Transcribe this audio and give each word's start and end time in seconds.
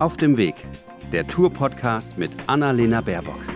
Auf 0.00 0.16
dem 0.16 0.36
Weg, 0.36 0.56
der 1.12 1.26
Tour-Podcast 1.26 2.18
mit 2.18 2.32
Annalena 2.48 3.00
Baerbock. 3.00 3.53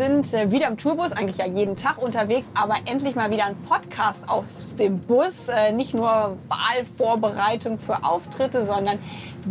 Sind 0.00 0.32
äh, 0.32 0.50
wieder 0.50 0.66
im 0.68 0.78
Tourbus, 0.78 1.12
eigentlich 1.12 1.36
ja 1.36 1.46
jeden 1.46 1.76
Tag 1.76 1.98
unterwegs, 2.02 2.46
aber 2.54 2.76
endlich 2.86 3.16
mal 3.16 3.30
wieder 3.30 3.44
ein 3.44 3.56
Podcast 3.56 4.28
auf 4.28 4.46
dem 4.78 4.98
Bus. 4.98 5.48
Äh, 5.48 5.72
nicht 5.72 5.92
nur 5.92 6.38
Wahlvorbereitung 6.48 7.78
für 7.78 8.02
Auftritte, 8.02 8.64
sondern 8.64 8.98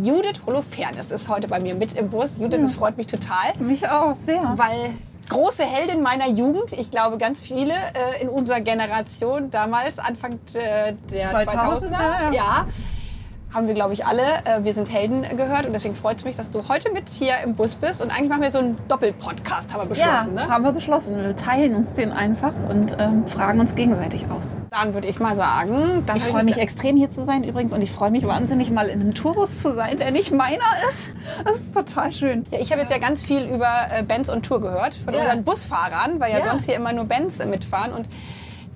Judith 0.02 0.40
Holofernes 0.46 1.12
ist 1.12 1.28
heute 1.28 1.46
bei 1.46 1.60
mir 1.60 1.76
mit 1.76 1.94
im 1.94 2.10
Bus. 2.10 2.38
Judith, 2.38 2.60
das 2.60 2.74
freut 2.74 2.96
mich 2.96 3.06
total. 3.06 3.56
Mich 3.60 3.88
auch, 3.88 4.16
sehr. 4.16 4.42
Weil 4.56 4.90
große 5.28 5.62
Heldin 5.62 6.02
meiner 6.02 6.28
Jugend, 6.28 6.72
ich 6.72 6.90
glaube 6.90 7.16
ganz 7.16 7.40
viele 7.40 7.74
äh, 7.74 8.20
in 8.20 8.28
unserer 8.28 8.60
Generation 8.60 9.50
damals, 9.50 10.00
Anfang 10.00 10.40
der 10.52 10.94
2000er, 11.08 11.46
2000er, 11.46 11.92
ja. 11.92 12.32
ja, 12.32 12.66
haben 13.52 13.66
wir, 13.66 13.74
glaube 13.74 13.92
ich, 13.94 14.06
alle 14.06 14.22
äh, 14.44 14.62
Wir 14.64 14.72
sind 14.72 14.92
Helden 14.92 15.22
gehört. 15.36 15.66
Und 15.66 15.72
deswegen 15.72 15.94
freut 15.94 16.18
es 16.18 16.24
mich, 16.24 16.36
dass 16.36 16.50
du 16.50 16.68
heute 16.68 16.92
mit 16.92 17.08
hier 17.08 17.34
im 17.44 17.54
Bus 17.54 17.74
bist. 17.74 18.00
Und 18.02 18.10
eigentlich 18.16 18.28
machen 18.28 18.42
wir 18.42 18.50
so 18.50 18.58
einen 18.58 18.76
Doppelpodcast, 18.88 19.72
haben 19.72 19.82
wir 19.82 19.88
beschlossen. 19.88 20.36
ja, 20.36 20.46
ne? 20.46 20.48
haben 20.52 20.64
wir 20.64 20.72
beschlossen. 20.72 21.16
Wir 21.16 21.34
teilen 21.36 21.74
uns 21.74 21.92
den 21.92 22.12
einfach 22.12 22.52
und 22.68 22.96
ähm, 22.98 23.26
fragen 23.26 23.58
uns 23.60 23.74
gegenseitig 23.74 24.30
aus. 24.30 24.54
Dann 24.70 24.94
würde 24.94 25.08
ich 25.08 25.18
mal 25.20 25.34
sagen, 25.36 26.04
dann 26.06 26.16
Ich 26.16 26.24
freue 26.24 26.44
mich 26.44 26.58
extrem 26.58 26.96
hier 26.96 27.10
zu 27.10 27.24
sein 27.24 27.42
übrigens 27.44 27.72
und 27.72 27.82
ich 27.82 27.90
freue 27.90 28.10
mich 28.10 28.26
wahnsinnig 28.26 28.70
mal 28.70 28.88
in 28.88 29.00
einem 29.00 29.14
Tourbus 29.14 29.60
zu 29.60 29.74
sein, 29.74 29.98
der 29.98 30.10
nicht 30.12 30.30
meiner 30.32 30.62
ist. 30.88 31.12
Das 31.44 31.56
ist 31.60 31.74
total 31.74 32.12
schön. 32.12 32.46
Ja, 32.50 32.58
ich 32.60 32.70
habe 32.70 32.80
jetzt 32.80 32.90
ja 32.92 32.98
ganz 32.98 33.24
viel 33.24 33.42
über 33.42 33.68
äh, 33.96 34.02
Benz 34.02 34.28
und 34.28 34.44
Tour 34.46 34.60
gehört 34.60 34.94
von 34.94 35.12
Ja. 35.14 35.20
unseren 35.20 35.44
Busfahrern, 35.44 36.20
weil 36.20 36.30
ja, 36.32 36.38
Ja. 36.38 36.44
sonst 36.44 36.66
hier 36.66 36.76
immer 36.76 36.92
nur 36.92 37.04
Benz 37.06 37.44
mitfahren. 37.44 37.92
Und 37.92 38.06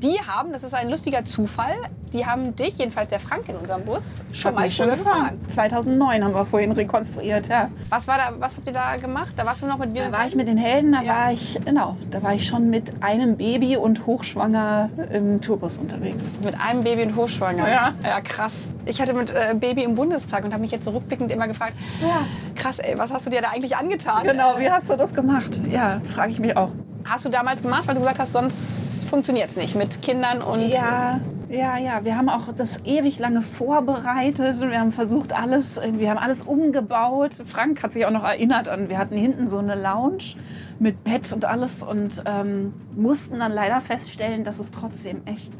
die 0.05 0.21
haben, 0.21 0.53
das 0.53 0.63
ist 0.63 0.75
ein 0.75 0.91
lustiger 0.91 1.25
Zufall, 1.25 1.73
die 2.13 2.27
haben 2.27 2.55
dich, 2.55 2.79
jedenfalls 2.79 3.09
der 3.11 3.19
Frank 3.19 3.49
in 3.49 3.57
unserem 3.57 3.85
Bus, 3.85 4.23
schon 4.33 4.51
Hat 4.51 4.55
mal 4.55 4.63
mich 4.67 4.77
früher 4.77 4.91
gefahren. 4.97 5.41
2009 5.49 6.23
haben 6.23 6.35
wir 6.35 6.45
vorhin 6.45 6.71
rekonstruiert, 6.73 7.49
ja. 7.49 7.71
Was, 7.89 8.07
war 8.07 8.19
da, 8.19 8.33
was 8.39 8.57
habt 8.57 8.67
ihr 8.69 8.73
da 8.75 8.97
gemacht? 8.97 9.33
Da 9.37 9.45
warst 9.47 9.63
du 9.63 9.67
noch 9.67 9.79
mit 9.79 9.95
Wir 9.95 10.11
Da 10.11 10.19
war 10.19 10.27
ich 10.27 10.37
mit 10.37 10.47
den 10.47 10.59
Helden, 10.59 10.93
da 10.93 11.03
Ja. 11.03 11.13
war 11.15 11.33
ich, 11.33 11.59
genau, 11.65 11.97
da 12.11 12.23
war 12.23 12.35
ich 12.35 12.47
schon 12.47 12.71
mit 12.71 12.93
einem 13.03 13.37
Baby 13.37 13.77
und 13.79 14.07
hochschwanger 14.07 14.91
im 15.11 15.41
Tourbus 15.41 15.79
unterwegs. 15.79 16.35
Mit 16.45 16.55
einem 16.61 16.85
Baby 16.85 17.03
und 17.05 17.17
Hochschwanger. 17.17 17.69
Ja. 17.69 17.95
Ja, 18.05 18.21
krass. 18.21 18.69
Ich 18.85 19.01
hatte 19.01 19.15
mit 19.15 19.31
äh, 19.33 19.55
Baby 19.59 19.83
im 19.85 19.95
Bundestag 19.97 20.45
und 20.45 20.53
habe 20.53 20.61
mich 20.61 20.71
jetzt 20.71 20.85
so 20.85 20.91
rückblickend 20.91 21.33
immer 21.33 21.49
gefragt, 21.49 21.73
Ja. 22.03 22.27
krass, 22.55 22.79
ey, 22.79 22.97
was 22.99 23.13
hast 23.13 23.27
du 23.27 23.31
dir 23.31 23.41
da 23.41 23.49
eigentlich 23.49 23.77
angetan? 23.77 24.25
Genau, 24.25 24.59
wie 24.59 24.71
hast 24.71 24.91
du 24.91 24.97
das 24.97 25.15
gemacht? 25.15 25.59
Ja, 25.69 26.01
frage 26.15 26.31
ich 26.31 26.39
mich 26.39 26.57
auch. 26.57 26.71
Hast 27.05 27.25
du 27.25 27.29
damals 27.29 27.63
gemacht, 27.63 27.87
weil 27.87 27.95
du 27.95 28.01
gesagt 28.01 28.19
hast, 28.19 28.33
sonst 28.33 29.09
funktioniert 29.09 29.49
es 29.49 29.57
nicht 29.57 29.75
mit 29.75 30.01
Kindern 30.01 30.41
und... 30.41 30.73
Ja, 30.73 31.21
ja, 31.51 31.77
ja. 31.77 32.05
Wir 32.05 32.17
haben 32.17 32.29
auch 32.29 32.51
das 32.53 32.81
ewig 32.85 33.19
lange 33.19 33.43
vorbereitet. 33.43 34.61
Wir 34.61 34.81
haben 34.81 34.91
versucht, 34.91 35.33
alles, 35.33 35.79
wir 35.79 36.11
haben 36.11 36.19
alles 36.19 36.43
umgebaut. 36.43 37.33
Frank 37.45 37.83
hat 37.83 37.93
sich 37.93 38.07
auch 38.07 38.11
noch 38.11 38.25
erinnert 38.25 38.69
an, 38.69 38.89
wir 38.89 38.99
hatten 38.99 39.17
hinten 39.17 39.49
so 39.49 39.59
eine 39.59 39.75
Lounge 39.75 40.37
mit 40.79 41.05
Bett 41.05 41.33
und 41.33 41.45
alles 41.45 41.83
und 41.83 42.23
ähm, 42.25 42.73
mussten 42.97 43.39
dann 43.39 43.53
leider 43.53 43.81
feststellen, 43.81 44.43
dass 44.43 44.59
es 44.59 44.71
trotzdem 44.71 45.23
echt 45.27 45.53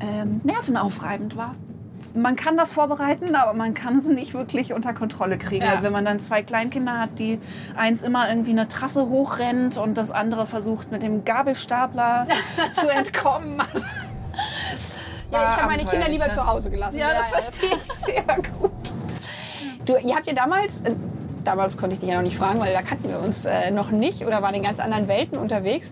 ähm, 0.00 0.40
nervenaufreibend 0.44 1.36
war. 1.36 1.54
Man 2.14 2.36
kann 2.36 2.56
das 2.56 2.70
vorbereiten, 2.70 3.34
aber 3.34 3.54
man 3.54 3.74
kann 3.74 3.98
es 3.98 4.06
nicht 4.06 4.34
wirklich 4.34 4.72
unter 4.72 4.94
Kontrolle 4.94 5.36
kriegen. 5.36 5.64
Ja. 5.64 5.72
Also 5.72 5.82
wenn 5.82 5.92
man 5.92 6.04
dann 6.04 6.20
zwei 6.20 6.42
Kleinkinder 6.42 7.00
hat, 7.00 7.18
die 7.18 7.40
eins 7.76 8.02
immer 8.02 8.28
irgendwie 8.28 8.52
eine 8.52 8.68
Trasse 8.68 9.08
hochrennt 9.08 9.76
und 9.76 9.98
das 9.98 10.12
andere 10.12 10.46
versucht 10.46 10.92
mit 10.92 11.02
dem 11.02 11.24
Gabelstapler 11.24 12.28
zu 12.72 12.88
entkommen. 12.88 13.60
Also, 13.60 13.84
Ja, 15.32 15.48
ich 15.50 15.56
habe 15.56 15.66
meine 15.66 15.84
Kinder 15.84 16.08
lieber 16.08 16.28
ja. 16.28 16.32
zu 16.32 16.46
Hause 16.46 16.70
gelassen. 16.70 16.98
Ja, 16.98 17.10
das 17.14 17.28
verstehe 17.28 17.76
ich 17.76 17.82
sehr 17.82 18.22
gut. 18.22 18.70
Du, 19.84 19.96
ihr 19.96 20.14
habt 20.14 20.26
ja 20.26 20.34
damals, 20.34 20.78
äh, 20.80 20.94
damals 21.42 21.76
konnte 21.76 21.94
ich 21.94 22.00
dich 22.00 22.08
ja 22.08 22.14
noch 22.14 22.22
nicht 22.22 22.36
fragen, 22.36 22.60
weil 22.60 22.72
da 22.72 22.82
kannten 22.82 23.08
wir 23.08 23.20
uns 23.20 23.44
äh, 23.44 23.70
noch 23.70 23.90
nicht 23.90 24.24
oder 24.24 24.40
waren 24.40 24.54
in 24.54 24.62
ganz 24.62 24.78
anderen 24.78 25.08
Welten 25.08 25.36
unterwegs, 25.36 25.90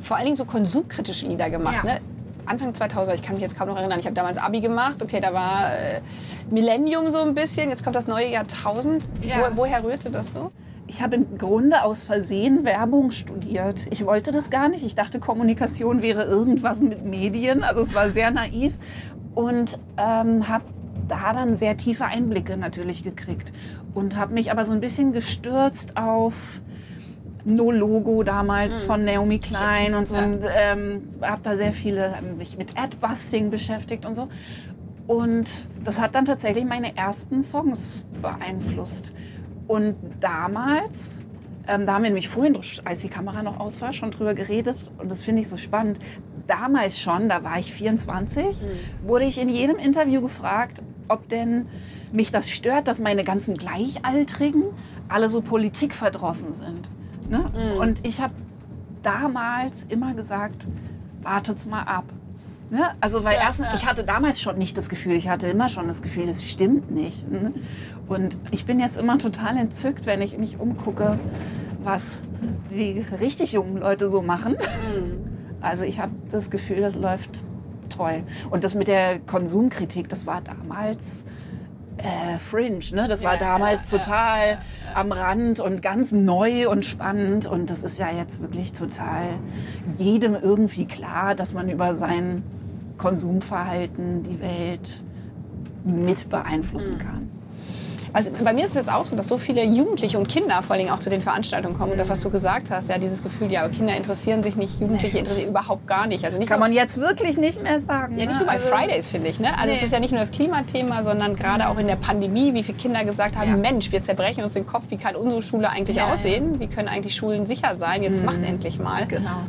vor 0.00 0.16
allen 0.16 0.24
Dingen 0.24 0.36
so 0.36 0.44
konsumkritische 0.44 1.26
Lieder 1.26 1.50
gemacht. 1.50 1.84
Ne? 1.84 2.00
Anfang 2.48 2.74
2000, 2.74 3.16
ich 3.16 3.22
kann 3.22 3.34
mich 3.34 3.42
jetzt 3.42 3.56
kaum 3.56 3.68
noch 3.68 3.76
erinnern, 3.76 3.98
ich 3.98 4.06
habe 4.06 4.14
damals 4.14 4.38
Abi 4.38 4.60
gemacht, 4.60 5.02
okay, 5.02 5.20
da 5.20 5.32
war 5.32 5.72
äh, 5.72 6.00
Millennium 6.50 7.10
so 7.10 7.18
ein 7.18 7.34
bisschen, 7.34 7.68
jetzt 7.68 7.84
kommt 7.84 7.96
das 7.96 8.08
neue 8.08 8.28
Jahrtausend. 8.28 9.02
Ja. 9.22 9.50
Wo, 9.52 9.58
woher 9.58 9.84
rührte 9.84 10.10
das 10.10 10.32
so? 10.32 10.50
Ich 10.88 11.02
habe 11.02 11.16
im 11.16 11.36
Grunde 11.36 11.82
aus 11.84 12.02
Versehen 12.02 12.64
Werbung 12.64 13.10
studiert. 13.10 13.86
Ich 13.90 14.06
wollte 14.06 14.32
das 14.32 14.48
gar 14.48 14.70
nicht. 14.70 14.84
Ich 14.84 14.94
dachte, 14.94 15.20
Kommunikation 15.20 16.00
wäre 16.00 16.24
irgendwas 16.24 16.80
mit 16.80 17.04
Medien. 17.04 17.62
Also 17.62 17.82
es 17.82 17.94
war 17.94 18.08
sehr 18.08 18.30
naiv. 18.30 18.72
Und 19.34 19.78
ähm, 19.98 20.48
habe 20.48 20.64
da 21.06 21.34
dann 21.34 21.56
sehr 21.56 21.76
tiefe 21.76 22.06
Einblicke 22.06 22.56
natürlich 22.56 23.04
gekriegt. 23.04 23.52
Und 23.92 24.16
habe 24.16 24.32
mich 24.32 24.50
aber 24.50 24.64
so 24.64 24.72
ein 24.72 24.80
bisschen 24.80 25.12
gestürzt 25.12 25.98
auf 25.98 26.62
No 27.48 27.70
Logo 27.70 28.22
damals 28.22 28.84
von 28.84 29.04
Naomi 29.04 29.38
Klein 29.38 29.94
und 29.94 30.06
so. 30.06 30.16
Ja. 30.16 30.24
Und 30.24 30.44
ähm, 30.46 31.02
habe 31.22 31.40
da 31.42 31.56
sehr 31.56 31.72
viele, 31.72 32.14
hab 32.14 32.22
mich 32.36 32.58
mit 32.58 32.78
Adbusting 32.78 33.50
beschäftigt 33.50 34.04
und 34.04 34.14
so. 34.14 34.28
Und 35.06 35.66
das 35.82 36.00
hat 36.00 36.14
dann 36.14 36.26
tatsächlich 36.26 36.66
meine 36.66 36.94
ersten 36.96 37.42
Songs 37.42 38.06
beeinflusst. 38.20 39.14
Und 39.66 39.96
damals, 40.20 41.20
ähm, 41.66 41.86
da 41.86 41.94
haben 41.94 42.02
wir 42.02 42.10
nämlich 42.10 42.28
vorhin, 42.28 42.58
als 42.84 43.00
die 43.00 43.08
Kamera 43.08 43.42
noch 43.42 43.58
aus 43.58 43.80
war, 43.80 43.94
schon 43.94 44.10
drüber 44.10 44.34
geredet. 44.34 44.90
Und 44.98 45.10
das 45.10 45.22
finde 45.22 45.40
ich 45.40 45.48
so 45.48 45.56
spannend. 45.56 45.98
Damals 46.46 47.00
schon, 47.00 47.30
da 47.30 47.42
war 47.42 47.58
ich 47.58 47.72
24, 47.72 48.62
wurde 49.02 49.24
ich 49.24 49.40
in 49.40 49.48
jedem 49.48 49.76
Interview 49.76 50.20
gefragt, 50.20 50.82
ob 51.08 51.28
denn 51.28 51.66
mich 52.12 52.30
das 52.30 52.50
stört, 52.50 52.88
dass 52.88 52.98
meine 52.98 53.24
ganzen 53.24 53.54
Gleichaltrigen 53.54 54.64
alle 55.08 55.30
so 55.30 55.40
politikverdrossen 55.40 56.52
sind. 56.52 56.90
Ne? 57.28 57.76
Und 57.78 58.06
ich 58.06 58.20
habe 58.20 58.34
damals 59.02 59.84
immer 59.84 60.14
gesagt, 60.14 60.66
wartet's 61.22 61.66
mal 61.66 61.82
ab. 61.82 62.04
Ne? 62.70 62.90
Also 63.00 63.24
weil 63.24 63.34
Ja, 63.34 63.44
erstens, 63.44 63.66
ja. 63.66 63.74
ich 63.74 63.86
hatte 63.86 64.04
damals 64.04 64.40
schon 64.40 64.58
nicht 64.58 64.76
das 64.76 64.88
Gefühl, 64.88 65.14
ich 65.14 65.28
hatte 65.28 65.46
immer 65.46 65.68
schon 65.68 65.88
das 65.88 66.02
Gefühl, 66.02 66.28
es 66.28 66.44
stimmt 66.44 66.90
nicht. 66.90 67.30
Ne? 67.30 67.54
Und 68.08 68.38
ich 68.50 68.66
bin 68.66 68.78
jetzt 68.78 68.98
immer 68.98 69.18
total 69.18 69.56
entzückt, 69.56 70.06
wenn 70.06 70.20
ich 70.20 70.36
mich 70.36 70.58
umgucke, 70.58 71.18
was 71.82 72.20
die 72.70 73.04
richtig 73.20 73.52
jungen 73.52 73.78
Leute 73.78 74.10
so 74.10 74.22
machen. 74.22 74.56
Also 75.60 75.84
ich 75.84 75.98
habe 75.98 76.12
das 76.30 76.50
Gefühl, 76.50 76.80
das 76.80 76.94
läuft 76.94 77.42
toll. 77.88 78.22
Und 78.50 78.64
das 78.64 78.74
mit 78.74 78.88
der 78.88 79.18
Konsumkritik, 79.18 80.08
das 80.08 80.26
war 80.26 80.40
damals 80.40 81.24
äh, 81.98 82.38
fringe, 82.38 82.80
ne? 82.92 83.08
Das 83.08 83.22
war 83.22 83.34
Ja, 83.34 83.38
damals 83.38 83.90
ja, 83.90 83.98
ja, 83.98 84.04
total 84.04 84.58
am 84.94 85.12
Rand 85.12 85.60
und 85.60 85.82
ganz 85.82 86.12
neu 86.12 86.68
und 86.68 86.84
spannend. 86.84 87.46
Und 87.46 87.70
das 87.70 87.84
ist 87.84 87.98
ja 87.98 88.10
jetzt 88.10 88.40
wirklich 88.40 88.72
total 88.72 89.22
jedem 89.96 90.34
irgendwie 90.34 90.86
klar, 90.86 91.34
dass 91.34 91.54
man 91.54 91.68
über 91.68 91.94
sein 91.94 92.42
Konsumverhalten 92.96 94.22
die 94.22 94.40
Welt 94.40 95.02
mit 95.84 96.28
beeinflussen 96.28 96.98
kann. 96.98 97.37
Also 98.12 98.30
bei 98.42 98.52
mir 98.52 98.64
ist 98.64 98.70
es 98.70 98.76
jetzt 98.76 98.92
auch 98.92 99.04
so, 99.04 99.14
dass 99.16 99.28
so 99.28 99.36
viele 99.38 99.64
Jugendliche 99.64 100.18
und 100.18 100.28
Kinder 100.28 100.62
vor 100.62 100.74
allen 100.74 100.84
Dingen 100.84 100.94
auch 100.94 101.00
zu 101.00 101.10
den 101.10 101.20
Veranstaltungen 101.20 101.76
kommen. 101.76 101.92
Und 101.92 101.98
das, 101.98 102.08
was 102.08 102.20
du 102.20 102.30
gesagt 102.30 102.70
hast, 102.70 102.88
ja, 102.88 102.98
dieses 102.98 103.22
Gefühl, 103.22 103.52
ja, 103.52 103.68
Kinder 103.68 103.96
interessieren 103.96 104.42
sich 104.42 104.56
nicht, 104.56 104.80
Jugendliche 104.80 105.18
interessieren 105.18 105.48
überhaupt 105.50 105.86
gar 105.86 106.06
nicht. 106.06 106.24
Also 106.24 106.38
nicht 106.38 106.48
Kann 106.48 106.60
man 106.60 106.72
jetzt 106.72 106.98
wirklich 106.98 107.36
nicht 107.36 107.62
mehr 107.62 107.80
sagen. 107.80 108.18
Ja, 108.18 108.26
nicht 108.26 108.32
ne? 108.32 108.38
nur 108.38 108.46
bei 108.46 108.54
Also- 108.54 108.68
Fridays, 108.68 109.08
finde 109.10 109.28
ich. 109.28 109.40
Ne? 109.40 109.48
Also 109.58 109.72
es 109.74 109.80
Nee. 109.80 109.86
ist 109.86 109.92
ja 109.92 110.00
nicht 110.00 110.10
nur 110.12 110.20
das 110.20 110.30
Klimathema, 110.30 111.02
sondern 111.02 111.36
gerade 111.36 111.68
auch 111.68 111.78
in 111.78 111.86
der 111.86 111.96
Pandemie, 111.96 112.54
wie 112.54 112.62
viele 112.62 112.78
Kinder 112.78 113.04
gesagt 113.04 113.36
haben, 113.36 113.50
Ja. 113.50 113.56
Mensch, 113.56 113.92
wir 113.92 114.02
zerbrechen 114.02 114.42
uns 114.44 114.54
den 114.54 114.66
Kopf, 114.66 114.84
wie 114.88 114.96
kann 114.96 115.14
unsere 115.16 115.42
Schule 115.42 115.68
eigentlich 115.70 115.96
Ja, 115.98 116.10
aussehen? 116.12 116.60
Wie 116.60 116.66
können 116.66 116.88
eigentlich 116.88 117.14
Schulen 117.14 117.46
sicher 117.46 117.76
sein? 117.78 118.02
Jetzt 118.02 118.24
macht 118.24 118.44
endlich 118.44 118.78
mal. 118.78 119.06
Genau. 119.06 119.42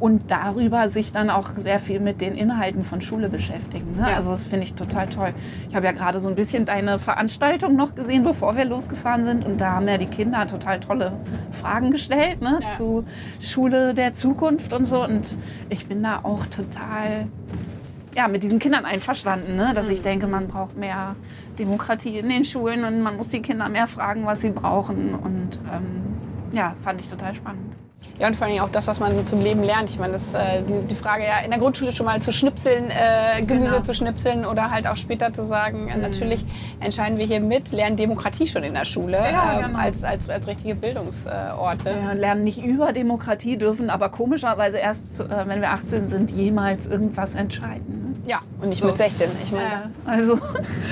Und 0.00 0.30
darüber 0.30 0.88
sich 0.88 1.12
dann 1.12 1.30
auch 1.30 1.50
sehr 1.56 1.78
viel 1.78 2.00
mit 2.00 2.20
den 2.20 2.34
Inhalten 2.34 2.84
von 2.84 3.00
Schule 3.00 3.28
beschäftigen. 3.28 3.96
Ne? 3.96 4.10
Ja. 4.10 4.16
Also 4.16 4.30
das 4.30 4.46
finde 4.46 4.64
ich 4.64 4.74
total 4.74 5.08
toll. 5.08 5.32
Ich 5.68 5.74
habe 5.74 5.86
ja 5.86 5.92
gerade 5.92 6.20
so 6.20 6.28
ein 6.28 6.34
bisschen 6.34 6.64
deine 6.64 6.98
Veranstaltung 6.98 7.76
noch 7.76 7.94
gesehen, 7.94 8.24
bevor 8.24 8.56
wir 8.56 8.64
losgefahren 8.64 9.24
sind. 9.24 9.44
Und 9.44 9.60
da 9.60 9.72
haben 9.72 9.88
ja 9.88 9.98
die 9.98 10.06
Kinder 10.06 10.46
total 10.46 10.80
tolle 10.80 11.12
Fragen 11.52 11.90
gestellt 11.90 12.40
ne? 12.40 12.60
Ja. 12.62 12.68
zu 12.70 13.04
Schule 13.40 13.94
der 13.94 14.12
Zukunft 14.12 14.72
und 14.72 14.84
so. 14.84 15.04
Und 15.04 15.36
ich 15.68 15.86
bin 15.86 16.02
da 16.02 16.20
auch 16.22 16.46
total 16.46 17.26
ja, 18.14 18.28
mit 18.28 18.42
diesen 18.42 18.58
Kindern 18.58 18.84
einverstanden, 18.84 19.56
ne? 19.56 19.72
dass 19.74 19.88
ich 19.88 20.02
denke, 20.02 20.26
man 20.26 20.48
braucht 20.48 20.76
mehr 20.76 21.16
Demokratie 21.58 22.18
in 22.18 22.28
den 22.28 22.44
Schulen 22.44 22.84
und 22.84 23.00
man 23.00 23.16
muss 23.16 23.28
die 23.28 23.40
Kinder 23.40 23.68
mehr 23.68 23.86
fragen, 23.86 24.26
was 24.26 24.40
sie 24.40 24.50
brauchen. 24.50 25.14
Und 25.14 25.58
ähm, 25.72 26.02
ja, 26.52 26.74
fand 26.82 27.00
ich 27.00 27.08
total 27.08 27.34
spannend. 27.34 27.74
Ja, 28.18 28.28
und 28.28 28.36
vor 28.36 28.46
allem 28.46 28.60
auch 28.60 28.68
das, 28.68 28.86
was 28.86 29.00
man 29.00 29.26
zum 29.26 29.40
Leben 29.40 29.62
lernt. 29.62 29.90
Ich 29.90 29.98
meine, 29.98 30.12
das, 30.12 30.32
äh, 30.34 30.62
die, 30.62 30.86
die 30.86 30.94
Frage 30.94 31.24
ja 31.24 31.40
in 31.44 31.50
der 31.50 31.58
Grundschule 31.58 31.90
schon 31.92 32.06
mal 32.06 32.20
zu 32.20 32.30
schnipseln, 32.32 32.84
äh, 32.90 33.40
Gemüse 33.42 33.72
Genau. 33.72 33.82
zu 33.82 33.94
schnipseln 33.94 34.44
oder 34.44 34.70
halt 34.70 34.86
auch 34.86 34.96
später 34.96 35.32
zu 35.32 35.44
sagen, 35.44 35.88
äh, 35.88 35.96
natürlich 35.96 36.44
entscheiden 36.80 37.18
wir 37.18 37.26
hier 37.26 37.40
mit, 37.40 37.72
lernen 37.72 37.96
Demokratie 37.96 38.46
schon 38.46 38.62
in 38.64 38.74
der 38.74 38.84
Schule 38.84 39.16
Ja, 39.18 39.58
ähm, 39.60 39.66
genau. 39.66 39.78
als, 39.78 40.04
als, 40.04 40.28
als 40.28 40.46
richtige 40.46 40.74
Bildungsorte. 40.74 41.94
Wir 42.08 42.14
lernen 42.14 42.44
nicht 42.44 42.62
über 42.64 42.92
Demokratie, 42.92 43.56
dürfen 43.56 43.90
aber 43.90 44.08
komischerweise 44.10 44.78
erst, 44.78 45.20
äh, 45.20 45.48
wenn 45.48 45.60
wir 45.60 45.70
18 45.70 46.08
sind, 46.08 46.30
jemals 46.30 46.86
irgendwas 46.86 47.34
entscheiden. 47.34 48.12
ne? 48.24 48.30
Ja, 48.30 48.40
und 48.60 48.68
nicht 48.68 48.80
So. 48.80 48.86
mit 48.86 48.96
16. 48.98 49.30
Ich 49.42 49.50
meine, 49.52 49.90
Also, 50.04 50.38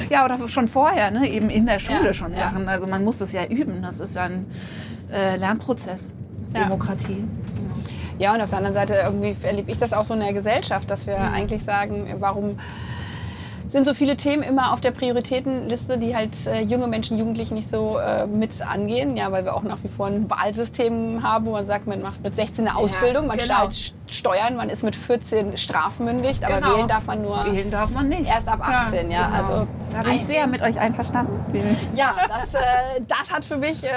ja, 0.08 0.24
oder 0.24 0.48
schon 0.48 0.66
vorher, 0.66 1.10
ne? 1.12 1.28
eben 1.28 1.48
in 1.50 1.66
der 1.66 1.78
Schule 1.78 2.06
Ja, 2.06 2.14
schon 2.14 2.34
ja. 2.34 2.46
machen. 2.46 2.68
Also 2.68 2.86
man 2.88 3.04
muss 3.04 3.18
das 3.18 3.32
ja 3.32 3.44
üben. 3.44 3.82
Das 3.82 4.00
ist 4.00 4.16
ja 4.16 4.22
ein 4.22 4.46
äh, 5.12 5.36
Lernprozess, 5.36 6.08
Ja. 6.54 6.64
Demokratie. 6.64 7.24
Ja, 8.18 8.34
und 8.34 8.40
auf 8.42 8.50
der 8.50 8.58
anderen 8.58 8.74
Seite 8.74 8.94
irgendwie 9.02 9.34
erlebe 9.42 9.70
ich 9.70 9.78
das 9.78 9.92
auch 9.92 10.04
so 10.04 10.12
in 10.14 10.20
der 10.20 10.32
Gesellschaft, 10.34 10.90
dass 10.90 11.06
wir 11.06 11.18
Mhm. 11.18 11.34
eigentlich 11.34 11.64
sagen, 11.64 12.14
warum 12.18 12.58
sind 13.66 13.86
so 13.86 13.94
viele 13.94 14.16
Themen 14.16 14.42
immer 14.42 14.72
auf 14.72 14.80
der 14.80 14.90
Prioritätenliste, 14.90 15.96
die 15.96 16.14
halt 16.16 16.36
äh, 16.48 16.60
junge 16.60 16.88
Menschen, 16.88 17.16
Jugendliche 17.18 17.54
nicht 17.54 17.68
so 17.68 17.98
äh, 17.98 18.26
mit 18.26 18.60
angehen. 18.66 19.16
Ja, 19.16 19.30
weil 19.30 19.44
wir 19.44 19.54
auch 19.54 19.62
nach 19.62 19.78
wie 19.84 19.88
vor 19.88 20.08
ein 20.08 20.28
Wahlsystem 20.28 21.22
haben, 21.22 21.46
wo 21.46 21.52
man 21.52 21.64
sagt, 21.66 21.86
man 21.86 22.02
macht 22.02 22.22
mit 22.24 22.34
16 22.34 22.66
eine 22.66 22.76
Ausbildung, 22.76 23.28
man 23.28 23.38
genau. 23.38 23.68
Steuern, 24.10 24.56
man 24.56 24.68
ist 24.70 24.82
mit 24.82 24.96
14 24.96 25.56
strafmündig, 25.56 26.44
aber 26.44 26.56
Genau. 26.56 26.76
wählen 26.76 26.88
darf 26.88 27.06
man 27.06 27.22
nur. 27.22 27.44
Wählen 27.44 27.70
darf 27.70 27.90
man 27.90 28.08
nicht. 28.08 28.28
Erst 28.28 28.48
ab 28.48 28.60
18, 28.62 29.10
ja, 29.10 29.28
also 29.28 29.66
da 29.90 30.02
bin 30.02 30.12
ich 30.14 30.24
sehr 30.24 30.46
mit 30.46 30.62
euch 30.62 30.78
einverstanden. 30.78 31.40
Ja, 31.94 32.14
das, 32.28 32.54
äh, 32.54 32.58
das 33.06 33.30
hat 33.32 33.44
für 33.44 33.56
mich 33.56 33.84
äh, 33.84 33.88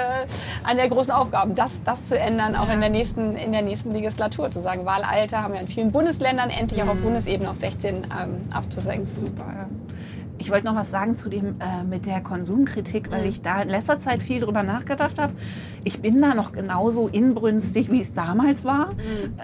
eine 0.64 0.80
der 0.80 0.88
großen 0.88 1.12
Aufgaben, 1.12 1.54
das, 1.54 1.70
das 1.84 2.06
zu 2.06 2.18
ändern, 2.18 2.56
auch 2.56 2.68
in, 2.68 2.80
der 2.80 2.90
nächsten, 2.90 3.36
in 3.36 3.52
der 3.52 3.62
nächsten 3.62 3.90
Legislatur. 3.92 4.50
Zu 4.50 4.60
sagen, 4.60 4.84
Wahlalter 4.84 5.42
haben 5.42 5.54
wir 5.54 5.60
in 5.60 5.68
vielen 5.68 5.92
Bundesländern 5.92 6.50
endlich 6.50 6.82
auch 6.82 6.88
auf 6.88 6.98
Bundesebene 7.00 7.50
auf 7.50 7.56
16 7.56 7.94
ähm, 7.96 8.02
abzusenken. 8.52 9.06
Super. 9.06 9.44
ja. 9.46 9.66
Ich 10.38 10.50
wollte 10.50 10.66
noch 10.66 10.74
was 10.74 10.90
sagen 10.90 11.16
zu 11.16 11.28
dem 11.28 11.60
äh, 11.60 11.84
mit 11.84 12.06
der 12.06 12.20
Konsumkritik, 12.20 13.12
weil 13.12 13.26
ich 13.26 13.40
da 13.42 13.62
in 13.62 13.68
letzter 13.68 14.00
Zeit 14.00 14.22
viel 14.22 14.40
drüber 14.40 14.62
nachgedacht 14.62 15.18
habe. 15.18 15.32
Ich 15.84 16.00
bin 16.00 16.20
da 16.20 16.34
noch 16.34 16.52
genauso 16.52 17.08
inbrünstig, 17.08 17.90
wie 17.90 18.00
es 18.00 18.14
damals 18.14 18.64
war. 18.64 18.90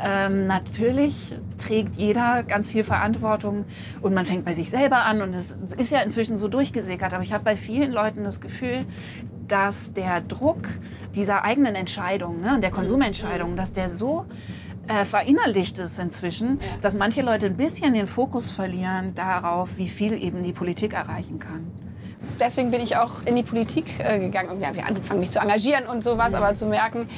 Ähm, 0.05 0.47
natürlich 0.47 1.35
trägt 1.59 1.97
jeder 1.97 2.43
ganz 2.43 2.69
viel 2.69 2.83
Verantwortung 2.83 3.67
und 4.03 4.15
man 4.15 4.25
fängt 4.25 4.45
bei 4.45 4.53
sich 4.53 4.69
selber 4.69 5.05
an 5.05 5.23
und 5.23 5.35
es 5.35 5.53
ist 5.77 5.93
ja 5.93 6.01
inzwischen 6.01 6.39
so 6.39 6.49
durchgesickert. 6.49 7.15
Aber 7.15 7.23
ich 7.23 7.33
habe 7.33 7.45
bei 7.45 7.57
vielen 7.57 7.93
Leuten 7.93 8.25
das 8.25 8.41
Gefühl, 8.41 8.85
dass 9.47 9.93
der 9.93 10.21
Druck 10.21 10.69
dieser 11.15 11.45
eigenen 11.45 11.75
Entscheidung, 11.75 12.41
ne, 12.41 12.59
der 12.61 12.71
Konsumentscheidung, 12.71 13.57
dass 13.57 13.73
der 13.73 13.91
so 13.91 14.27
äh, 14.89 15.05
verinnerlicht 15.05 15.79
ist 15.79 15.99
inzwischen, 15.99 16.61
dass 16.81 16.95
manche 16.95 17.23
Leute 17.23 17.47
ein 17.47 17.57
bisschen 17.57 17.95
den 17.95 18.07
Fokus 18.07 18.51
verlieren 18.51 19.15
darauf, 19.15 19.77
wie 19.77 19.89
viel 19.89 20.23
eben 20.23 20.43
die 20.43 20.53
Politik 20.53 20.95
erreichen 20.95 21.39
kann. 21.39 21.71
Deswegen 22.39 22.71
bin 22.71 22.81
ich 22.81 22.97
auch 22.97 23.23
in 23.25 23.37
die 23.37 23.43
Politik 23.43 23.95
äh, 23.99 24.19
gegangen. 24.19 24.49
Irgendwie 24.49 24.67
habe 24.67 24.77
ich 24.79 24.85
angefangen, 24.85 25.21
mich 25.21 25.31
zu 25.31 25.41
engagieren 25.41 25.87
und 25.87 26.03
sowas, 26.05 26.35
aber 26.35 26.55
zu 26.55 26.67
merken, 26.67 27.09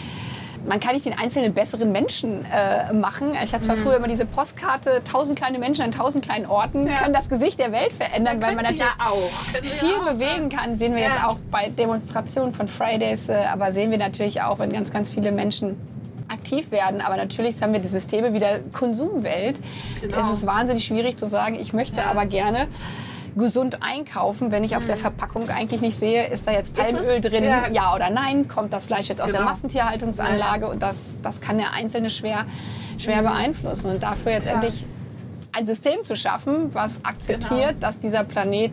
man 0.66 0.78
kann 0.78 0.94
nicht 0.94 1.04
den 1.04 1.18
einzelnen 1.18 1.52
besseren 1.54 1.90
Menschen 1.90 2.44
äh, 2.44 2.92
machen. 2.92 3.32
Ich 3.44 3.52
hatte 3.52 3.66
zwar 3.66 3.76
früher 3.76 3.96
immer 3.96 4.06
diese 4.06 4.24
Postkarte, 4.26 5.02
tausend 5.02 5.36
kleine 5.36 5.58
Menschen 5.58 5.82
an 5.84 5.90
tausend 5.90 6.24
kleinen 6.24 6.46
Orten 6.46 6.86
können 6.86 7.12
das 7.12 7.28
Gesicht 7.28 7.58
der 7.58 7.72
Welt 7.72 7.92
verändern, 7.92 8.40
weil 8.40 8.54
man 8.54 8.64
natürlich 8.64 8.80
ja 8.80 9.60
viel 9.62 9.88
ja 9.90 9.96
auch, 9.98 10.04
bewegen 10.12 10.48
kann. 10.50 10.78
Sehen 10.78 10.94
wir 10.94 11.02
Ja. 11.02 11.08
jetzt 11.08 11.24
auch 11.24 11.36
bei 11.50 11.68
Demonstrationen 11.68 12.52
von 12.52 12.68
Fridays, 12.68 13.28
äh, 13.28 13.44
aber 13.52 13.72
sehen 13.72 13.90
wir 13.90 13.98
natürlich 13.98 14.42
auch, 14.42 14.60
wenn 14.60 14.72
ganz, 14.72 14.92
ganz 14.92 15.12
viele 15.12 15.32
Menschen 15.32 15.76
aktiv 16.32 16.70
werden. 16.70 17.00
Aber 17.00 17.16
natürlich 17.16 17.62
haben 17.62 17.72
wir 17.72 17.80
die 17.80 17.88
Systeme 17.88 18.32
wie 18.34 18.38
der 18.38 18.60
Konsumwelt. 18.72 19.60
Genau. 20.00 20.20
Es 20.30 20.38
ist 20.38 20.46
wahnsinnig 20.46 20.84
schwierig 20.84 21.16
zu 21.16 21.26
sagen, 21.26 21.54
ich 21.54 21.72
möchte 21.72 22.04
aber 22.04 22.26
gerne 22.26 22.68
gesund 23.34 23.78
einkaufen, 23.80 24.52
wenn 24.52 24.62
ich 24.62 24.76
auf 24.76 24.84
der 24.84 24.96
Verpackung 24.98 25.48
eigentlich 25.48 25.80
nicht 25.80 25.98
sehe, 25.98 26.26
ist 26.26 26.46
da 26.46 26.52
jetzt 26.52 26.76
Mhm. 26.76 26.82
Palmöl 26.82 27.20
drin, 27.20 27.44
Ja. 27.44 27.68
ja. 27.68 27.94
oder 27.94 28.10
nein, 28.10 28.46
kommt 28.46 28.72
das 28.74 28.86
Fleisch 28.86 29.08
jetzt 29.08 29.22
aus 29.22 29.30
der 29.30 29.40
Genau. 29.40 29.50
Massentierhaltungsanlage 29.50 30.68
und 30.68 30.82
das, 30.82 31.18
das 31.22 31.40
kann 31.40 31.56
der 31.56 31.72
Einzelne 31.72 32.10
schwer, 32.10 32.44
schwer 32.98 33.22
beeinflussen. 33.22 33.90
Und 33.92 34.02
dafür 34.02 34.32
jetzt 34.32 34.44
Mhm. 34.44 34.48
Ja. 34.50 34.54
endlich 34.56 34.86
ein 35.54 35.66
System 35.66 36.04
zu 36.04 36.14
schaffen, 36.14 36.70
was 36.74 37.02
akzeptiert, 37.04 37.68
Genau. 37.68 37.80
dass 37.80 37.98
dieser 37.98 38.22
Planet 38.24 38.72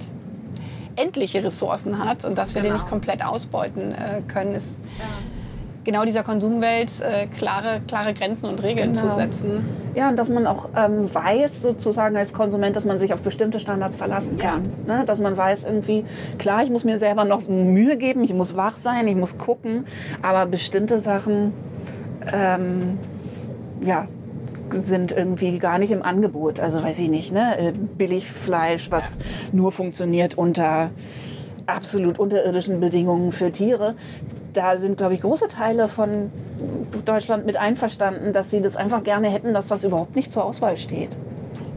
endliche 0.98 1.42
Ressourcen 1.42 2.04
hat 2.04 2.26
und 2.26 2.38
dass 2.38 2.54
wir 2.56 2.62
den 2.62 2.72
Genau. 2.72 2.82
nicht 2.84 2.90
komplett 2.90 3.24
ausbeuten 3.26 3.94
äh, 3.94 4.22
können, 4.28 4.54
ist 4.56 4.82
genau 5.84 6.04
dieser 6.06 6.24
Konsumwelt 6.24 6.90
äh, 7.02 7.28
klare, 7.28 7.82
klare 7.88 8.14
Grenzen 8.14 8.48
und 8.48 8.62
Regeln 8.64 8.94
Genau. 8.94 9.08
zu 9.08 9.10
setzen. 9.14 9.66
Ja, 9.96 10.10
und 10.10 10.16
dass 10.18 10.30
man 10.30 10.46
auch 10.48 10.70
ähm, 10.78 11.14
weiß, 11.14 11.62
sozusagen 11.62 12.16
als 12.16 12.34
Konsument, 12.34 12.76
dass 12.76 12.86
man 12.86 13.00
sich 13.00 13.14
auf 13.14 13.22
bestimmte 13.22 13.60
Standards 13.60 13.96
verlassen 13.96 14.38
Ja. 14.38 14.52
kann. 14.52 14.72
Ne? 14.88 15.04
Dass 15.06 15.20
man 15.20 15.36
weiß, 15.36 15.64
irgendwie, 15.66 16.06
klar, 16.38 16.64
ich 16.64 16.70
muss 16.70 16.84
mir 16.84 16.98
selber 16.98 17.26
noch 17.26 17.48
Mühe 17.48 17.98
geben, 17.98 18.24
ich 18.24 18.34
muss 18.34 18.56
wach 18.56 18.78
sein, 18.78 19.08
ich 19.08 19.16
muss 19.16 19.38
gucken, 19.38 19.86
aber 20.22 20.46
bestimmte 20.46 21.00
Sachen, 21.00 21.54
ähm, 22.32 22.98
ja, 23.84 24.08
sind 24.72 25.12
irgendwie 25.12 25.58
gar 25.58 25.80
nicht 25.80 25.92
im 25.92 26.04
Angebot. 26.04 26.60
Also 26.60 26.84
weiß 26.84 27.00
ich 27.00 27.10
nicht, 27.10 27.32
ne? 27.34 27.58
Äh, 27.58 27.72
Billigfleisch, 27.72 28.92
was 28.92 29.18
nur 29.52 29.72
funktioniert 29.72 30.38
unter 30.38 30.92
absolut 31.66 32.20
unterirdischen 32.20 32.80
Bedingungen 32.80 33.32
für 33.32 33.52
Tiere. 33.52 33.96
Da 34.54 34.78
sind, 34.78 34.98
glaube 34.98 35.14
ich, 35.14 35.22
große 35.22 35.48
Teile 35.48 35.88
von 35.88 36.32
Deutschland 37.06 37.46
mit 37.46 37.58
einverstanden, 37.58 38.34
dass 38.34 38.50
sie 38.50 38.62
das 38.62 38.76
einfach 38.76 39.04
gerne 39.04 39.30
hätten, 39.30 39.54
dass 39.54 39.68
das 39.68 39.84
überhaupt 39.84 40.16
nicht 40.16 40.32
zur 40.32 40.44
Auswahl 40.46 40.78
steht. 40.78 41.18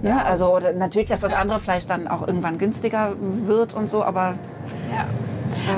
Ne? 0.03 0.25
Also 0.25 0.55
oder 0.57 0.73
natürlich, 0.73 1.09
dass 1.09 1.21
das 1.21 1.33
andere 1.33 1.61
Fleisch 1.61 1.87
dann 1.87 2.09
auch 2.09 2.27
irgendwann 2.27 2.59
günstiger 2.59 3.15
wird 3.21 3.75
und 3.75 3.89
so, 3.89 4.03
aber 4.03 4.35
Ja. 4.91 5.07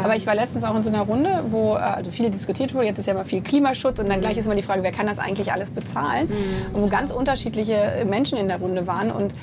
Aber 0.03 0.17
ich 0.17 0.27
war 0.27 0.35
letztens 0.35 0.65
auch 0.65 0.75
in 0.77 0.83
so 0.83 0.91
einer 0.91 1.03
Runde, 1.03 1.45
wo 1.51 1.75
äh, 1.75 1.79
also 1.79 2.11
viel 2.11 2.31
diskutiert 2.31 2.75
wurde. 2.75 2.87
Jetzt 2.87 2.99
ist 2.99 3.07
ja 3.07 3.13
immer 3.13 3.25
viel 3.25 3.43
Klimaschutz 3.43 3.99
und 3.99 4.09
dann 4.09 4.21
gleich 4.21 4.37
ist 4.37 4.47
immer 4.47 4.55
die 4.55 4.63
Frage, 4.63 4.83
wer 4.83 4.93
kann 4.93 5.07
das 5.07 5.19
eigentlich 5.19 5.53
alles 5.53 5.71
bezahlen? 5.73 6.29
Und 6.73 6.83
wo 6.83 6.87
ganz 6.87 7.13
unterschiedliche 7.13 8.07
Menschen 8.09 8.39
in 8.39 8.49
der 8.49 8.59
Runde 8.59 8.87
waren 8.87 9.11
und 9.11 9.35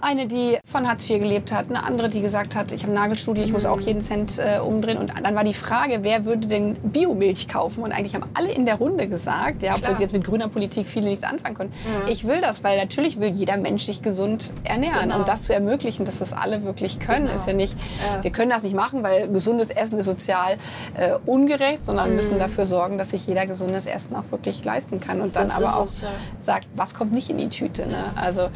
eine, 0.00 0.26
die 0.26 0.58
von 0.64 0.88
Hartz 0.88 1.08
IV 1.08 1.20
gelebt 1.20 1.52
hat, 1.52 1.68
eine 1.68 1.82
andere, 1.84 2.08
die 2.08 2.20
gesagt 2.20 2.54
hat, 2.56 2.72
ich 2.72 2.82
habe 2.82 2.92
Nagelstudie, 2.92 3.42
ich 3.42 3.52
muss 3.52 3.66
auch 3.66 3.80
jeden 3.80 4.00
Cent 4.00 4.38
äh, 4.38 4.58
umdrehen. 4.58 4.98
Und 4.98 5.12
dann 5.22 5.34
war 5.34 5.44
die 5.44 5.54
Frage, 5.54 5.98
wer 6.02 6.24
würde 6.24 6.46
denn 6.48 6.74
Biomilch 6.82 7.48
kaufen? 7.48 7.82
Und 7.84 7.92
eigentlich 7.92 8.14
haben 8.14 8.26
alle 8.34 8.50
in 8.52 8.66
der 8.66 8.76
Runde 8.76 9.08
gesagt, 9.08 9.62
ja, 9.62 9.72
obwohl 9.72 9.82
Klar. 9.84 9.96
sie 9.96 10.02
jetzt 10.02 10.12
mit 10.12 10.24
grüner 10.24 10.48
Politik 10.48 10.86
viele 10.88 11.08
nichts 11.08 11.24
anfangen 11.24 11.54
können. 11.56 11.72
Ich 12.08 12.26
will 12.26 12.40
das, 12.40 12.62
weil 12.64 12.78
natürlich 12.78 13.20
will 13.20 13.30
jeder 13.30 13.56
Mensch 13.56 13.84
sich 13.84 14.02
gesund 14.02 14.52
ernähren. 14.64 15.02
Genau. 15.04 15.16
Um 15.18 15.24
das 15.24 15.44
zu 15.44 15.54
ermöglichen, 15.54 16.04
dass 16.04 16.18
das 16.18 16.32
alle 16.32 16.64
wirklich 16.64 16.98
können, 16.98 17.26
Genau. 17.26 17.34
ist 17.36 17.46
ja 17.46 17.52
nicht, 17.52 17.76
Ja. 18.14 18.22
wir 18.22 18.30
können 18.30 18.50
das 18.50 18.62
nicht 18.62 18.74
machen, 18.74 19.02
weil 19.02 19.28
gesundes 19.28 19.70
Essen 19.70 19.98
ist 19.98 20.06
sozial 20.06 20.56
äh, 20.94 21.14
ungerecht, 21.26 21.84
sondern 21.84 22.10
Mhm. 22.10 22.16
müssen 22.16 22.38
dafür 22.38 22.66
sorgen, 22.66 22.98
dass 22.98 23.10
sich 23.10 23.26
jeder 23.26 23.46
gesundes 23.46 23.86
Essen 23.86 24.14
auch 24.16 24.30
wirklich 24.30 24.64
leisten 24.64 25.00
kann. 25.00 25.20
Und 25.20 25.36
dann 25.36 25.48
Das 25.48 25.56
aber 25.56 25.76
auch 25.78 25.86
ja. 26.02 26.08
sagt, 26.38 26.66
was 26.74 26.94
kommt 26.94 27.12
nicht 27.12 27.30
in 27.30 27.38
die 27.38 27.48
Tüte. 27.48 27.86
Ne? 27.86 28.12
Also 28.16 28.48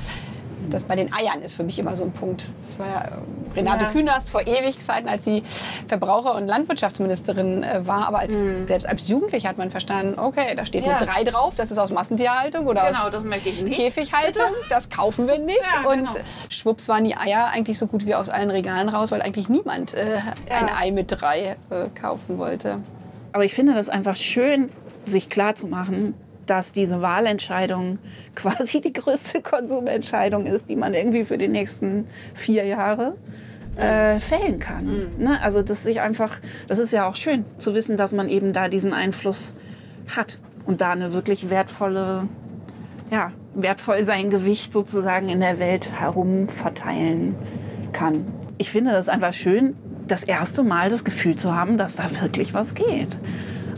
das 0.70 0.84
bei 0.84 0.96
den 0.96 1.12
Eiern 1.12 1.42
ist 1.42 1.54
für 1.54 1.62
mich 1.64 1.78
immer 1.78 1.96
so 1.96 2.04
ein 2.04 2.12
Punkt. 2.12 2.58
Das 2.58 2.78
war 2.78 2.86
ja 2.86 3.00
äh, 3.02 3.10
Renate 3.54 3.84
Ja. 3.86 3.90
Künast 3.90 4.30
vor 4.30 4.46
Ewigkeiten, 4.46 5.08
als 5.08 5.24
sie 5.24 5.42
Verbraucher- 5.88 6.34
und 6.34 6.46
Landwirtschaftsministerin 6.46 7.62
äh, 7.62 7.86
war. 7.86 8.06
Aber 8.08 8.20
als, 8.20 8.34
selbst 8.66 8.86
als 8.88 9.08
Jugendliche 9.08 9.48
hat 9.48 9.58
man 9.58 9.70
verstanden, 9.70 10.18
okay, 10.18 10.54
da 10.56 10.64
steht 10.66 10.82
Mhm. 10.84 10.90
Ja. 10.90 10.96
eine 10.98 11.06
3 11.06 11.24
drauf, 11.24 11.54
das 11.56 11.70
ist 11.70 11.78
aus 11.78 11.90
Massentierhaltung 11.90 12.66
oder 12.66 12.86
Genau, 12.86 13.04
aus 13.04 13.10
das 13.10 13.24
möchte 13.24 13.48
ich 13.50 13.60
nicht. 13.62 13.76
Käfighaltung, 13.78 14.50
das 14.68 14.88
kaufen 14.88 15.26
wir 15.28 15.38
nicht. 15.38 15.60
Ja, 15.82 15.88
und 15.90 16.08
genau. 16.08 16.20
schwupps 16.48 16.88
waren 16.88 17.04
die 17.04 17.16
Eier 17.16 17.48
eigentlich 17.52 17.78
so 17.78 17.86
gut 17.86 18.06
wie 18.06 18.14
aus 18.14 18.30
allen 18.30 18.50
Regalen 18.50 18.88
raus, 18.88 19.12
weil 19.12 19.22
eigentlich 19.22 19.48
niemand 19.48 19.94
äh, 19.94 20.18
ein 20.50 20.68
Ei 20.68 20.90
mit 20.90 21.06
drei 21.10 21.56
äh, 21.70 21.88
kaufen 22.00 22.38
wollte. 22.38 22.78
Aber 23.32 23.44
ich 23.44 23.54
finde 23.54 23.74
das 23.74 23.88
einfach 23.88 24.16
schön, 24.16 24.70
sich 25.06 25.28
klar 25.28 25.54
zu 25.54 25.66
machen, 25.66 26.14
dass 26.50 26.72
diese 26.72 27.00
Wahlentscheidung 27.00 27.98
quasi 28.34 28.80
die 28.80 28.92
größte 28.92 29.40
Konsumentscheidung 29.40 30.46
ist, 30.46 30.68
die 30.68 30.76
man 30.76 30.94
irgendwie 30.94 31.24
für 31.24 31.38
die 31.38 31.48
nächsten 31.48 32.06
vier 32.34 32.64
Jahre 32.64 33.16
äh, 33.76 34.18
fällen 34.18 34.58
kann. 34.58 35.06
Ne? 35.18 35.40
Also 35.42 35.62
das 35.62 35.84
sich 35.84 36.00
einfach, 36.00 36.40
das 36.66 36.78
ist 36.78 36.92
ja 36.92 37.08
auch 37.08 37.14
schön 37.14 37.44
zu 37.58 37.74
wissen, 37.74 37.96
dass 37.96 38.12
man 38.12 38.28
eben 38.28 38.52
da 38.52 38.68
diesen 38.68 38.92
Einfluss 38.92 39.54
hat 40.14 40.38
und 40.66 40.80
da 40.80 40.90
eine 40.90 41.12
wirklich 41.12 41.50
wertvolle, 41.50 42.28
ja, 43.10 43.32
wertvoll 43.54 44.04
sein 44.04 44.30
Gewicht 44.30 44.72
sozusagen 44.72 45.28
in 45.28 45.40
der 45.40 45.58
Welt 45.58 45.92
herum 46.00 46.48
verteilen 46.48 47.36
kann. 47.92 48.26
Ich 48.58 48.70
finde 48.70 48.92
das 48.92 49.08
einfach 49.08 49.32
schön, 49.32 49.76
das 50.06 50.24
erste 50.24 50.64
Mal 50.64 50.90
das 50.90 51.04
Gefühl 51.04 51.36
zu 51.36 51.54
haben, 51.54 51.78
dass 51.78 51.96
da 51.96 52.10
wirklich 52.20 52.54
was 52.54 52.74
geht. 52.74 53.16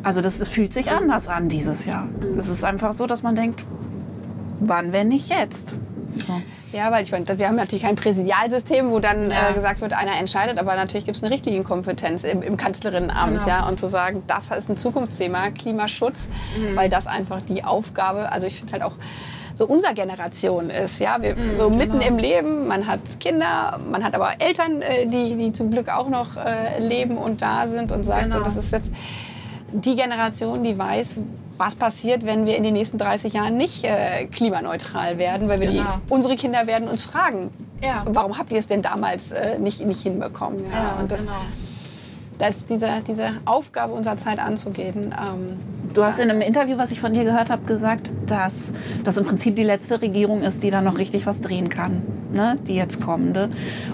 Also 0.03 0.21
das, 0.21 0.39
das 0.39 0.49
fühlt 0.49 0.75
sich 0.75 0.91
anders 0.91 1.29
an 1.29 1.49
dieses 1.49 1.85
Jahr. 1.87 2.09
Es 2.39 2.49
ist 2.49 2.65
einfach 2.65 2.93
so, 2.93 3.07
dass 3.07 3.23
man 3.23 3.35
denkt, 3.37 3.65
wann, 4.61 4.93
wenn 4.93 5.09
nicht 5.09 5.29
jetzt? 5.29 5.77
So. 6.27 6.43
Ja, 6.73 6.91
weil 6.91 7.03
ich 7.03 7.13
meine, 7.13 7.27
wir 7.39 7.49
haben 7.49 7.57
natürlich 7.57 7.85
kein 7.85 7.97
Präsidialsystem, 7.97 8.91
wo 8.91 8.99
dann 8.99 9.31
Ja. 9.31 9.51
äh, 9.51 9.55
gesagt 9.55 9.81
wird, 9.81 9.95
einer 9.95 10.17
entscheidet, 10.19 10.59
aber 10.59 10.75
natürlich 10.75 11.05
gibt 11.05 11.17
es 11.17 11.23
eine 11.23 11.33
Richtlinienkompetenz 11.33 12.25
im, 12.25 12.43
im 12.43 12.57
Kanzlerinnenamt, 12.57 13.39
Genau. 13.45 13.47
ja, 13.49 13.67
und 13.69 13.79
zu 13.79 13.87
sagen, 13.87 14.23
das 14.27 14.51
ist 14.51 14.69
ein 14.69 14.77
Zukunftsthema, 14.77 15.51
Klimaschutz, 15.51 16.29
Mhm. 16.59 16.77
weil 16.77 16.89
das 16.89 17.07
einfach 17.07 17.41
die 17.43 17.65
Aufgabe, 17.65 18.31
also 18.31 18.47
ich 18.47 18.57
finde 18.57 18.73
halt 18.75 18.83
auch 18.83 18.93
so 19.55 19.67
unserer 19.67 19.93
Generation 19.95 20.71
ist, 20.71 20.99
ja, 20.99 21.17
wir 21.21 21.37
Mhm, 21.37 21.57
so 21.59 21.69
mitten 21.71 21.99
genau. 21.99 22.07
im 22.07 22.19
Leben, 22.19 22.67
man 22.69 22.87
hat 22.87 23.01
Kinder, 23.21 23.79
man 23.91 24.03
hat 24.03 24.15
aber 24.15 24.31
Eltern, 24.39 24.81
äh, 24.83 25.07
die, 25.07 25.37
die 25.37 25.53
zum 25.53 25.71
Glück 25.71 25.89
auch 25.95 26.09
noch 26.09 26.37
äh, 26.37 26.79
leben 26.79 27.17
und 27.19 27.43
da 27.43 27.69
sind 27.69 27.93
und 27.93 28.03
sagt, 28.05 28.25
Genau. 28.25 28.39
und 28.39 28.47
das 28.47 28.57
ist 28.57 28.73
jetzt 28.73 28.93
die 29.73 29.97
Generation, 29.97 30.63
die 30.65 30.77
weiß, 30.79 31.17
was 31.59 31.75
passiert, 31.77 32.25
wenn 32.27 32.47
wir 32.47 32.57
in 32.57 32.63
den 32.63 32.73
nächsten 32.73 32.99
30 32.99 33.35
Jahren 33.35 33.57
nicht 33.57 33.85
äh, 33.85 34.27
klimaneutral 34.27 35.19
werden, 35.19 35.49
weil 35.49 35.61
wir 35.61 35.69
Genau. 35.69 35.83
die, 36.09 36.13
unsere 36.13 36.35
Kinder 36.35 36.67
werden 36.67 36.89
uns 36.89 37.05
fragen, 37.05 37.51
Ja. 37.83 38.05
warum 38.07 38.39
habt 38.39 38.53
ihr 38.53 38.59
es 38.59 38.67
denn 38.67 38.83
damals 38.83 39.33
äh, 39.33 39.59
nicht, 39.59 39.85
nicht 39.87 40.03
hinbekommen? 40.03 40.65
Ja, 40.71 41.01
und 41.01 41.11
das, 41.13 41.21
genau. 41.21 41.33
Das 42.43 42.67
diese, 42.67 42.89
diese 43.07 43.31
Aufgabe 43.45 43.93
unserer 43.93 44.17
Zeit 44.17 44.39
anzugehen. 44.39 45.15
Ähm, 45.17 45.59
Du 45.95 46.03
hast 46.05 46.19
in 46.19 46.31
einem 46.31 46.41
Interview, 46.41 46.79
was 46.79 46.91
ich 46.91 47.01
von 47.01 47.13
dir 47.13 47.25
gehört 47.25 47.51
habe, 47.51 47.67
gesagt, 47.67 48.11
dass 48.27 48.73
das 49.05 49.19
im 49.19 49.27
Prinzip 49.27 49.57
die 49.57 49.63
letzte 49.63 50.01
Regierung 50.01 50.43
ist, 50.43 50.63
die 50.63 50.71
da 50.71 50.81
noch 50.81 50.97
richtig 50.97 51.27
was 51.27 51.43
drehen 51.43 51.69
kann, 51.69 52.01
ne? 52.33 52.57
die 52.67 52.75
jetzt 52.75 53.03
kommende. 53.03 53.51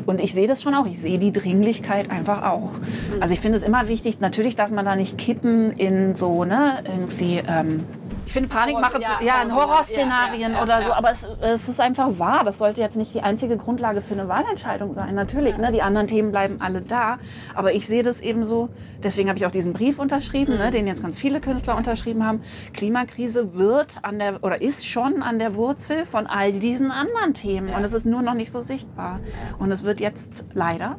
Und 0.07 0.21
ich 0.21 0.33
sehe 0.33 0.47
das 0.47 0.63
schon 0.63 0.75
auch. 0.75 0.87
Ich 0.87 1.01
sehe 1.01 1.19
die 1.19 1.33
Dringlichkeit 1.33 2.09
einfach 2.13 2.45
auch. 2.49 2.75
Also 3.19 3.35
ich 3.35 3.41
finde 3.41 3.57
es 3.57 3.65
immer 3.65 3.89
wichtig, 3.89 4.21
natürlich 4.21 4.55
darf 4.55 4.71
man 4.71 4.85
da 4.85 4.95
nicht 4.95 5.19
kippen 5.19 5.73
in 5.73 6.15
so, 6.15 6.45
ne, 6.45 6.85
irgendwie... 6.85 7.43
Ähm, 7.49 7.85
ich 8.29 8.33
finde 8.35 8.51
Panik 8.51 8.79
machen, 8.79 9.01
ja, 9.01 9.21
ja, 9.25 9.41
in 9.43 9.55
Horrorszenarien, 9.55 10.53
ja, 10.53 10.59
ja, 10.59 10.63
oder 10.63 10.83
so, 10.83 10.93
aber 10.93 11.11
es, 11.11 11.27
es 11.41 11.67
ist 11.67 11.81
einfach 11.81 12.19
wahr. 12.19 12.45
Das 12.45 12.59
sollte 12.59 12.79
jetzt 12.79 12.95
nicht 12.99 13.15
die 13.15 13.23
einzige 13.23 13.57
Grundlage 13.57 14.03
für 14.03 14.13
eine 14.13 14.29
Wahlentscheidung 14.29 14.95
sein. 14.95 15.15
Natürlich, 15.15 15.57
ne, 15.57 15.73
die 15.73 15.81
anderen 15.81 16.09
Themen 16.09 16.31
bleiben 16.31 16.61
alle 16.61 16.83
da. 16.83 17.17
Aber 17.55 17.73
ich 17.73 17.87
sehe 17.87 18.03
das 18.03 18.21
eben 18.21 18.45
so. 18.45 18.69
Deswegen 19.03 19.31
habe 19.31 19.39
ich 19.39 19.47
auch 19.47 19.51
diesen 19.51 19.73
Brief 19.73 19.99
unterschrieben, 19.99 20.53
Mhm. 20.53 20.59
ne, 20.59 20.71
den 20.71 20.87
jetzt 20.87 21.01
ganz 21.01 21.17
viele 21.17 21.41
Künstler 21.41 21.75
unterschrieben 21.75 22.27
haben. 22.27 22.43
Klimakrise 22.75 23.55
wird 23.55 23.97
an 24.03 24.19
der 24.19 24.45
oder 24.45 24.61
ist 24.61 24.87
schon 24.87 25.23
an 25.23 25.39
der 25.39 25.55
Wurzel 25.55 26.05
von 26.05 26.27
all 26.27 26.53
diesen 26.53 26.91
anderen 26.91 27.33
Themen. 27.33 27.71
Und 27.75 27.83
es 27.83 27.95
ist 27.95 28.05
nur 28.05 28.21
noch 28.21 28.35
nicht 28.35 28.53
so 28.53 28.61
sichtbar. 28.61 29.21
Und 29.59 29.73
es 29.73 29.85
wird 29.85 30.01
jetzt 30.01 30.45
leider 30.53 30.99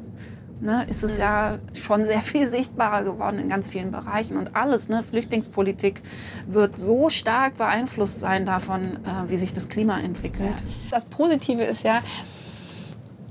ne, 0.61 0.85
ist 0.89 1.03
es 1.03 1.17
ja 1.17 1.59
schon 1.73 2.05
sehr 2.05 2.21
viel 2.21 2.49
sichtbarer 2.49 3.03
geworden 3.03 3.39
in 3.39 3.49
ganz 3.49 3.69
vielen 3.69 3.91
Bereichen. 3.91 4.37
Und 4.37 4.55
alles, 4.55 4.89
ne, 4.89 5.03
Flüchtlingspolitik 5.03 6.01
wird 6.47 6.79
so 6.79 7.09
stark 7.09 7.57
beeinflusst 7.57 8.19
sein 8.19 8.45
davon, 8.45 8.81
äh, 8.81 9.29
wie 9.29 9.37
sich 9.37 9.53
das 9.53 9.69
Klima 9.69 9.99
entwickelt. 9.99 10.55
Das 10.91 11.05
Positive 11.05 11.63
ist 11.63 11.83
ja, 11.83 11.99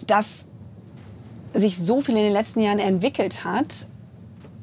dass 0.06 0.44
sich 1.54 1.78
so 1.78 2.00
viel 2.00 2.16
in 2.16 2.22
den 2.22 2.32
letzten 2.32 2.60
Jahren 2.60 2.78
entwickelt 2.78 3.44
hat, 3.44 3.86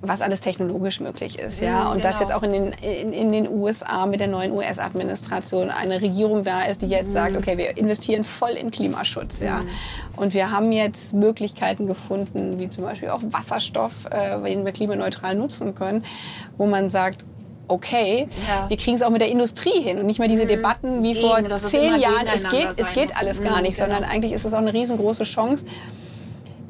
was 0.08 0.22
alles 0.22 0.40
technologisch 0.42 1.00
möglich 1.00 1.40
ist, 1.40 1.62
ja, 1.62 1.86
Mhm, 1.86 1.92
und 1.92 2.06
dass 2.06 2.20
genau. 2.20 2.30
jetzt 2.30 2.38
auch 2.38 2.44
in 2.44 2.54
den, 2.54 2.66
in, 2.82 3.14
in 3.14 3.32
den 3.32 3.48
USA 3.50 4.06
mit 4.06 4.20
der 4.20 4.28
neuen 4.28 4.52
US-Administration 4.52 5.70
eine 5.70 6.02
Regierung 6.02 6.44
da 6.44 6.62
ist, 6.64 6.82
die 6.82 6.88
jetzt 6.88 7.12
sagt, 7.12 7.36
okay, 7.38 7.58
wir 7.58 7.78
investieren 7.78 8.24
voll 8.24 8.52
in 8.52 8.72
Klimaschutz, 8.72 9.40
ja, 9.42 9.62
und 10.16 10.34
wir 10.34 10.52
haben 10.52 10.72
jetzt 10.72 11.14
Möglichkeiten 11.14 11.88
gefunden, 11.88 12.60
wie 12.60 12.70
zum 12.70 12.84
Beispiel 12.84 13.10
auch 13.10 13.22
Wasserstoff, 13.30 14.06
äh, 14.12 14.40
den 14.50 14.66
wir 14.66 14.72
klimaneutral 14.72 15.36
nutzen 15.36 15.76
können, 15.76 16.04
wo 16.58 16.66
man 16.66 16.90
sagt, 16.90 17.26
okay, 17.68 18.28
Ja. 18.48 18.70
wir 18.70 18.78
kriegen 18.78 18.96
es 18.96 19.02
auch 19.02 19.10
mit 19.10 19.22
der 19.22 19.30
Industrie 19.30 19.82
hin 19.82 19.98
und 19.98 20.06
nicht 20.06 20.20
mehr 20.20 20.28
diese 20.28 20.46
Debatten 20.46 21.02
wie 21.02 21.16
vor 21.20 21.38
Gegen, 21.38 21.50
dass 21.50 21.70
zehn 21.70 21.96
Jahren, 21.98 22.28
es 22.34 22.48
geht, 22.50 22.68
es 22.78 22.94
geht 22.94 23.18
alles 23.18 23.40
Mhm, 23.40 23.44
gar 23.44 23.62
nicht, 23.62 23.78
genau. 23.80 23.92
sondern 23.94 24.10
eigentlich 24.10 24.34
ist 24.34 24.46
es 24.46 24.54
auch 24.54 24.60
eine 24.60 24.72
riesengroße 24.72 25.24
Chance, 25.24 25.66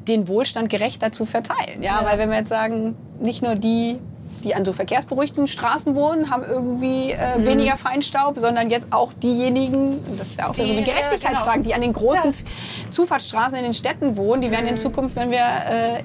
den 0.08 0.28
Wohlstand 0.28 0.68
gerechter 0.68 1.12
zu 1.12 1.26
verteilen. 1.26 1.82
Ja, 1.82 2.00
weil 2.04 2.18
wenn 2.18 2.30
wir 2.30 2.36
jetzt 2.38 2.48
sagen, 2.50 2.96
nicht 3.20 3.42
nur 3.42 3.54
die, 3.54 3.98
die 4.44 4.54
an 4.54 4.64
so 4.64 4.72
verkehrsberuhigten 4.72 5.48
Straßen 5.48 5.96
wohnen, 5.96 6.30
haben 6.30 6.44
irgendwie 6.44 7.10
äh, 7.10 7.38
Mhm. 7.38 7.46
weniger 7.46 7.76
Feinstaub, 7.76 8.38
sondern 8.38 8.70
jetzt 8.70 8.92
auch 8.92 9.12
diejenigen, 9.12 9.98
das 10.16 10.28
ist 10.28 10.38
ja 10.38 10.48
auch 10.48 10.54
wieder 10.56 10.66
so 10.66 10.72
eine 10.72 10.82
Die, 10.82 10.90
ja, 10.90 10.96
Gerechtigkeitsfrage, 10.96 11.62
genau. 11.62 11.68
die 11.68 11.74
an 11.74 11.80
den 11.80 11.92
großen 11.92 12.30
Ja. 12.30 12.90
Zufahrtsstraßen 12.92 13.56
in 13.58 13.64
den 13.64 13.74
Städten 13.74 14.16
wohnen, 14.16 14.42
die 14.42 14.48
Mhm. 14.48 14.52
werden 14.52 14.66
in 14.68 14.76
Zukunft, 14.76 15.16
wenn 15.16 15.30
wir 15.30 15.38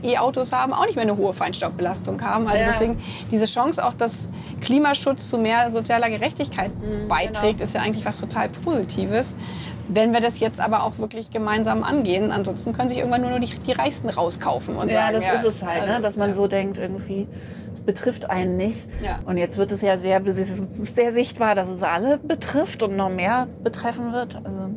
äh, 0.04 0.14
E-Autos 0.14 0.52
haben, 0.54 0.74
auch 0.74 0.86
nicht 0.86 0.96
mehr 0.96 1.04
eine 1.04 1.18
hohe 1.18 1.34
Feinstaubbelastung 1.34 2.22
haben. 2.24 2.48
Also 2.48 2.66
Ja. 2.66 2.72
deswegen 2.72 2.98
diese 3.30 3.46
Chance 3.46 3.86
auch, 3.86 3.94
dass 3.94 4.28
Klimaschutz 4.62 5.30
zu 5.30 5.38
mehr 5.38 5.72
sozialer 5.72 6.10
Gerechtigkeit 6.10 6.72
Mhm, 6.82 7.08
beiträgt, 7.08 7.58
genau. 7.60 7.64
ist 7.64 7.74
ja 7.76 7.82
eigentlich 7.82 8.06
was 8.06 8.20
total 8.20 8.50
Positives. 8.50 9.36
Wenn 9.94 10.14
wir 10.14 10.20
das 10.22 10.40
jetzt 10.40 10.62
aber 10.62 10.84
auch 10.84 10.98
wirklich 11.00 11.32
gemeinsam 11.32 11.84
angehen, 11.84 12.32
ansonsten 12.32 12.72
können 12.74 12.90
sich 12.90 13.00
irgendwann 13.00 13.22
nur 13.22 13.32
noch 13.32 13.40
die, 13.40 13.60
die 13.60 13.72
Reichsten 13.74 14.10
rauskaufen 14.10 14.76
und 14.76 14.92
Ja, 14.92 15.12
sagen, 15.12 15.16
das 15.22 15.34
ist 15.34 15.46
es 15.46 15.64
halt, 15.68 15.82
also, 15.82 15.94
ne? 15.96 16.02
dass 16.02 16.16
man 16.16 16.30
ja. 16.30 16.34
so 16.34 16.48
denkt, 16.48 16.78
irgendwie, 16.78 17.28
es 17.74 17.82
betrifft 17.82 18.30
einen 18.30 18.56
nicht. 18.58 18.88
Ja. 19.04 19.20
Und 19.26 19.38
jetzt 19.38 19.58
wird 19.58 19.72
es 19.72 19.82
ja 19.82 19.98
sehr, 19.98 20.22
sehr 20.26 21.12
sichtbar, 21.12 21.56
dass 21.56 21.70
es 21.70 21.84
alle 21.84 22.18
betrifft 22.18 22.84
und 22.84 22.96
noch 22.96 23.10
mehr 23.10 23.48
betreffen 23.64 24.14
wird. 24.14 24.40
Also, 24.44 24.70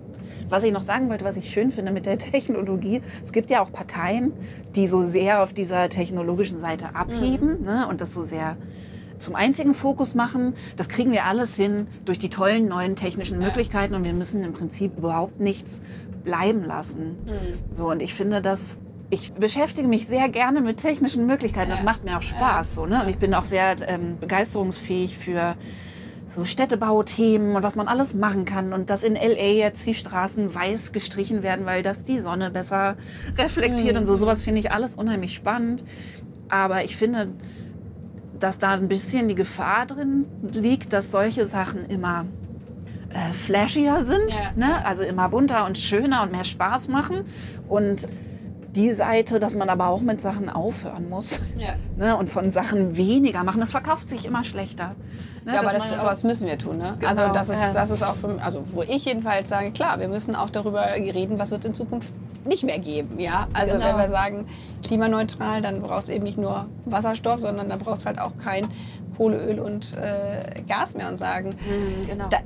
was 0.49 0.63
ich 0.65 0.73
noch 0.73 0.83
sagen 0.83 1.09
wollte, 1.11 1.25
was 1.25 1.37
ich 1.37 1.51
schön 1.51 1.71
finde 1.71 1.93
mit 1.93 2.07
der 2.07 2.19
Technologie, 2.33 3.01
es 3.25 3.33
gibt 3.33 3.51
ja 3.51 3.63
auch 3.63 3.71
Parteien, 3.73 4.33
die 4.75 4.87
so 4.89 5.03
sehr 5.03 5.43
auf 5.43 5.53
dieser 5.53 5.89
technologischen 5.89 6.59
Seite 6.59 6.95
abheben 6.95 7.61
Mhm. 7.61 7.65
ne? 7.67 7.87
und 7.89 8.01
das 8.01 8.13
so 8.13 8.25
sehr 8.25 8.57
zum 9.25 9.35
einzigen 9.35 9.75
Fokus 9.75 10.15
machen. 10.15 10.55
Das 10.77 10.89
kriegen 10.89 11.13
wir 11.13 11.25
alles 11.25 11.57
hin 11.57 11.89
durch 12.05 12.19
die 12.19 12.29
tollen 12.29 12.69
neuen 12.69 12.95
technischen 12.95 13.39
Möglichkeiten 13.39 13.95
und 13.95 14.05
wir 14.05 14.13
müssen 14.13 14.43
im 14.43 14.53
Prinzip 14.53 14.97
überhaupt 14.99 15.41
nichts 15.41 15.81
bleiben 16.23 16.65
lassen. 16.65 17.19
Mhm. 17.25 17.75
So 17.75 17.91
und 17.91 18.01
ich 18.01 18.15
finde 18.15 18.41
das 18.41 18.77
ich 19.11 19.33
beschäftige 19.33 19.87
mich 19.87 20.07
sehr 20.07 20.29
gerne 20.29 20.61
mit 20.61 20.79
technischen 20.79 21.27
Möglichkeiten. 21.27 21.71
Das 21.71 21.83
macht 21.83 22.05
mir 22.05 22.17
auch 22.17 22.23
Spaß. 22.23 22.75
So, 22.75 22.87
ne? 22.87 23.03
Und 23.03 23.09
ich 23.09 23.19
bin 23.19 23.35
auch 23.35 23.45
sehr 23.45 23.77
ähm, 23.87 24.19
begeisterungsfähig 24.19 25.17
für 25.17 25.55
so 26.27 26.45
Städtebauthemen 26.45 27.55
und 27.55 27.63
was 27.63 27.77
man 27.77 27.87
alles 27.87 28.15
machen 28.15 28.45
kann. 28.45 28.73
Und 28.73 28.91
dass 28.91 29.05
in 29.05 29.15
LA 29.15 29.53
jetzt 29.53 29.87
die 29.87 29.95
Straßen 29.95 30.53
weiß 30.53 30.93
gestrichen 30.93 31.43
werden, 31.43 31.67
weil 31.67 31.83
das 31.83 32.03
die 32.03 32.19
Sonne 32.19 32.51
besser 32.51 32.97
reflektiert 33.37 33.97
und 33.97 34.07
so. 34.07 34.17
Sowas 34.17 34.43
finde 34.43 34.61
ich 34.61 34.73
alles 34.73 34.97
unheimlich 34.97 35.35
spannend. 35.35 35.85
Aber 36.49 36.83
ich 36.83 36.97
finde, 36.97 37.29
dass 38.41 38.59
da 38.59 38.71
ein 38.73 38.89
bisschen 38.89 39.29
die 39.29 39.35
Gefahr 39.35 39.87
drin 39.87 40.27
liegt, 40.53 40.93
dass 40.93 41.11
solche 41.11 41.47
Sachen 41.47 41.87
immer 41.87 42.25
äh, 43.11 43.33
flashier 43.33 44.05
sind, 44.05 44.31
Ja, 44.31 44.51
ne? 44.57 44.85
also 44.85 45.03
immer 45.03 45.29
bunter 45.29 45.67
und 45.67 45.79
schöner 45.79 46.23
und 46.23 46.33
mehr 46.33 46.45
Spaß 46.45 46.89
machen. 46.89 47.25
Und 47.69 48.09
die 48.75 48.93
Seite, 48.93 49.39
dass 49.39 49.55
man 49.55 49.69
aber 49.69 49.87
auch 49.89 50.01
mit 50.01 50.21
Sachen 50.21 50.49
aufhören 50.51 51.09
muss 51.09 51.41
Ja. 51.57 51.77
ne? 51.97 52.17
und 52.17 52.29
von 52.29 52.51
Sachen 52.51 52.97
weniger 52.97 53.45
machen, 53.45 53.61
das 53.61 53.71
verkauft 53.71 54.09
sich 54.09 54.27
immer 54.27 54.43
schlechter. 54.43 54.97
Ne? 55.45 55.55
Ja, 55.55 55.61
aber 55.61 55.73
das, 55.73 55.93
aber 55.93 56.09
das 56.11 56.23
müssen 56.25 56.47
wir 56.49 56.57
tun. 56.59 56.79
Ne? 56.79 56.97
Genau, 56.99 57.09
also 57.11 57.29
das 57.33 57.49
ist, 57.51 57.61
ja. 57.61 57.73
das 57.73 57.91
ist 57.91 58.03
auch, 58.03 58.15
für, 58.17 58.41
also 58.43 58.63
wo 58.73 58.83
ich 58.83 59.05
jedenfalls 59.05 59.49
sage, 59.49 59.73
klar, 59.73 60.01
wir 60.01 60.09
müssen 60.09 60.35
auch 60.35 60.49
darüber 60.51 60.83
reden, 60.95 61.39
was 61.39 61.51
wird 61.51 61.61
es 61.65 61.69
in 61.69 61.75
Zukunft 61.75 62.13
nicht 62.47 62.65
mehr 62.65 62.79
geben. 62.79 63.19
Ja? 63.21 63.47
Also 63.53 63.75
Genau. 63.75 63.87
wenn 63.89 63.97
wir 63.99 64.09
sagen 64.09 64.47
klimaneutral, 64.83 65.61
dann 65.63 65.83
braucht 65.83 66.05
es 66.05 66.09
eben 66.09 66.25
nicht 66.25 66.39
nur 66.39 66.67
Wasserstoff, 66.87 67.41
sondern 67.41 67.69
dann 67.69 67.79
braucht 67.79 67.99
es 68.01 68.07
halt 68.07 68.21
auch 68.21 68.33
kein 68.43 68.67
Kohle, 69.17 69.37
Öl 69.39 69.61
und 69.61 69.95
äh, 69.97 70.63
Gas 70.67 70.95
mehr 70.95 71.09
und 71.09 71.19
sagen, 71.19 71.51
Mhm, 71.51 72.07
genau. 72.07 72.25
da, 72.31 72.39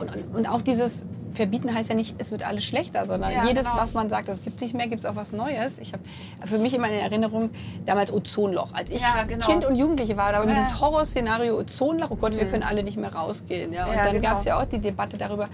und- 0.00 0.34
und 0.36 0.48
auch 0.48 0.62
dieses 0.62 1.04
Verbieten 1.34 1.74
heißt 1.74 1.88
ja 1.88 1.94
nicht, 1.94 2.14
es 2.18 2.30
wird 2.30 2.46
alles 2.46 2.64
schlechter, 2.64 3.06
sondern 3.06 3.32
Ja, 3.32 3.44
jedes, 3.46 3.64
genau. 3.64 3.76
was 3.76 3.92
man 3.92 4.08
sagt, 4.08 4.28
das 4.28 4.40
gibt 4.40 4.56
es 4.56 4.62
nicht 4.62 4.74
mehr, 4.74 4.86
gibt 4.86 5.00
es 5.00 5.06
auch 5.06 5.16
was 5.16 5.32
Neues. 5.32 5.78
Ich 5.78 5.92
habe 5.92 6.02
für 6.44 6.58
mich 6.58 6.74
immer 6.74 6.88
in 6.88 6.94
Erinnerung 6.94 7.50
damals 7.84 8.12
Ozonloch. 8.12 8.72
Als 8.72 8.90
ich 8.90 9.00
Ja, 9.02 9.24
genau. 9.26 9.44
Kind 9.46 9.64
und 9.64 9.76
Jugendliche 9.76 10.16
war, 10.16 10.32
da 10.32 10.38
war 10.38 10.48
Ja. 10.48 10.54
dieses 10.54 10.80
Horrorszenario 10.80 11.58
Ozonloch. 11.58 12.10
Oh 12.10 12.16
Gott, 12.16 12.36
wir 12.38 12.46
können 12.46 12.62
alle 12.62 12.82
nicht 12.82 12.96
mehr 12.96 13.12
rausgehen. 13.12 13.72
Ja? 13.72 13.86
Und 13.86 13.96
dann 13.96 14.12
genau. 14.12 14.28
gab 14.30 14.38
es 14.38 14.44
ja 14.44 14.58
auch 14.60 14.64
die 14.64 14.78
Debatte 14.78 15.16
darüber, 15.18 15.48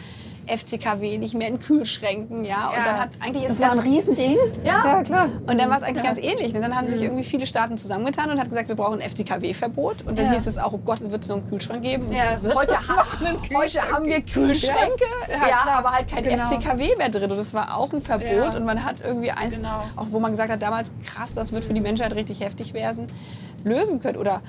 FCKW 0.57 1.19
nicht 1.19 1.35
mehr 1.35 1.49
in 1.49 1.59
Kühlschränken. 1.59 2.45
Ja? 2.45 2.69
Und 2.69 2.77
Ja. 2.77 2.85
dann 2.85 2.99
hat 3.01 3.11
eigentlich 3.21 3.45
ist 3.45 3.51
das 3.51 3.57
es 3.61 3.63
war 3.65 3.73
ein 3.73 3.79
Riesending. 3.79 4.37
ja. 4.65 4.83
ja 4.85 5.03
klar. 5.03 5.29
Und 5.47 5.59
dann 5.61 5.71
war 5.71 5.77
es 5.77 5.83
eigentlich 5.83 6.05
Ja. 6.05 6.13
ganz 6.13 6.19
ähnlich. 6.19 6.55
Und 6.55 6.61
dann 6.63 6.75
haben 6.77 6.91
sich 6.91 7.03
irgendwie 7.03 7.25
viele 7.25 7.47
Staaten 7.47 7.77
zusammengetan 7.79 8.31
und 8.31 8.39
hat 8.41 8.49
gesagt, 8.49 8.69
wir 8.69 8.75
brauchen 8.77 9.01
ein 9.01 9.09
FCKW-Verbot. 9.11 10.03
Und 10.07 10.19
dann 10.19 10.27
Ja. 10.27 10.33
hieß 10.33 10.47
es 10.47 10.59
auch, 10.59 10.73
oh 10.73 10.79
Gott, 10.79 11.01
wird 11.11 11.23
es 11.23 11.29
noch 11.29 11.37
einen 11.37 11.49
Kühlschrank 11.49 11.83
geben? 11.83 12.07
Und 12.07 12.13
Ja, 12.15 12.43
wird 12.43 12.55
heute, 12.55 12.75
es 12.75 12.89
ha 12.89 12.95
noch 12.97 13.21
einen 13.21 13.39
heute 13.39 13.49
Kühlschrank 13.49 13.93
haben 13.93 14.05
wir 14.07 14.21
Kühlschränke, 14.21 15.05
Ja. 15.29 15.35
ja, 15.35 15.49
Ja, 15.49 15.57
klar. 15.63 15.77
aber 15.79 15.91
halt 15.93 16.09
kein 16.09 16.23
Genau. 16.23 16.45
FCKW 16.45 16.97
mehr 16.97 17.09
drin. 17.09 17.31
Und 17.31 17.37
das 17.39 17.55
war 17.55 17.77
auch 17.77 17.93
ein 17.93 18.03
Verbot. 18.03 18.55
Ja. 18.55 18.57
Und 18.61 18.65
man 18.65 18.85
hat 18.85 19.01
irgendwie 19.01 19.31
eins, 19.31 19.57
Genau. 19.57 19.83
auch 19.97 20.07
wo 20.11 20.19
man 20.21 20.31
gesagt 20.33 20.51
hat, 20.51 20.63
damals 20.63 20.93
krass, 21.07 21.33
das 21.35 21.53
wird 21.53 21.65
für 21.65 21.75
die 21.75 21.81
Menschheit 21.81 22.15
richtig 22.15 22.41
heftig 22.41 22.75
werden, 22.75 23.07
lösen 23.65 24.01
können. 24.01 24.17
Oder 24.19 24.43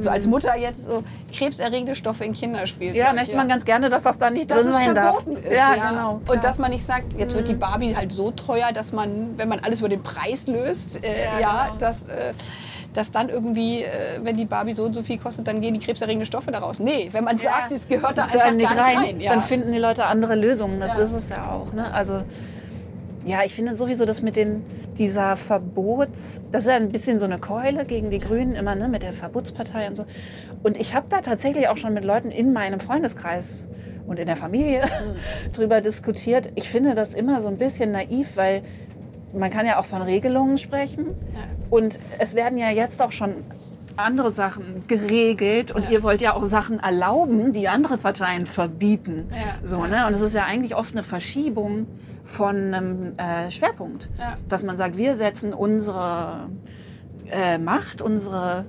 so 0.00 0.10
als 0.10 0.26
Mutter 0.26 0.56
jetzt 0.56 0.84
so 0.84 1.02
krebserregende 1.32 1.94
Stoffe 1.94 2.24
in 2.24 2.32
Kinderspielzeug. 2.32 2.96
Mhm. 3.00 3.06
Ja, 3.06 3.12
möchte 3.12 3.36
man 3.36 3.48
ganz 3.48 3.64
gerne, 3.64 3.88
dass 3.88 4.02
das 4.02 4.18
da 4.18 4.30
nicht 4.30 4.50
dass 4.50 4.62
drin 4.62 4.72
sein 4.72 4.94
darf. 4.94 5.26
ist. 5.26 5.44
ja, 5.50 5.74
Ja, 5.74 5.90
genau. 5.90 6.20
Und 6.30 6.44
dass 6.44 6.58
man 6.58 6.70
nicht 6.70 6.84
sagt, 6.84 7.14
jetzt 7.18 7.34
wird 7.34 7.48
die 7.48 7.54
Barbie 7.54 7.96
halt 7.96 8.12
so 8.12 8.30
teuer, 8.30 8.72
dass 8.72 8.92
man, 8.92 9.34
wenn 9.36 9.48
man 9.48 9.60
alles 9.60 9.80
über 9.80 9.88
den 9.88 10.02
Preis 10.02 10.46
löst, 10.46 11.04
äh, 11.04 11.24
Ja, 11.24 11.40
ja, 11.40 11.64
genau. 11.66 11.78
dass, 11.78 12.02
äh, 12.04 12.32
dass 12.94 13.10
dann 13.10 13.28
irgendwie, 13.28 13.82
äh, 13.82 13.88
wenn 14.22 14.36
die 14.36 14.44
Barbie 14.44 14.72
so 14.72 14.84
und 14.84 14.94
so 14.94 15.02
viel 15.02 15.18
kostet, 15.18 15.46
dann 15.46 15.60
gehen 15.60 15.74
die 15.74 15.80
krebserregenden 15.80 16.26
Stoffe 16.26 16.50
daraus. 16.50 16.78
Nee, 16.80 17.08
wenn 17.12 17.24
man 17.24 17.38
sagt, 17.38 17.70
es 17.72 17.86
gehört 17.88 18.18
da 18.18 18.24
einfach 18.24 18.52
nicht 18.52 18.68
gar 18.68 18.78
rein, 18.84 18.98
nicht 18.98 19.06
rein. 19.14 19.20
ja. 19.20 19.30
dann 19.32 19.40
finden 19.42 19.72
die 19.72 19.78
Leute 19.78 20.04
andere 20.06 20.34
Lösungen. 20.34 20.80
Das 20.80 20.96
Ja. 20.96 21.02
ist 21.04 21.12
es 21.12 21.28
ja 21.28 21.50
auch. 21.50 21.72
Ne? 21.72 21.92
Also 21.92 22.22
Ja, 23.28 23.44
ich 23.44 23.54
finde 23.54 23.74
sowieso, 23.74 24.06
dass 24.06 24.22
mit 24.22 24.36
den, 24.36 24.64
dieser 24.96 25.36
Verbots, 25.36 26.40
das 26.50 26.64
ist 26.64 26.70
ja 26.70 26.76
ein 26.76 26.88
bisschen 26.88 27.18
so 27.18 27.26
eine 27.26 27.38
Keule 27.38 27.84
gegen 27.84 28.08
die 28.08 28.20
Grünen 28.20 28.54
immer, 28.54 28.74
ne, 28.74 28.88
mit 28.88 29.02
der 29.02 29.12
Verbotspartei 29.12 29.86
und 29.86 29.96
so. 29.96 30.06
Und 30.62 30.78
ich 30.78 30.94
habe 30.94 31.08
da 31.10 31.20
tatsächlich 31.20 31.68
auch 31.68 31.76
schon 31.76 31.92
mit 31.92 32.06
Leuten 32.06 32.30
in 32.30 32.54
meinem 32.54 32.80
Freundeskreis 32.80 33.68
und 34.06 34.18
in 34.18 34.24
der 34.24 34.36
Familie 34.36 34.84
drüber 35.52 35.82
diskutiert. 35.82 36.50
Ich 36.54 36.70
finde 36.70 36.94
das 36.94 37.12
immer 37.12 37.42
so 37.42 37.48
ein 37.48 37.58
bisschen 37.58 37.92
naiv, 37.92 38.38
weil 38.38 38.62
man 39.34 39.50
kann 39.50 39.66
ja 39.66 39.78
auch 39.78 39.84
von 39.84 40.00
Regelungen 40.00 40.56
sprechen. 40.56 41.08
Und 41.68 42.00
es 42.18 42.34
werden 42.34 42.56
ja 42.56 42.70
jetzt 42.70 43.02
auch 43.02 43.12
schon 43.12 43.34
andere 43.98 44.32
Sachen 44.32 44.84
geregelt 44.86 45.72
und 45.72 45.84
Ja. 45.86 45.90
ihr 45.90 46.02
wollt 46.02 46.20
ja 46.20 46.34
auch 46.34 46.44
Sachen 46.44 46.78
erlauben, 46.80 47.52
die 47.52 47.68
andere 47.68 47.98
Parteien 47.98 48.46
verbieten. 48.46 49.26
Ja. 49.30 49.66
So, 49.66 49.84
ne? 49.86 50.06
Und 50.06 50.14
es 50.14 50.20
ist 50.20 50.34
ja 50.34 50.44
eigentlich 50.44 50.74
oft 50.76 50.92
eine 50.92 51.02
Verschiebung 51.02 51.86
von 52.24 52.74
einem 52.74 53.18
äh, 53.18 53.50
Schwerpunkt. 53.50 54.08
Ja. 54.18 54.36
Dass 54.48 54.62
man 54.62 54.76
sagt, 54.76 54.96
wir 54.96 55.14
setzen 55.14 55.52
unsere 55.52 56.48
äh, 57.30 57.58
Macht, 57.58 58.00
unsere, 58.02 58.66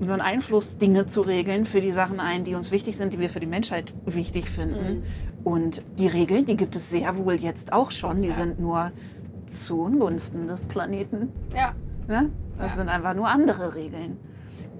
unseren 0.00 0.20
Einfluss, 0.20 0.76
Dinge 0.78 1.06
zu 1.06 1.22
regeln 1.22 1.64
für 1.64 1.80
die 1.80 1.92
Sachen 1.92 2.20
ein, 2.20 2.44
die 2.44 2.54
uns 2.54 2.70
wichtig 2.70 2.96
sind, 2.96 3.14
die 3.14 3.20
wir 3.20 3.30
für 3.30 3.40
die 3.40 3.46
Menschheit 3.46 3.94
wichtig 4.04 4.50
finden. 4.50 5.04
Und 5.44 5.82
die 5.98 6.08
Regeln, 6.08 6.44
die 6.44 6.56
gibt 6.56 6.76
es 6.76 6.90
sehr 6.90 7.16
wohl 7.18 7.34
jetzt 7.34 7.72
auch 7.72 7.90
schon, 7.92 8.20
die 8.20 8.32
sind 8.32 8.58
nur 8.60 8.90
zu 9.46 9.80
Ungunsten 9.82 10.48
des 10.48 10.64
Planeten. 10.66 11.32
Ja. 11.54 11.72
Ne? 12.08 12.30
Das 12.58 12.72
Ja. 12.72 12.76
sind 12.82 12.88
einfach 12.88 13.14
nur 13.14 13.28
andere 13.28 13.74
Regeln. 13.76 14.16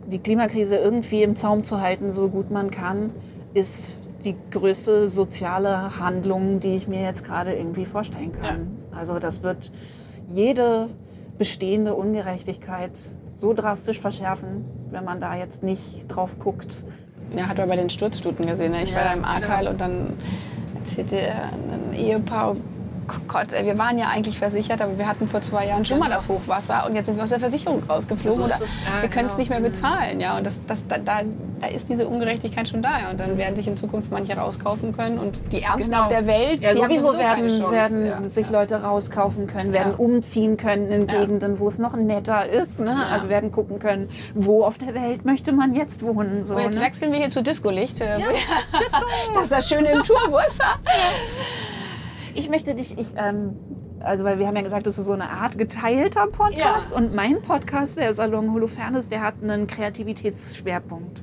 Die 0.06 0.18
Klimakrise 0.18 0.76
irgendwie 0.76 1.22
im 1.22 1.34
Zaum 1.34 1.62
zu 1.62 1.80
halten, 1.80 2.12
so 2.12 2.28
gut 2.28 2.50
man 2.50 2.70
kann, 2.70 3.10
ist 3.54 3.98
die 4.25 4.36
größte 4.50 5.08
soziale 5.08 5.98
Handlung, 5.98 6.60
die 6.60 6.76
ich 6.76 6.88
mir 6.88 7.02
jetzt 7.02 7.25
gerade 7.25 7.54
irgendwie 7.54 7.84
vorstellen 7.84 8.32
kann. 8.32 8.76
Also 8.92 9.18
das 9.18 9.42
wird 9.42 9.72
jede 10.32 10.88
bestehende 11.38 11.94
Ungerechtigkeit 11.94 12.92
so 13.36 13.52
drastisch 13.52 14.00
verschärfen, 14.00 14.64
wenn 14.90 15.04
man 15.04 15.20
da 15.20 15.36
jetzt 15.36 15.62
nicht 15.62 16.06
drauf 16.08 16.38
guckt. 16.38 16.78
Ja, 17.36 17.48
hat 17.48 17.58
man 17.58 17.68
bei 17.68 17.76
den 17.76 17.90
Sturzfluten 17.90 18.46
gesehen. 18.46 18.72
Ne? 18.72 18.82
Ich 18.82 18.94
war 18.94 19.02
Ja, 19.02 19.08
da 19.08 19.14
im 19.14 19.25
Ahrtal 19.25 19.68
und 19.68 19.80
dann 19.80 20.12
erzählte 20.75 21.18
ein 21.18 21.94
Ehepaar, 21.94 22.56
Gott, 23.28 23.52
ey, 23.52 23.64
wir 23.66 23.78
waren 23.78 23.98
ja 23.98 24.06
eigentlich 24.08 24.38
versichert, 24.38 24.80
aber 24.82 24.98
wir 24.98 25.06
hatten 25.08 25.28
vor 25.28 25.40
zwei 25.40 25.66
Jahren 25.66 25.84
schon 25.86 25.98
mal 25.98 26.06
Genau. 26.06 26.16
das 26.16 26.28
Hochwasser 26.28 26.86
und 26.86 26.94
jetzt 26.94 27.06
sind 27.06 27.16
wir 27.16 27.22
aus 27.25 27.30
der 27.30 27.40
Versicherung 27.40 27.82
rausgeflogen. 27.84 28.36
So 28.38 28.44
oder 28.44 28.54
es, 28.54 28.60
ja, 28.60 29.02
wir 29.02 29.08
können 29.08 29.26
es 29.26 29.32
genau. 29.34 29.38
nicht 29.38 29.50
mehr 29.50 29.60
bezahlen. 29.60 30.20
Ja? 30.20 30.36
Und 30.36 30.46
das, 30.46 30.60
das, 30.66 30.86
da, 30.86 30.98
da, 30.98 31.20
da 31.60 31.66
ist 31.68 31.88
diese 31.88 32.06
Ungerechtigkeit 32.08 32.68
schon 32.68 32.82
da. 32.82 33.10
Und 33.10 33.18
dann 33.20 33.36
werden 33.38 33.56
sich 33.56 33.66
in 33.68 33.76
Zukunft 33.76 34.10
manche 34.10 34.36
rauskaufen 34.36 34.92
können. 34.96 35.18
Und 35.18 35.52
die 35.52 35.62
Ärmsten 35.62 35.90
Genau. 35.92 36.02
auf 36.04 36.08
der 36.08 36.26
Welt, 36.26 36.60
Ja, 36.60 36.72
die 36.72 36.78
sowieso 36.78 37.08
keine 37.12 37.20
werden, 37.42 37.48
Chance. 37.48 37.70
werden 37.72 38.06
ja. 38.06 38.28
sich 38.28 38.50
Leute 38.50 38.82
rauskaufen 38.82 39.46
können, 39.46 39.72
werden 39.72 39.94
umziehen 39.94 40.56
können 40.56 40.90
in. 40.92 41.06
Gegenden, 41.06 41.58
wo 41.60 41.68
es 41.68 41.78
noch 41.78 41.94
netter 41.96 42.48
ist. 42.48 42.80
Ne? 42.80 42.94
Also 43.10 43.28
werden 43.28 43.52
gucken 43.52 43.78
können, 43.78 44.08
wo 44.34 44.64
auf 44.64 44.76
der 44.78 44.94
Welt 44.94 45.25
möchte 45.25 45.52
man 45.52 45.75
jetzt 45.75 46.02
wohnen. 46.02 46.44
So, 46.44 46.56
Und 46.56 46.62
jetzt 46.62 46.76
ne? 46.76 46.82
wechseln 46.84 47.12
wir 47.12 47.18
hier 47.20 47.30
zu 47.30 47.42
Disco-Licht. 47.42 48.00
äh, 48.00 48.18
Ja, 48.20 48.26
Das 49.34 49.44
ist 49.44 49.52
das 49.52 49.68
Schöne 49.68 49.90
im 49.90 50.02
Tourbus. 50.02 50.58
Ich 52.38 52.50
möchte 52.50 52.75
dich, 52.75 52.99
ich, 52.99 53.09
ähm, 53.16 53.57
also 54.00 54.25
weil 54.25 54.38
wir 54.38 54.47
haben 54.47 54.57
ja 54.57 54.62
gesagt, 54.62 54.87
das 54.87 54.99
ist 54.99 55.07
so 55.07 55.12
eine 55.12 55.31
Art 55.31 55.57
geteilter 55.57 56.26
Podcast 56.26 56.90
Ja. 56.90 56.97
und 56.97 57.14
mein 57.14 57.40
Podcast, 57.40 57.97
der 57.97 58.14
Salon 58.14 58.52
Holofernes, 58.52 59.09
der 59.09 59.23
hat 59.23 59.35
einen 59.43 59.66
Kreativitätsschwerpunkt. 59.66 61.23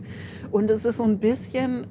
Und 0.52 0.70
es 0.70 0.86
ist 0.86 0.98
so 0.98 1.04
ein 1.04 1.20
bisschen, 1.20 1.86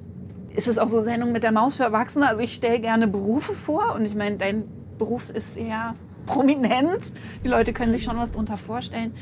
es 0.55 0.67
ist 0.67 0.77
auch 0.77 0.89
so 0.89 0.99
Sendung 0.99 1.31
mit 1.31 1.43
der 1.43 1.53
Maus 1.53 1.75
für 1.77 1.83
Erwachsene. 1.83 2.27
Also 2.27 2.43
ich 2.43 2.53
stelle 2.53 2.79
gerne 2.79 3.07
Berufe 3.07 3.53
vor 3.53 3.95
und 3.95 4.05
ich 4.05 4.15
meine, 4.15 4.37
dein 4.37 4.65
Beruf 4.97 5.29
ist 5.29 5.53
sehr 5.53 5.95
prominent. 6.25 7.13
Die 7.45 7.49
Leute 7.49 7.71
können 7.73 7.91
sich 7.93 8.03
schon 8.03 8.17
was 8.17 8.31
darunter 8.31 8.57
vorstellen. 8.57 9.13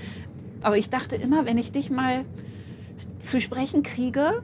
Aber 0.63 0.77
ich 0.77 0.89
dachte 0.89 1.15
immer, 1.15 1.45
wenn 1.45 1.57
ich 1.57 1.71
dich 1.71 1.89
mal 1.91 2.25
zu 3.19 3.39
sprechen 3.39 3.83
kriege, 3.83 4.41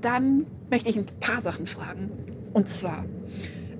dann 0.00 0.46
möchte 0.70 0.88
ich 0.90 0.96
ein 0.96 1.06
paar 1.20 1.40
Sachen 1.40 1.66
fragen. 1.66 2.10
Und 2.52 2.68
zwar, 2.68 3.04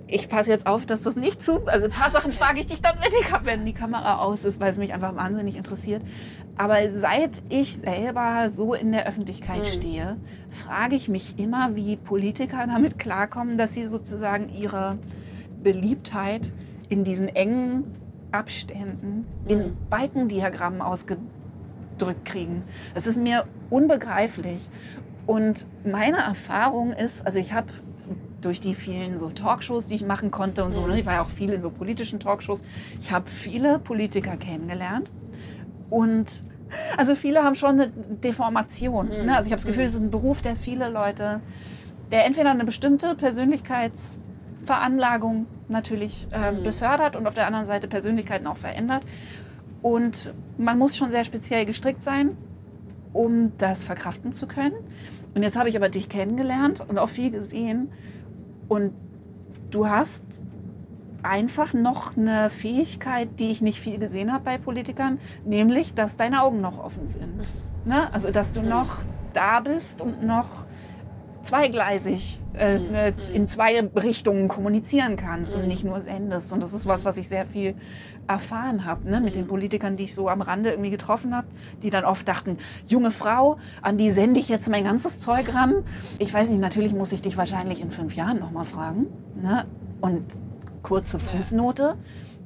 ich 0.06 0.28
passe 0.28 0.50
jetzt 0.50 0.66
auf, 0.66 0.84
dass 0.86 1.02
das 1.02 1.16
nicht 1.16 1.42
zu. 1.42 1.66
Also 1.66 1.86
ein 1.86 1.90
paar 1.90 2.10
Sachen 2.10 2.30
frage 2.30 2.60
ich 2.60 2.66
dich 2.66 2.82
dann, 2.82 2.96
wenn 3.00 3.10
die, 3.10 3.46
wenn 3.46 3.64
die 3.64 3.72
Kamera 3.72 4.18
aus 4.18 4.44
ist, 4.44 4.60
weil 4.60 4.70
es 4.70 4.76
mich 4.76 4.92
einfach 4.92 5.16
wahnsinnig 5.16 5.56
interessiert. 5.56 6.02
Aber 6.56 6.76
seit 6.90 7.42
ich 7.48 7.76
selber 7.76 8.50
so 8.50 8.74
in 8.74 8.92
der 8.92 9.06
Öffentlichkeit 9.06 9.66
stehe, 9.66 10.16
frage 10.50 10.94
ich 10.94 11.08
mich 11.08 11.38
immer, 11.38 11.74
wie 11.74 11.96
Politiker 11.96 12.66
damit 12.66 12.98
klarkommen, 12.98 13.56
dass 13.56 13.74
sie 13.74 13.86
sozusagen 13.86 14.48
ihre 14.50 14.98
Beliebtheit 15.62 16.52
in 16.90 17.02
diesen 17.02 17.28
engen 17.28 17.84
Abständen 18.30 19.26
in 19.48 19.76
Balkendiagrammen 19.88 20.82
ausgedrückt 20.82 22.24
kriegen. 22.24 22.62
Das 22.94 23.06
ist 23.06 23.16
mir 23.16 23.46
unbegreiflich. 23.70 24.60
Und 25.26 25.66
meine 25.84 26.18
Erfahrung 26.18 26.92
ist, 26.92 27.24
also 27.24 27.38
ich 27.38 27.52
habe 27.52 27.68
durch 28.44 28.60
die 28.60 28.74
vielen 28.74 29.18
so 29.18 29.30
Talkshows, 29.30 29.86
die 29.86 29.94
ich 29.96 30.04
machen 30.04 30.30
konnte 30.30 30.64
und 30.64 30.72
so, 30.72 30.86
ne, 30.86 30.98
ich 30.98 31.06
war 31.06 31.14
ja 31.14 31.22
auch 31.22 31.28
viel 31.28 31.50
in 31.50 31.62
so 31.62 31.70
politischen 31.70 32.20
Talkshows, 32.20 32.60
ich 33.00 33.12
habe 33.12 33.28
viele 33.28 33.78
Politiker 33.78 34.36
kennengelernt 34.36 35.10
und 35.90 36.42
also 36.96 37.14
viele 37.14 37.42
haben 37.42 37.54
schon 37.54 37.80
eine 37.80 37.88
Deformation. 37.88 39.08
Ne? 39.08 39.36
Also 39.36 39.46
ich 39.46 39.52
habe 39.52 39.62
das 39.62 39.66
Gefühl, 39.66 39.84
es 39.84 39.94
ist 39.94 40.00
ein 40.00 40.10
Beruf, 40.10 40.40
der 40.42 40.56
viele 40.56 40.88
Leute, 40.88 41.40
der 42.10 42.26
entweder 42.26 42.50
eine 42.50 42.64
bestimmte 42.64 43.14
Persönlichkeitsveranlagung 43.14 45.46
natürlich 45.68 46.26
äh, 46.30 46.52
befördert 46.52 47.16
und 47.16 47.26
auf 47.26 47.34
der 47.34 47.46
anderen 47.46 47.66
Seite 47.66 47.88
Persönlichkeiten 47.88 48.46
auch 48.46 48.56
verändert. 48.56 49.04
Und 49.82 50.32
man 50.56 50.78
muss 50.78 50.96
schon 50.96 51.10
sehr 51.10 51.24
speziell 51.24 51.66
gestrickt 51.66 52.02
sein, 52.02 52.36
um 53.12 53.52
das 53.58 53.84
verkraften 53.84 54.32
zu 54.32 54.46
können. 54.46 54.76
Und 55.34 55.42
jetzt 55.42 55.58
habe 55.58 55.68
ich 55.68 55.76
aber 55.76 55.88
dich 55.88 56.08
kennengelernt 56.08 56.82
und 56.86 56.98
auch 56.98 57.08
viel 57.08 57.30
gesehen. 57.30 57.90
Und 58.68 58.92
du 59.70 59.88
hast 59.88 60.22
einfach 61.22 61.72
noch 61.72 62.16
eine 62.16 62.50
Fähigkeit, 62.50 63.28
die 63.40 63.50
ich 63.50 63.62
nicht 63.62 63.80
viel 63.80 63.98
gesehen 63.98 64.32
habe 64.32 64.44
bei 64.44 64.58
Politikern, 64.58 65.18
nämlich, 65.44 65.94
dass 65.94 66.16
deine 66.16 66.42
Augen 66.42 66.60
noch 66.60 66.78
offen 66.78 67.08
sind. 67.08 67.44
Ne? 67.84 68.12
Also, 68.12 68.30
dass 68.30 68.52
du 68.52 68.62
noch 68.62 68.98
da 69.32 69.60
bist 69.60 70.00
und 70.00 70.22
noch 70.22 70.66
zweigleisig 71.44 72.40
äh, 72.54 72.78
ne, 72.78 73.14
in 73.32 73.48
zwei 73.48 73.80
Richtungen 73.80 74.48
kommunizieren 74.48 75.16
kannst 75.16 75.54
und 75.56 75.66
nicht 75.66 75.84
nur 75.84 76.00
sendest. 76.00 76.52
Und 76.52 76.62
das 76.62 76.72
ist 76.72 76.86
was, 76.86 77.04
was 77.04 77.16
ich 77.16 77.28
sehr 77.28 77.46
viel 77.46 77.74
erfahren 78.26 78.84
habe 78.84 79.10
ne? 79.10 79.20
mit 79.20 79.34
den 79.34 79.46
Politikern, 79.46 79.96
die 79.96 80.04
ich 80.04 80.14
so 80.14 80.28
am 80.28 80.40
Rande 80.40 80.70
irgendwie 80.70 80.90
getroffen 80.90 81.36
habe, 81.36 81.46
die 81.82 81.90
dann 81.90 82.04
oft 82.04 82.26
dachten, 82.26 82.56
junge 82.86 83.10
Frau, 83.10 83.58
an 83.82 83.98
die 83.98 84.10
sende 84.10 84.40
ich 84.40 84.48
jetzt 84.48 84.68
mein 84.70 84.84
ganzes 84.84 85.18
Zeug 85.18 85.54
ran. 85.54 85.84
Ich 86.18 86.32
weiß 86.32 86.50
nicht, 86.50 86.60
natürlich 86.60 86.94
muss 86.94 87.12
ich 87.12 87.22
dich 87.22 87.36
wahrscheinlich 87.36 87.80
in 87.80 87.90
fünf 87.90 88.14
Jahren 88.16 88.38
nochmal 88.38 88.64
fragen. 88.64 89.06
Ne? 89.40 89.66
Und 90.00 90.24
kurze 90.82 91.18
Fußnote. 91.18 91.96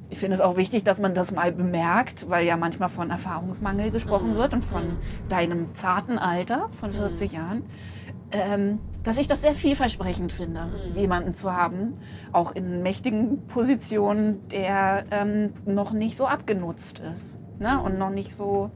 Ich 0.09 0.17
finde 0.17 0.35
es 0.35 0.41
auch 0.41 0.57
wichtig, 0.57 0.83
dass 0.83 0.99
man 0.99 1.13
das 1.13 1.31
mal 1.31 1.51
bemerkt, 1.51 2.29
weil 2.29 2.45
ja 2.47 2.57
manchmal 2.57 2.89
von 2.89 3.11
Erfahrungsmangel 3.11 3.91
gesprochen 3.91 4.35
wird 4.35 4.53
und 4.53 4.65
von 4.65 4.81
deinem 5.29 5.75
zarten 5.75 6.17
Alter 6.17 6.69
von 6.79 6.91
40 6.91 7.31
Jahren. 7.33 7.63
Ähm, 8.31 8.79
dass 9.03 9.17
ich 9.17 9.27
das 9.27 9.41
sehr 9.41 9.53
vielversprechend 9.53 10.31
finde, 10.31 10.67
jemanden 10.93 11.33
zu 11.33 11.53
haben, 11.53 11.93
auch 12.31 12.51
in 12.51 12.83
mächtigen 12.83 13.47
Positionen, 13.47 14.47
der 14.49 15.05
ähm, 15.11 15.53
noch 15.65 15.93
nicht 15.93 16.17
so 16.17 16.27
abgenutzt 16.27 16.99
ist 16.99 17.39
ne? 17.59 17.81
und 17.81 17.97
noch 17.97 18.09
nicht 18.09 18.35
so. 18.35 18.71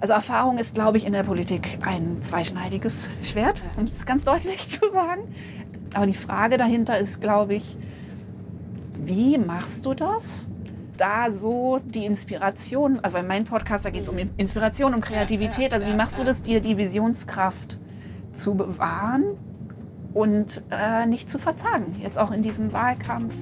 Also 0.00 0.12
Erfahrung 0.12 0.58
ist, 0.58 0.74
glaube 0.74 0.98
ich, 0.98 1.06
in 1.06 1.12
der 1.12 1.22
Politik 1.22 1.78
ein 1.84 2.18
zweischneidiges 2.20 3.10
Schwert, 3.22 3.62
um 3.78 3.84
es 3.84 4.04
ganz 4.04 4.24
deutlich 4.24 4.68
zu 4.68 4.90
sagen. 4.90 5.22
Aber 5.94 6.06
die 6.06 6.14
Frage 6.14 6.56
dahinter 6.58 6.98
ist, 6.98 7.20
glaube 7.20 7.54
ich, 7.54 7.76
wie 8.98 9.38
machst 9.38 9.86
du 9.86 9.94
das? 9.94 10.44
Da 10.96 11.30
so 11.30 11.78
die 11.84 12.06
Inspiration, 12.06 13.00
also 13.00 13.16
bei 13.18 13.22
meinem 13.22 13.44
Podcast, 13.44 13.84
da 13.84 13.90
geht 13.90 14.02
es 14.02 14.08
um 14.08 14.16
Inspiration 14.36 14.94
und 14.94 15.00
Kreativität. 15.02 15.72
Also 15.72 15.86
wie 15.86 15.94
machst 15.94 16.18
du 16.18 16.24
das, 16.24 16.42
dir 16.42 16.60
die 16.60 16.78
Visionskraft 16.78 17.78
zu 18.36 18.54
bewahren 18.54 19.24
und 20.14 20.62
äh, 20.70 21.06
nicht 21.06 21.28
zu 21.28 21.38
verzagen, 21.38 21.96
jetzt 22.00 22.18
auch 22.18 22.30
in 22.30 22.42
diesem 22.42 22.72
Wahlkampf? 22.72 23.34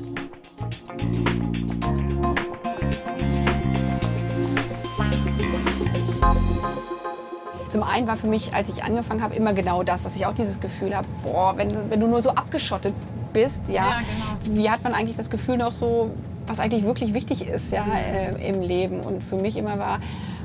Zum 7.68 7.82
einen 7.82 8.06
war 8.06 8.16
für 8.16 8.28
mich, 8.28 8.54
als 8.54 8.68
ich 8.68 8.84
angefangen 8.84 9.20
habe, 9.22 9.34
immer 9.34 9.52
genau 9.52 9.82
das, 9.82 10.04
dass 10.04 10.14
ich 10.14 10.26
auch 10.26 10.32
dieses 10.34 10.60
Gefühl 10.60 10.94
habe, 10.96 11.08
boah, 11.24 11.54
wenn, 11.56 11.68
wenn 11.90 11.98
du 11.98 12.06
nur 12.06 12.22
so 12.22 12.30
abgeschottet 12.30 12.94
bist, 13.32 13.68
ja, 13.68 13.74
Ja, 13.74 13.98
genau. 13.98 14.56
wie 14.56 14.70
hat 14.70 14.84
man 14.84 14.94
eigentlich 14.94 15.16
das 15.16 15.28
Gefühl 15.28 15.56
noch 15.56 15.72
so, 15.72 16.10
was 16.46 16.60
eigentlich 16.60 16.84
wirklich 16.84 17.14
wichtig 17.14 17.48
ist, 17.48 17.72
ja, 17.72 17.84
äh, 17.84 18.48
im 18.48 18.60
Leben. 18.60 19.00
Und 19.00 19.24
für 19.24 19.36
mich 19.36 19.56
immer 19.56 19.78
war, 19.78 19.98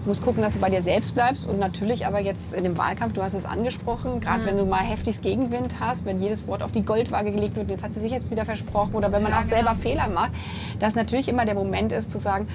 musst 0.05 0.21
gucken, 0.21 0.41
dass 0.41 0.53
du 0.53 0.59
bei 0.59 0.69
dir 0.69 0.81
selbst 0.81 1.13
bleibst 1.15 1.47
und 1.47 1.59
natürlich 1.59 2.05
aber 2.07 2.19
jetzt 2.19 2.53
in 2.53 2.63
dem 2.63 2.77
Wahlkampf, 2.77 3.13
du 3.13 3.21
hast 3.23 3.33
es 3.33 3.45
angesprochen, 3.45 4.19
gerade 4.19 4.45
wenn 4.45 4.57
du 4.57 4.65
mal 4.65 4.79
heftigst 4.79 5.21
Gegenwind 5.21 5.75
hast, 5.79 6.05
wenn 6.05 6.19
jedes 6.19 6.47
Wort 6.47 6.63
auf 6.63 6.71
die 6.71 6.83
Goldwaage 6.83 7.31
gelegt 7.31 7.55
wird, 7.55 7.69
jetzt 7.69 7.83
hat 7.83 7.93
sie 7.93 7.99
sich 7.99 8.11
jetzt 8.11 8.31
wieder 8.31 8.45
versprochen 8.45 8.95
oder 8.95 9.11
wenn 9.11 9.21
man 9.23 9.31
Ja, 9.31 9.39
auch 9.41 9.43
selber 9.43 9.71
genau. 9.71 9.81
Fehler 9.81 10.07
macht, 10.07 10.31
dass 10.79 10.95
natürlich 10.95 11.27
immer 11.27 11.45
der 11.45 11.55
Moment 11.55 11.91
ist 11.91 12.11
zu 12.11 12.17
sagen, 12.17 12.47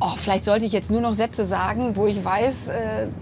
oh, 0.00 0.14
vielleicht 0.16 0.44
sollte 0.44 0.64
ich 0.64 0.72
jetzt 0.72 0.90
nur 0.90 1.00
noch 1.00 1.12
Sätze 1.12 1.44
sagen, 1.44 1.96
wo 1.96 2.06
ich 2.06 2.24
weiß, 2.24 2.68
äh, 2.68 2.72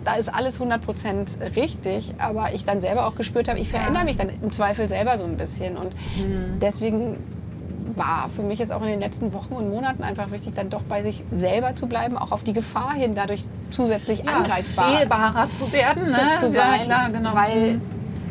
da 0.04 0.14
ist 0.14 0.32
alles 0.34 0.60
100% 0.60 1.56
richtig, 1.56 2.14
aber 2.18 2.52
ich 2.54 2.64
dann 2.64 2.80
selber 2.80 3.06
auch 3.06 3.14
gespürt 3.14 3.48
habe, 3.48 3.58
ich 3.58 3.68
verändere 3.68 4.04
mich 4.04 4.16
dann 4.16 4.28
im 4.42 4.52
Zweifel 4.52 4.88
selber 4.88 5.16
so 5.16 5.24
ein 5.24 5.36
bisschen. 5.38 5.76
Und 5.78 5.94
deswegen 6.60 7.16
war 7.96 8.28
für 8.28 8.42
mich 8.42 8.58
jetzt 8.58 8.72
auch 8.72 8.82
in 8.82 8.88
den 8.88 9.00
letzten 9.00 9.32
Wochen 9.32 9.54
und 9.54 9.70
Monaten 9.70 10.02
einfach 10.02 10.30
wichtig, 10.30 10.54
dann 10.54 10.70
doch 10.70 10.82
bei 10.82 11.02
sich 11.02 11.24
selber 11.32 11.74
zu 11.74 11.86
bleiben, 11.86 12.16
auch 12.16 12.30
auf 12.32 12.42
die 12.42 12.52
Gefahr 12.52 12.92
hin, 12.94 13.14
dadurch 13.14 13.44
zusätzlich 13.70 14.28
angreifbar 14.28 14.96
fehlbarer 14.98 15.50
zu 15.50 15.72
werden, 15.72 16.04
zu, 16.04 16.24
ne? 16.24 16.30
zu 16.30 16.50
sein, 16.50 16.80
Ja, 16.80 16.84
klar, 16.84 17.10
genau. 17.10 17.34
weil 17.34 17.72
Mhm. 17.74 17.80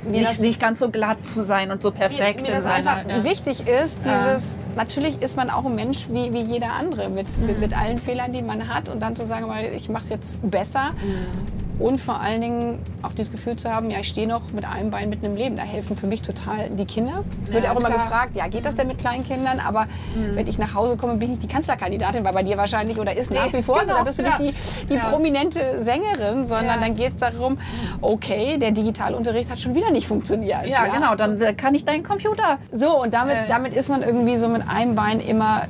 mir 0.06 0.12
nicht, 0.20 0.26
das, 0.30 0.40
nicht 0.40 0.60
ganz 0.60 0.80
so 0.80 0.90
glatt 0.90 1.26
zu 1.26 1.42
sein 1.44 1.72
und 1.72 1.82
so 1.82 1.92
perfekt 1.92 2.42
mir 2.44 2.48
in 2.56 2.64
das 2.64 2.66
einfach 2.72 3.00
ja. 3.10 3.24
wichtig 3.24 3.62
ist, 3.68 4.06
Ja. 4.06 4.28
dieses, 4.36 4.44
natürlich 4.76 5.22
ist 5.24 5.36
man 5.36 5.50
auch 5.50 5.66
ein 5.66 5.74
Mensch 5.76 6.08
wie, 6.12 6.32
wie 6.32 6.42
jeder 6.42 6.74
andere, 6.80 7.10
mit, 7.10 7.26
Mhm. 7.38 7.46
mit, 7.48 7.60
mit 7.60 7.78
allen 7.78 7.98
Fehlern, 7.98 8.32
die 8.34 8.42
man 8.44 8.68
hat 8.74 8.88
und 8.90 9.02
dann 9.02 9.16
zu 9.16 9.26
sagen, 9.26 9.48
ich 9.76 9.90
mache 9.90 10.04
es 10.04 10.10
jetzt 10.10 10.40
besser 10.50 10.92
Mhm. 10.92 11.65
Und 11.80 12.00
vor 12.00 12.20
allen 12.22 12.42
Dingen 12.42 12.80
auch 13.02 13.12
dieses 13.14 13.32
Gefühl 13.32 13.56
zu 13.58 13.70
haben, 13.70 13.90
ja, 13.92 14.00
ich 14.00 14.08
stehe 14.08 14.28
noch 14.28 14.52
mit 14.54 14.66
einem 14.66 14.92
Bein 14.92 15.10
mitten 15.10 15.26
im 15.26 15.36
Leben. 15.36 15.56
Da 15.56 15.64
helfen 15.64 15.98
für 15.98 16.08
mich 16.08 16.22
total 16.22 16.70
die 16.70 16.86
Kinder. 16.86 17.24
Wird 17.52 17.66
Ja, 17.66 17.72
auch 17.72 17.78
immer 17.78 17.90
klar. 17.90 18.00
gefragt, 18.04 18.36
ja, 18.36 18.48
geht 18.48 18.66
das 18.66 18.76
denn 18.76 18.88
mit 18.88 18.98
kleinen 18.98 19.24
Kindern? 19.26 19.60
Aber 19.60 19.88
wenn 20.34 20.48
ich 20.48 20.58
nach 20.58 20.74
Hause 20.74 20.96
komme, 20.98 21.16
bin 21.16 21.34
ich 21.34 21.40
die 21.40 21.48
Kanzlerkandidatin, 21.48 22.24
weil 22.24 22.34
bei 22.34 22.44
dir 22.44 22.58
wahrscheinlich 22.58 22.98
oder 22.98 23.16
ist 23.16 23.30
nach 23.32 23.52
wie 23.54 23.62
vor 23.62 23.76
so, 23.82 23.88
genau, 23.88 23.98
da 23.98 24.04
bist 24.04 24.20
du 24.20 24.24
ja. 24.24 24.38
nicht 24.40 24.64
die, 24.84 24.88
die 24.88 24.94
Ja. 24.96 25.10
prominente 25.10 25.84
Sängerin, 25.84 26.48
sondern 26.48 26.80
dann 26.82 26.94
geht 26.94 27.14
es 27.14 27.18
darum, 27.20 27.58
okay, 28.02 28.58
der 28.58 28.72
Digitalunterricht 28.72 29.50
hat 29.52 29.60
schon 29.60 29.76
wieder 29.76 29.92
nicht 29.92 30.08
funktioniert. 30.08 30.66
Ja, 30.68 30.86
genau, 30.86 31.16
dann 31.16 31.38
kann 31.58 31.76
ich 31.76 31.86
deinen 31.86 32.04
Computer. 32.04 32.58
So, 32.72 33.02
und 33.02 33.14
damit, 33.14 33.36
Äh. 33.36 33.48
damit 33.48 33.74
ist 33.74 33.90
man 33.90 34.02
irgendwie 34.02 34.36
so 34.36 34.48
mit 34.48 34.64
einem 34.68 34.96
Bein 34.96 35.20
immer 35.20 35.64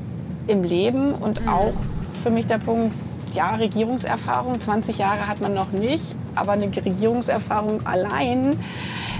im 0.47 0.63
Leben 0.63 1.13
und 1.13 1.41
Mhm. 1.41 1.49
auch 1.49 1.73
für 2.21 2.29
mich 2.29 2.45
der 2.47 2.57
Punkt, 2.59 2.93
ja, 3.35 3.55
Regierungserfahrung, 3.55 4.59
20 4.59 4.97
Jahre 4.97 5.27
hat 5.27 5.41
man 5.41 5.53
noch 5.53 5.71
nicht, 5.71 6.15
aber 6.35 6.53
eine 6.53 6.65
Regierungserfahrung 6.65 7.85
allein 7.85 8.55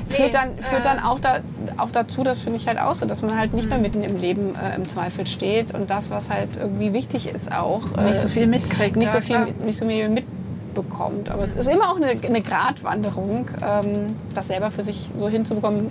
führt 0.07 0.33
dann, 0.35 0.59
führt 0.61 0.85
dann 0.85 0.99
auch, 0.99 1.19
da, 1.19 1.39
auch 1.77 1.91
dazu, 1.91 2.23
das 2.23 2.39
finde 2.39 2.59
ich 2.59 2.67
halt 2.67 2.79
auch 2.79 2.93
so, 2.95 3.05
dass 3.05 3.21
man 3.21 3.37
halt 3.37 3.51
Mhm. 3.51 3.57
nicht 3.57 3.69
mehr 3.69 3.79
mitten 3.79 4.03
im 4.03 4.17
Leben 4.17 4.55
äh, 4.55 4.75
im 4.75 4.87
Zweifel 4.87 5.25
steht 5.27 5.73
und 5.73 5.89
das, 5.89 6.09
was 6.09 6.29
halt 6.29 6.57
irgendwie 6.57 6.93
wichtig 6.93 7.27
ist 7.33 7.51
auch. 7.51 7.81
äh, 7.97 8.03
Nicht 8.11 8.19
so 8.19 8.27
viel 8.27 8.47
mitkriegt, 8.47 8.95
Nicht, 8.95 9.13
ja, 9.13 9.19
so, 9.19 9.25
viel, 9.25 9.53
nicht 9.65 9.77
so 9.77 9.87
viel 9.87 10.09
mitbekommt. 10.09 11.29
Aber 11.29 11.43
es 11.43 11.51
ist 11.53 11.67
immer 11.69 11.89
auch 11.91 11.95
eine, 11.97 12.11
eine 12.21 12.41
Gratwanderung, 12.41 13.47
ähm, 13.63 14.15
das 14.33 14.47
selber 14.47 14.69
für 14.71 14.83
sich 14.83 15.09
so 15.17 15.27
hinzubekommen, 15.27 15.89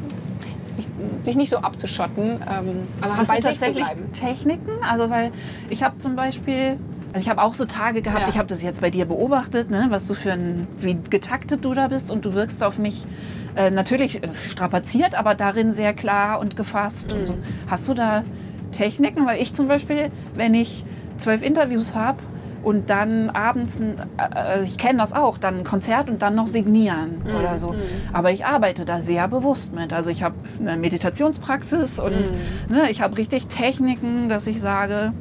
sich 1.22 1.36
nicht 1.36 1.50
so 1.50 1.58
abzuschotten, 1.58 2.40
ähm, 2.50 2.86
aber 3.00 3.16
Hast 3.16 3.28
bei 3.30 3.36
du 3.38 3.42
tatsächlich. 3.48 3.84
Techniken? 4.12 4.70
Also 4.88 5.08
weil 5.10 5.30
ich 5.70 5.82
habe 5.82 5.98
zum 5.98 6.16
Beispiel, 6.16 6.78
also 7.14 7.22
ich 7.22 7.30
habe 7.30 7.40
auch 7.42 7.54
so 7.54 7.64
Tage 7.64 8.02
gehabt, 8.02 8.22
Ja. 8.22 8.28
ich 8.28 8.38
habe 8.38 8.48
das 8.48 8.60
jetzt 8.60 8.80
bei 8.80 8.90
dir 8.90 9.04
beobachtet, 9.04 9.70
ne, 9.70 9.86
was 9.90 10.08
du 10.08 10.14
für 10.14 10.32
ein, 10.32 10.66
wie 10.80 11.00
getaktet 11.10 11.64
du 11.64 11.72
da 11.72 11.86
bist 11.86 12.10
und 12.10 12.24
du 12.24 12.34
wirkst 12.34 12.64
auf 12.64 12.76
mich 12.76 13.04
äh, 13.54 13.70
natürlich 13.70 14.20
äh, 14.24 14.34
strapaziert, 14.34 15.14
aber 15.14 15.36
darin 15.36 15.70
sehr 15.70 15.92
klar 15.94 16.40
und 16.40 16.56
gefasst 16.56 17.12
und 17.12 17.20
Mhm. 17.20 17.26
so. 17.26 17.38
Hast 17.68 17.86
du 17.86 17.94
da 17.94 18.24
Techniken? 18.72 19.26
Weil 19.26 19.40
ich 19.40 19.54
zum 19.54 19.68
Beispiel, 19.68 20.10
wenn 20.34 20.54
ich 20.54 20.84
zwölf 21.16 21.40
Interviews 21.42 21.94
habe 21.94 22.18
und 22.64 22.90
dann 22.90 23.30
abends, 23.30 23.78
ein, 23.78 23.96
äh, 24.34 24.64
ich 24.64 24.76
kenne 24.76 24.98
das 24.98 25.12
auch, 25.12 25.38
dann 25.38 25.58
ein 25.58 25.64
Konzert 25.64 26.10
und 26.10 26.20
dann 26.20 26.34
noch 26.34 26.48
signieren 26.48 27.22
Mhm. 27.24 27.36
oder 27.36 27.58
so. 27.60 27.76
Aber 28.12 28.32
ich 28.32 28.44
arbeite 28.44 28.84
da 28.84 29.00
sehr 29.00 29.28
bewusst 29.28 29.72
mit. 29.72 29.92
Also 29.92 30.10
ich 30.10 30.24
habe 30.24 30.34
eine 30.58 30.76
Meditationspraxis 30.76 32.00
und 32.00 32.32
Mhm. 32.32 32.74
ne, 32.74 32.90
ich 32.90 33.00
habe 33.02 33.16
richtig 33.18 33.46
Techniken, 33.46 34.28
dass 34.28 34.48
ich 34.48 34.60
sage, 34.60 35.12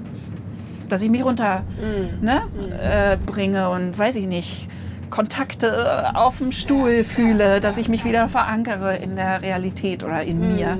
dass 0.93 1.01
ich 1.01 1.09
mich 1.09 1.25
runter 1.25 1.63
Mhm. 1.81 2.23
ne, 2.25 2.41
äh, 2.81 3.17
bringe 3.17 3.69
und 3.69 3.97
weiß 3.97 4.15
ich 4.15 4.27
nicht. 4.27 4.67
Kontakte 5.09 6.15
auf 6.15 6.39
dem 6.39 6.51
Stuhl 6.51 7.03
fühle, 7.03 7.59
dass 7.61 7.77
ich 7.77 7.87
mich 7.87 8.03
wieder 8.03 8.27
verankere 8.27 8.95
in 8.97 9.15
der 9.15 9.41
Realität 9.41 10.03
oder 10.03 10.23
in 10.23 10.39
Mhm. 10.39 10.55
mir. 10.55 10.77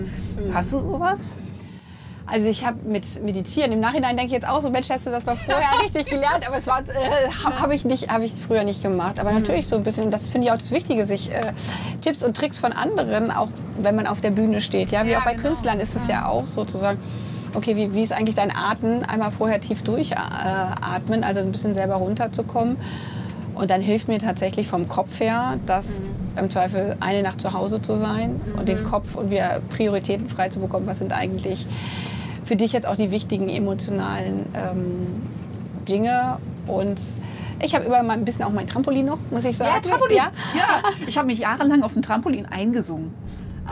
Hast 0.54 0.74
du 0.74 0.80
sowas? 0.80 1.36
Also 2.26 2.48
ich 2.48 2.66
habe 2.66 2.78
mit 2.88 3.22
Meditieren, 3.24 3.72
im 3.74 3.80
Nachhinein 3.80 4.16
denke 4.16 4.28
ich 4.28 4.32
jetzt 4.32 4.48
auch 4.48 4.62
so, 4.62 4.70
Mensch, 4.70 4.90
hast 4.90 5.06
du 5.06 5.12
das 5.12 5.26
mal 5.26 5.36
vorher 5.36 5.68
richtig 5.84 6.06
gelernt, 6.08 6.48
aber 6.48 6.56
es 6.58 6.66
war, 6.68 6.80
äh, 6.80 7.30
habe 7.60 7.76
ich, 7.76 7.84
nicht- 7.86 8.10
hab 8.12 8.22
ich 8.24 8.32
früher 8.34 8.64
nicht 8.64 8.82
gemacht. 8.82 9.20
Aber 9.20 9.32
natürlich 9.34 9.68
so 9.68 9.76
ein 9.76 9.84
bisschen, 9.84 10.10
das 10.10 10.30
finde 10.30 10.48
ich 10.48 10.54
auch 10.54 10.58
das 10.58 10.72
Wichtige, 10.72 11.06
sich 11.06 11.32
äh, 11.32 11.52
Tipps 12.02 12.24
und 12.24 12.36
Tricks 12.36 12.58
von 12.60 12.72
anderen, 12.72 13.30
auch 13.30 13.50
wenn 13.82 13.96
man 13.96 14.08
auf 14.08 14.22
der 14.22 14.32
Bühne 14.32 14.62
steht. 14.62 14.90
Ja, 14.90 15.06
wie 15.06 15.12
Ja, 15.12 15.20
auch 15.20 15.26
bei 15.26 15.34
genau. 15.34 15.48
Künstlern 15.48 15.80
ist 15.80 15.96
es 15.96 16.08
ja 16.08 16.28
auch 16.28 16.48
sozusagen, 16.48 16.98
okay, 17.54 17.76
wie, 17.76 17.94
wie 17.94 18.02
ist 18.02 18.14
eigentlich 18.14 18.36
dein 18.36 18.56
Atmen? 18.56 19.04
Einmal 19.04 19.32
vorher 19.32 19.60
tief 19.62 19.84
durchatmen, 19.84 21.24
also 21.24 21.42
ein 21.42 21.52
bisschen 21.52 21.74
selber 21.74 21.96
runterzukommen. 21.96 22.78
Und 23.56 23.70
dann 23.70 23.82
hilft 23.82 24.08
mir 24.08 24.18
tatsächlich 24.18 24.68
vom 24.68 24.88
Kopf 24.88 25.20
her, 25.20 25.58
das 25.66 26.02
im 26.36 26.50
Zweifel 26.50 26.98
eine 27.00 27.22
Nacht 27.22 27.40
zu 27.40 27.54
Hause 27.54 27.82
zu 27.82 27.96
sein 27.96 28.42
und 28.58 28.68
den 28.68 28.84
Kopf 28.84 29.16
und 29.16 29.30
wieder 29.30 29.62
Prioritäten 29.70 30.28
frei 30.28 30.50
zu 30.50 30.60
bekommen. 30.60 30.88
Was 30.88 30.98
sind 30.98 31.14
eigentlich 31.14 31.68
für 32.44 32.56
dich 32.56 32.74
jetzt 32.74 32.88
auch 32.88 32.96
die 32.96 33.12
wichtigen 33.12 33.50
emotionalen 33.50 34.48
ähm, 34.56 35.22
Dinge? 35.88 36.40
Und 36.66 37.00
ich 37.62 37.76
habe 37.76 37.86
immer 37.86 38.02
mal 38.02 38.14
ein 38.14 38.26
bisschen 38.26 38.44
auch 38.46 38.52
mein 38.52 38.66
Trampolin 38.66 39.06
noch, 39.06 39.20
muss 39.30 39.46
ich 39.46 39.56
sagen. 39.56 39.70
Ja? 40.16 40.32
Ja, 40.56 40.90
ich 41.08 41.18
habe 41.18 41.28
mich 41.28 41.40
jahrelang 41.40 41.84
auf 41.84 41.94
dem 41.94 42.02
Trampolin 42.02 42.48
eingesungen. 42.48 43.14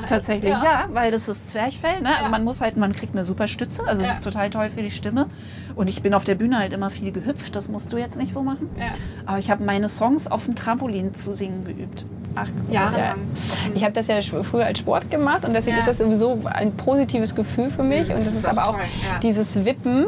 Tatsächlich, 0.07 0.51
ja. 0.51 0.63
ja. 0.63 0.85
weil 0.93 1.11
das 1.11 1.27
ist 1.27 1.49
Zwerchfell. 1.49 2.01
Ne? 2.01 2.09
Also 2.09 2.23
Ja. 2.25 2.29
man 2.29 2.43
muss 2.43 2.61
halt, 2.61 2.77
man 2.77 2.91
kriegt 2.93 3.13
eine 3.13 3.23
super 3.25 3.47
Stütze. 3.47 3.83
Also 3.85 4.01
es 4.03 4.07
Ja. 4.09 4.13
ist 4.15 4.23
total 4.23 4.49
toll 4.49 4.69
für 4.69 4.81
die 4.81 4.91
Stimme. 4.91 5.27
Und 5.75 5.89
ich 5.89 6.01
bin 6.01 6.13
auf 6.13 6.23
der 6.23 6.35
Bühne 6.35 6.57
halt 6.59 6.73
immer 6.73 6.89
viel 6.89 7.11
gehüpft. 7.11 7.55
Das 7.55 7.67
musst 7.67 7.91
du 7.91 7.97
jetzt 7.97 8.17
nicht 8.17 8.31
so 8.31 8.41
machen. 8.41 8.69
Ja. 8.77 8.85
Aber 9.25 9.39
ich 9.39 9.51
habe 9.51 9.63
meine 9.63 9.89
Songs 9.89 10.27
auf 10.27 10.45
dem 10.45 10.55
Trampolin 10.55 11.13
zu 11.13 11.33
singen 11.33 11.65
geübt. 11.65 12.05
Ach, 12.35 12.47
cool. 12.67 12.73
Jahrelang. 12.73 13.01
Ja. 13.35 13.71
Ich 13.73 13.83
habe 13.83 13.93
das 13.93 14.07
ja 14.07 14.21
früher 14.21 14.65
als 14.65 14.79
Sport 14.79 15.11
gemacht 15.11 15.43
und 15.45 15.53
deswegen 15.53 15.77
ist 15.77 15.87
das 15.87 15.97
sowieso 15.97 16.39
ein 16.45 16.71
positives 16.77 17.35
Gefühl 17.35 17.69
für 17.69 17.83
mich. 17.83 18.09
Und 18.09 18.19
das 18.19 18.33
ist 18.33 18.47
aber 18.47 18.67
auch 18.69 18.73
toll, 18.77 18.85
dieses 19.21 19.65
Wippen. 19.65 20.07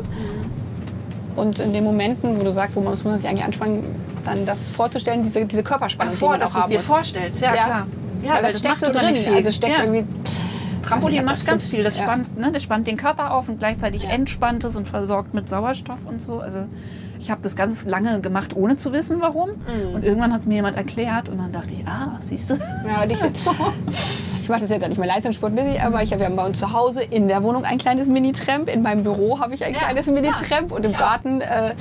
Und 1.35 1.59
in 1.59 1.73
den 1.73 1.83
Momenten, 1.83 2.39
wo 2.39 2.43
du 2.43 2.51
sagst, 2.51 2.75
wo 2.75 2.79
man 2.81 2.91
muss 2.91 3.03
man 3.03 3.17
sich 3.17 3.27
eigentlich 3.27 3.43
anspannen, 3.43 3.83
dann 4.23 4.45
das 4.45 4.69
vorzustellen, 4.69 5.23
diese, 5.23 5.45
diese 5.45 5.63
Körperspannung, 5.63 6.15
die 6.17 6.23
man 6.25 6.39
dass 6.39 6.53
du 6.53 6.59
es 6.59 6.67
dir 6.67 6.77
muss. 6.77 6.85
vorstellst. 6.85 7.41
Ja, 7.41 7.51
klar. 7.53 7.87
Ja, 8.23 8.35
weil 8.35 8.43
das, 8.43 8.59
steckt 8.59 8.79
so 8.79 8.91
drin. 8.91 9.15
viel. 9.15 9.33
Also 9.33 9.51
steckt 9.51 9.77
ja. 9.77 9.83
irgendwie. 9.83 10.05
Trampolin 10.81 11.13
ich 11.13 11.19
hab 11.19 11.25
macht 11.25 11.37
das 11.37 11.45
ganz 11.45 11.67
viel. 11.67 11.83
Das 11.83 11.97
ja. 11.97 12.03
spannt, 12.03 12.37
ne, 12.37 12.51
das 12.51 12.63
spannt 12.63 12.87
den 12.87 12.97
Körper 12.97 13.33
auf 13.33 13.47
und 13.47 13.59
gleichzeitig 13.59 14.03
Ja. 14.03 14.09
entspannt 14.09 14.63
es 14.63 14.75
und 14.75 14.87
versorgt 14.87 15.33
mit 15.33 15.47
Sauerstoff 15.47 16.05
und 16.05 16.21
so. 16.21 16.39
Also 16.39 16.65
ich 17.19 17.31
habe 17.31 17.41
das 17.41 17.55
ganz 17.55 17.85
lange 17.85 18.19
gemacht, 18.19 18.53
ohne 18.53 18.75
zu 18.75 18.91
wissen, 18.91 19.21
warum. 19.21 19.51
Mhm. 19.51 19.95
Und 19.95 20.03
irgendwann 20.03 20.33
hat 20.33 20.41
es 20.41 20.45
mir 20.45 20.55
jemand 20.55 20.75
erklärt 20.75 21.29
und 21.29 21.37
dann 21.37 21.53
dachte 21.53 21.73
ich, 21.73 21.87
ah, 21.87 22.19
siehst 22.21 22.49
du? 22.49 22.55
Ja, 22.85 23.03
und 23.03 23.11
ich 23.11 23.19
ich 24.41 24.49
mache 24.49 24.59
das 24.59 24.69
jetzt 24.69 24.81
ja 24.81 24.89
nicht 24.89 24.97
mehr 24.97 25.07
leistungssportmäßig, 25.07 25.81
aber 25.81 26.03
ich 26.03 26.11
habe 26.11 26.23
ja 26.23 26.29
bei 26.29 26.45
uns 26.45 26.59
zu 26.59 26.73
Hause 26.73 27.01
in 27.01 27.29
der 27.29 27.41
Wohnung 27.43 27.63
ein 27.63 27.77
kleines 27.77 28.09
Mini-Tramp. 28.09 28.67
In 28.67 28.81
meinem 28.81 29.03
Büro 29.03 29.39
habe 29.39 29.53
ich 29.55 29.63
ein 29.63 29.73
Ja, 29.73 29.79
kleines 29.79 30.07
Mini-Tramp 30.07 30.71
und 30.73 30.85
im 30.85 30.91
Garten 30.91 31.39
äh, 31.39 31.73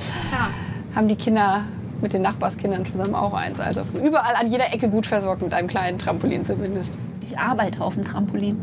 haben 0.95 1.09
die 1.09 1.15
Kinder 1.17 1.63
mit 2.03 2.13
den 2.13 2.21
Nachbarskindern 2.21 2.85
zusammen 2.85 3.15
auch 3.15 3.33
eins. 3.33 3.59
Also 3.59 3.81
überall 4.03 4.35
an 4.35 4.47
jeder 4.47 4.71
Ecke 4.73 4.89
gut 4.89 5.05
versorgt 5.07 5.41
mit 5.41 5.53
einem 5.53 5.67
kleinen 5.67 5.97
Trampolin 5.97 6.43
zumindest. 6.43 6.99
Ich 7.21 7.39
arbeite 7.39 7.81
auf 7.81 7.95
dem 7.95 8.03
Trampolin. 8.03 8.59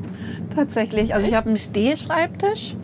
Tatsächlich. 0.55 1.14
Also 1.14 1.26
ich 1.26 1.35
habe 1.35 1.48
einen 1.48 1.59
Stehschreibtisch, 1.59 2.76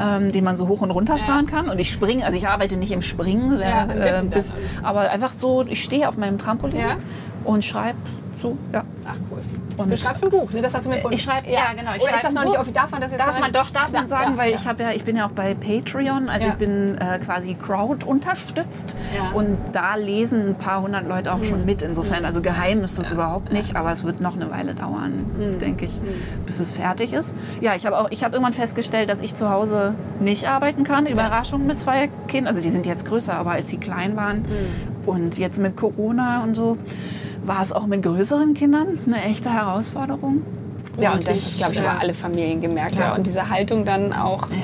ähm, 0.00 0.32
den 0.32 0.44
man 0.44 0.56
so 0.56 0.68
hoch 0.68 0.82
und 0.82 0.90
runter 0.90 1.16
fahren 1.18 1.46
kann. 1.46 1.68
Und 1.68 1.78
ich 1.78 1.90
springe, 1.90 2.24
also 2.26 2.36
ich 2.36 2.48
arbeite 2.48 2.76
nicht 2.76 2.90
im 2.92 3.00
Springen, 3.02 3.58
Ja, 3.60 3.84
äh, 3.90 4.22
bis, 4.24 4.50
aber 4.82 5.10
einfach 5.10 5.30
so, 5.30 5.64
ich 5.66 5.82
stehe 5.82 6.08
auf 6.08 6.18
meinem 6.18 6.38
Trampolin 6.38 6.80
Ja. 6.80 6.96
und 7.44 7.64
schreibe 7.64 7.98
so, 8.36 8.56
ja. 8.72 8.84
Ach 9.06 9.16
cool. 9.30 9.42
Und 9.84 9.90
Du 9.90 9.96
schreibst 9.96 10.22
ein 10.24 10.30
Buch, 10.30 10.50
ne? 10.52 10.60
Das 10.60 10.74
hast 10.74 10.86
du 10.86 10.90
mir 10.90 10.98
vorhin. 10.98 11.16
Ich 11.18 11.24
schreibe- 11.24 11.50
ja, 11.50 11.60
genau, 11.76 11.92
ich 11.96 12.02
Oder 12.02 12.14
ist 12.16 12.24
das 12.24 12.34
noch 12.34 12.44
nicht 12.44 12.54
offiziell? 12.58 12.74
Darf 12.74 12.90
man 12.90 13.00
das 13.00 13.10
jetzt 13.10 13.20
Darf 13.20 13.28
sagen? 13.30 13.40
man 13.40 13.52
doch, 13.52 13.70
darf 13.70 13.92
man 13.92 14.02
Ja, 14.02 14.08
sagen, 14.08 14.32
ja, 14.32 14.38
weil 14.38 14.50
ja. 14.50 14.56
ich 14.58 14.66
habe 14.66 14.82
ja, 14.82 14.90
ich 14.92 15.04
bin 15.04 15.16
ja 15.16 15.26
auch 15.26 15.30
bei 15.32 15.54
Patreon, 15.54 16.28
also 16.28 16.46
Ja. 16.46 16.52
ich 16.52 16.58
bin 16.58 16.98
äh, 16.98 17.18
quasi 17.18 17.54
Crowd 17.54 18.04
unterstützt 18.06 18.96
Ja. 19.16 19.30
Mhm. 19.30 19.36
und 19.36 19.58
da 19.72 19.94
lesen 19.96 20.48
ein 20.48 20.54
paar 20.54 20.82
hundert 20.82 21.06
Leute 21.08 21.32
auch 21.32 21.42
schon 21.44 21.64
mit. 21.64 21.82
Insofern, 21.82 22.24
also 22.24 22.42
geheim 22.42 22.84
ist 22.84 22.98
das 22.98 23.10
überhaupt 23.10 23.52
nicht, 23.52 23.76
aber 23.76 23.92
es 23.92 24.04
wird 24.04 24.20
noch 24.20 24.36
eine 24.36 24.50
Weile 24.50 24.74
dauern, 24.74 25.24
Mhm. 25.38 25.58
denke 25.58 25.86
ich, 25.86 25.92
bis 26.46 26.60
es 26.60 26.72
fertig 26.72 27.12
ist. 27.12 27.34
Ja, 27.60 27.74
ich 27.74 27.86
habe 27.86 27.98
auch, 27.98 28.08
ich 28.10 28.22
habe 28.24 28.34
irgendwann 28.34 28.52
festgestellt, 28.52 29.08
dass 29.08 29.20
ich 29.20 29.34
zu 29.34 29.50
Hause 29.50 29.94
nicht 30.20 30.48
arbeiten 30.48 30.84
kann. 30.84 31.06
Überraschung 31.06 31.66
mit 31.66 31.80
zwei 31.80 32.08
Kindern, 32.28 32.48
also 32.48 32.60
die 32.62 32.70
sind 32.70 32.86
jetzt 32.86 33.06
größer, 33.06 33.34
aber 33.34 33.52
als 33.52 33.70
sie 33.70 33.78
klein 33.78 34.16
waren 34.16 34.38
Mhm. 34.42 34.46
und 35.06 35.38
jetzt 35.38 35.58
mit 35.58 35.76
Corona 35.76 36.42
und 36.42 36.54
so 36.54 36.76
war 37.44 37.62
es 37.62 37.72
auch 37.72 37.86
mit 37.86 38.02
größeren 38.02 38.54
Kindern 38.54 38.98
eine 39.06 39.22
echte 39.22 39.52
Herausforderung. 39.52 40.42
Ja, 41.02 41.12
und 41.14 41.26
das 41.28 41.38
ist, 41.38 41.58
glaube 41.58 41.72
ich, 41.72 41.78
ja. 41.80 41.90
aber 41.90 42.00
alle 42.00 42.14
Familien 42.14 42.60
gemerkt. 42.60 42.96
Klar. 42.96 43.08
Ja. 43.10 43.14
Und 43.16 43.26
diese 43.26 43.48
Haltung 43.50 43.84
dann 43.84 44.12
auch 44.12 44.48
Ja. 44.50 44.56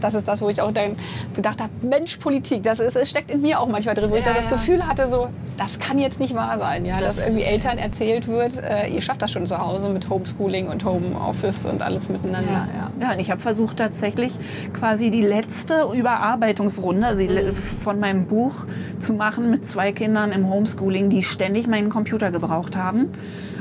das 0.00 0.14
ist 0.14 0.26
das, 0.28 0.40
wo 0.40 0.48
ich 0.48 0.60
auch 0.60 0.72
dann 0.72 0.96
gedacht 1.34 1.60
habe, 1.60 1.70
Mensch, 1.82 2.16
Politik, 2.16 2.62
das, 2.62 2.78
ist, 2.80 2.96
das 2.96 3.08
steckt 3.10 3.30
in 3.30 3.40
mir 3.42 3.60
auch 3.60 3.68
manchmal 3.68 3.94
drin, 3.94 4.10
wo 4.10 4.14
ich 4.16 4.20
Ja, 4.24 4.32
dann 4.32 4.36
das 4.42 4.44
ja. 4.50 4.50
Gefühl 4.50 4.86
hatte, 4.86 5.08
so, 5.08 5.28
das 5.56 5.78
kann 5.78 5.98
jetzt 5.98 6.20
nicht 6.20 6.34
wahr 6.34 6.58
sein, 6.58 6.84
ja, 6.84 6.98
Das- 7.00 7.16
dass 7.16 7.26
irgendwie 7.28 7.44
Eltern 7.44 7.78
erzählt 7.78 8.26
wird, 8.28 8.58
äh, 8.62 8.88
ihr 8.88 9.00
schafft 9.00 9.22
das 9.22 9.30
schon 9.32 9.46
zu 9.46 9.58
Hause 9.58 9.88
mit 9.90 10.08
Homeschooling 10.10 10.68
und 10.68 10.84
Homeoffice 10.84 11.66
und 11.66 11.82
alles 11.82 12.08
miteinander. 12.08 12.66
Ja. 12.74 12.90
Ja, 13.00 13.12
und 13.12 13.18
ich 13.18 13.30
habe 13.30 13.40
versucht 13.40 13.76
tatsächlich 13.78 14.32
quasi 14.72 15.10
die 15.10 15.22
letzte 15.22 15.86
Überarbeitungsrunde 15.94 17.06
also 17.06 17.22
le- 17.22 17.52
von 17.52 18.00
meinem 18.00 18.26
Buch 18.26 18.66
zu 19.00 19.12
machen 19.14 19.50
mit 19.50 19.68
zwei 19.70 19.92
Kindern 19.92 20.32
im 20.32 20.48
Homeschooling, 20.48 21.10
die 21.10 21.22
ständig 21.22 21.66
meinen 21.66 21.90
Computer 21.90 22.30
gebraucht 22.30 22.76
haben. 22.76 23.12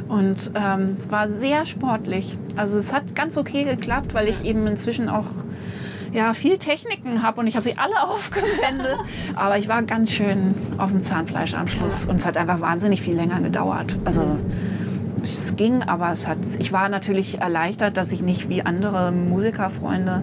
Und 0.08 0.52
ähm, 0.56 0.98
es 1.00 1.12
war 1.12 1.30
sehr 1.30 1.66
sportlich. 1.66 2.38
Also 2.56 2.78
es 2.78 2.94
hat 2.94 3.16
ganz 3.16 3.38
okay 3.38 3.63
geklappt, 3.63 4.13
weil 4.13 4.28
ich 4.28 4.44
eben 4.44 4.68
inzwischen 4.68 5.10
auch 5.10 5.28
ja, 6.13 6.34
viel 6.34 6.58
Techniken 6.58 7.24
habe 7.24 7.39
und 7.42 7.48
ich 7.48 7.56
habe 7.56 7.63
sie 7.63 7.78
alle 7.78 8.02
aufgewendet. 8.04 8.98
Aber 9.36 9.58
ich 9.58 9.68
war 9.68 9.82
ganz 9.84 10.12
schön 10.12 10.54
auf 10.78 10.92
dem 10.92 11.04
Zahnfleisch 11.04 11.54
am 11.56 11.68
Schluss. 11.68 12.06
Und 12.06 12.18
es 12.18 12.26
hat 12.26 12.38
einfach 12.38 12.62
wahnsinnig 12.62 13.02
viel 13.02 13.16
länger 13.16 13.42
gedauert. 13.42 13.98
Also 14.06 14.38
es 15.24 15.56
ging, 15.56 15.84
aber 15.84 16.12
es 16.12 16.28
hat, 16.28 16.38
ich 16.60 16.72
war 16.74 16.89
natürlich 16.89 17.39
erleichtert, 17.39 17.98
dass 17.98 18.12
ich 18.12 18.22
nicht 18.22 18.50
wie 18.50 18.62
andere 18.62 19.12
Musikerfreunde 19.12 20.22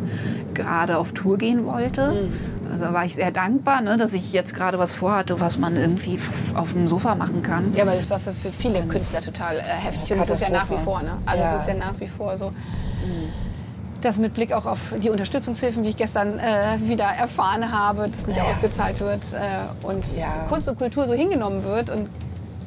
gerade 0.54 0.98
auf 0.98 1.12
Tour 1.12 1.38
gehen 1.38 1.64
wollte. 1.64 2.28
Also 2.72 2.92
war 2.92 3.04
ich 3.04 3.14
sehr 3.14 3.30
dankbar, 3.30 3.80
ne, 3.80 3.96
dass 3.96 4.12
ich 4.12 4.32
jetzt 4.32 4.54
gerade 4.54 4.78
was 4.78 4.92
vorhatte, 4.92 5.40
was 5.40 5.58
man 5.58 5.76
irgendwie 5.76 6.18
auf 6.54 6.72
dem 6.72 6.88
Sofa 6.88 7.14
machen 7.14 7.42
kann. 7.42 7.72
Ja, 7.74 7.86
weil 7.86 7.98
das 7.98 8.10
war 8.10 8.20
für, 8.20 8.32
für 8.32 8.52
viele 8.52 8.82
Künstler 8.82 9.20
total 9.20 9.58
äh, 9.58 9.62
heftig. 9.62 10.12
Und 10.12 10.18
das 10.20 10.30
ist 10.30 10.42
ja 10.42 10.50
nach 10.50 10.70
wie 10.70 10.76
vor. 10.76 11.02
Ne? 11.02 11.12
Also 11.26 11.42
Ja. 11.42 11.54
es 11.54 11.62
ist 11.62 11.68
ja 11.68 11.74
nach 11.74 11.98
wie 12.00 12.06
vor 12.06 12.36
so. 12.36 12.52
Das 14.00 14.16
mit 14.18 14.32
Blick 14.32 14.52
auch 14.54 14.64
auf 14.64 14.94
die 15.02 15.10
Unterstützungshilfen, 15.10 15.84
wie 15.84 15.90
ich 15.90 15.96
gestern 15.96 16.38
äh, 16.38 16.42
wieder 16.88 17.04
erfahren 17.04 17.70
habe, 17.70 18.08
dass 18.08 18.26
nicht 18.26 18.36
Ja. 18.38 18.44
ausgezahlt 18.44 18.98
wird 19.00 19.34
äh, 19.34 19.86
und 19.86 20.16
Ja. 20.16 20.46
Kunst 20.48 20.68
und 20.70 20.78
Kultur 20.78 21.06
so 21.06 21.12
hingenommen 21.12 21.64
wird 21.64 21.90
und 21.90 22.08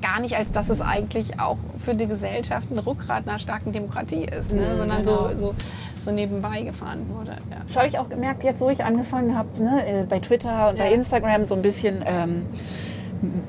gar 0.03 0.19
nicht, 0.19 0.35
als 0.37 0.51
dass 0.51 0.69
es 0.69 0.81
eigentlich 0.81 1.39
auch 1.39 1.57
für 1.77 1.95
die 1.95 2.07
Gesellschaft 2.07 2.69
ein 2.69 2.77
Rückgrat 2.77 3.27
einer 3.27 3.39
starken 3.39 3.71
Demokratie 3.71 4.25
ist, 4.25 4.51
ne? 4.51 4.75
sondern 4.75 5.03
so, 5.03 5.29
so, 5.35 5.55
so 5.97 6.11
nebenbei 6.11 6.61
gefahren 6.61 7.07
wurde. 7.07 7.31
Ja. 7.49 7.57
Das 7.65 7.77
habe 7.77 7.87
ich 7.87 7.97
auch 7.97 8.09
gemerkt, 8.09 8.43
jetzt 8.43 8.59
wo 8.59 8.69
ich 8.69 8.83
angefangen 8.83 9.35
habe, 9.35 9.63
ne, 9.63 10.01
äh, 10.01 10.03
bei 10.03 10.19
Twitter 10.19 10.69
und 10.69 10.77
bei 10.77 10.89
Ja. 10.89 10.95
Instagram 10.95 11.45
so 11.45 11.55
ein 11.55 11.61
bisschen, 11.61 12.03
ähm, 12.05 12.43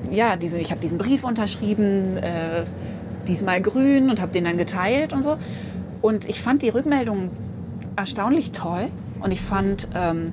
ja, 0.09 0.37
diese, 0.37 0.57
ich 0.57 0.71
habe 0.71 0.79
diesen 0.79 0.97
Brief 0.97 1.25
unterschrieben, 1.25 2.17
äh, 2.17 2.63
diesmal 3.27 3.59
grün 3.59 4.09
und 4.09 4.21
habe 4.21 4.31
den 4.31 4.45
dann 4.45 4.57
geteilt 4.57 5.11
und 5.11 5.23
so. 5.23 5.35
Und 6.01 6.29
ich 6.29 6.41
fand 6.41 6.61
die 6.61 6.69
Rückmeldung 6.69 7.31
erstaunlich 7.97 8.51
toll 8.53 8.87
und 9.19 9.31
ich 9.31 9.41
fand, 9.41 9.89
ähm, 9.93 10.31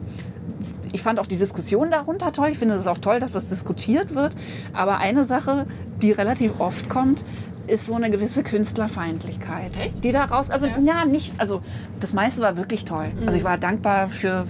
ich 0.93 1.03
fand 1.03 1.19
auch 1.19 1.27
die 1.27 1.37
Diskussion 1.37 1.91
darunter 1.91 2.33
toll. 2.33 2.49
Ich 2.51 2.59
finde 2.59 2.75
es 2.75 2.87
auch 2.87 2.99
toll, 2.99 3.19
dass 3.19 3.33
das 3.33 3.49
diskutiert 3.49 4.15
wird. 4.15 4.35
Aber 4.73 4.99
eine 4.99 5.25
Sache, 5.25 5.67
die 6.01 6.13
relativ 6.13 6.53
oft 6.59 6.89
kommt, 6.89 7.25
ist 7.67 7.87
so 7.87 7.95
eine 7.95 8.11
gewisse 8.11 8.43
Künstlerfeindlichkeit, 8.43 9.71
Echt? 9.77 10.05
die 10.05 10.13
da 10.13 10.25
raus. 10.25 10.51
Also 10.51 10.67
Ja. 10.67 10.79
ja, 10.85 11.05
nicht. 11.05 11.33
Also 11.39 11.61
das 12.01 12.13
meiste 12.13 12.43
war 12.43 12.57
wirklich 12.57 12.85
toll. 12.85 13.07
Also 13.25 13.39
ich 13.39 13.45
war 13.45 13.59
dankbar 13.59 14.09
für. 14.09 14.45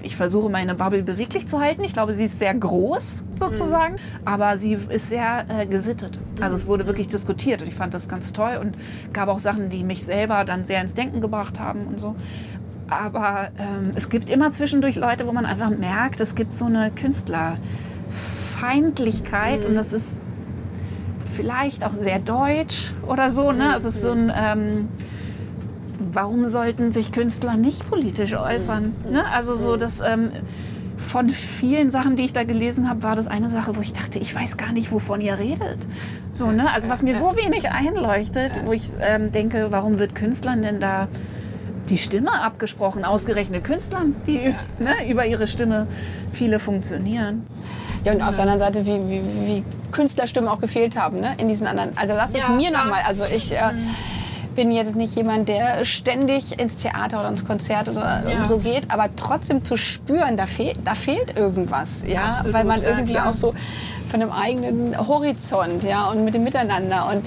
Ich 0.00 0.14
versuche 0.14 0.48
meine 0.48 0.76
Bubble 0.76 1.02
beweglich 1.02 1.48
zu 1.48 1.58
halten. 1.58 1.82
Ich 1.82 1.92
glaube, 1.92 2.14
sie 2.14 2.22
ist 2.22 2.38
sehr 2.38 2.54
groß 2.54 3.24
sozusagen, 3.36 3.96
aber 4.24 4.56
sie 4.56 4.74
ist 4.74 5.08
sehr 5.08 5.44
äh, 5.48 5.66
gesittet. 5.66 6.20
Also 6.40 6.54
es 6.54 6.68
wurde 6.68 6.86
wirklich 6.86 7.08
diskutiert 7.08 7.62
und 7.62 7.68
ich 7.68 7.74
fand 7.74 7.94
das 7.94 8.08
ganz 8.08 8.32
toll 8.32 8.60
und 8.60 8.76
gab 9.12 9.28
auch 9.28 9.40
Sachen, 9.40 9.70
die 9.70 9.82
mich 9.82 10.04
selber 10.04 10.44
dann 10.44 10.64
sehr 10.64 10.80
ins 10.80 10.94
Denken 10.94 11.20
gebracht 11.20 11.58
haben 11.58 11.88
und 11.88 11.98
so. 11.98 12.14
Aber 12.88 13.50
ähm, 13.58 13.90
es 13.94 14.08
gibt 14.08 14.30
immer 14.30 14.50
zwischendurch 14.52 14.96
Leute, 14.96 15.26
wo 15.26 15.32
man 15.32 15.46
einfach 15.46 15.70
merkt, 15.70 16.20
es 16.20 16.34
gibt 16.34 16.56
so 16.56 16.64
eine 16.64 16.90
Künstlerfeindlichkeit 16.90 19.66
und 19.66 19.74
das 19.74 19.92
ist 19.92 20.14
vielleicht 21.34 21.84
auch 21.84 21.92
sehr 21.92 22.18
deutsch 22.18 22.92
oder 23.06 23.30
so. 23.30 23.52
Ne? 23.52 23.74
Es 23.76 23.84
ist 23.84 24.02
so 24.02 24.10
ein, 24.10 24.32
ähm, 24.34 24.88
warum 26.12 26.46
sollten 26.46 26.90
sich 26.90 27.12
Künstler 27.12 27.56
nicht 27.56 27.88
politisch 27.88 28.34
äußern? 28.34 28.96
Ne? 29.10 29.22
Also 29.32 29.54
so 29.54 29.76
das 29.76 30.00
ähm, 30.00 30.30
von 30.96 31.30
vielen 31.30 31.90
Sachen, 31.90 32.16
die 32.16 32.24
ich 32.24 32.32
da 32.32 32.44
gelesen 32.44 32.88
habe, 32.88 33.02
war 33.02 33.14
das 33.14 33.28
eine 33.28 33.50
Sache, 33.50 33.76
wo 33.76 33.80
ich 33.80 33.92
dachte, 33.92 34.18
ich 34.18 34.34
weiß 34.34 34.56
gar 34.56 34.72
nicht, 34.72 34.90
wovon 34.90 35.20
ihr 35.20 35.38
redet. 35.38 35.86
So, 36.32 36.50
ne? 36.50 36.72
Also 36.72 36.88
was 36.88 37.02
mir 37.02 37.16
so 37.16 37.36
wenig 37.36 37.70
einleuchtet, 37.70 38.52
wo 38.64 38.72
ich 38.72 38.84
ähm, 39.00 39.30
denke, 39.30 39.68
warum 39.70 39.98
wird 39.98 40.14
Künstlern 40.14 40.62
denn 40.62 40.80
da 40.80 41.08
die 41.90 41.98
Stimme 41.98 42.32
abgesprochen, 42.42 43.04
ausgerechnet 43.04 43.64
Künstlern, 43.64 44.14
die 44.26 44.54
ne, 44.78 44.92
über 45.08 45.24
ihre 45.26 45.46
Stimme 45.46 45.86
viele 46.32 46.60
funktionieren. 46.60 47.46
Ja, 48.04 48.12
und 48.12 48.22
auf 48.22 48.36
der 48.36 48.40
anderen 48.48 48.58
Seite, 48.60 48.86
wie, 48.86 49.00
wie, 49.10 49.22
wie 49.46 49.64
Künstlerstimmen 49.92 50.48
auch 50.48 50.60
gefehlt 50.60 50.96
haben, 50.98 51.20
ne? 51.20 51.34
in 51.38 51.48
diesen 51.48 51.66
anderen. 51.66 51.96
Also 51.96 52.14
das 52.14 52.30
ist 52.34 52.46
Ja, 52.48 52.54
mir 52.54 52.70
nochmal, 52.70 53.00
also 53.06 53.24
ich 53.24 53.52
äh, 53.52 53.72
bin 54.54 54.70
jetzt 54.70 54.96
nicht 54.96 55.14
jemand, 55.16 55.48
der 55.48 55.84
ständig 55.84 56.60
ins 56.60 56.76
Theater 56.76 57.20
oder 57.20 57.28
ins 57.28 57.44
Konzert 57.44 57.88
oder 57.88 58.22
Ja. 58.30 58.48
so 58.48 58.58
geht, 58.58 58.90
aber 58.92 59.08
trotzdem 59.16 59.64
zu 59.64 59.76
spüren, 59.76 60.36
da, 60.36 60.46
fehl, 60.46 60.72
da 60.84 60.94
fehlt 60.94 61.38
irgendwas, 61.38 62.02
ja, 62.06 62.32
Absolut, 62.32 62.54
weil 62.54 62.64
man 62.64 62.82
ja, 62.82 62.88
irgendwie 62.88 63.12
klar. 63.14 63.28
auch 63.30 63.34
so 63.34 63.54
von 64.08 64.20
einem 64.22 64.32
eigenen 64.32 64.96
Horizont, 65.08 65.84
ja, 65.84 66.06
und 66.10 66.24
mit 66.24 66.34
dem 66.34 66.44
Miteinander 66.44 67.08
und 67.10 67.24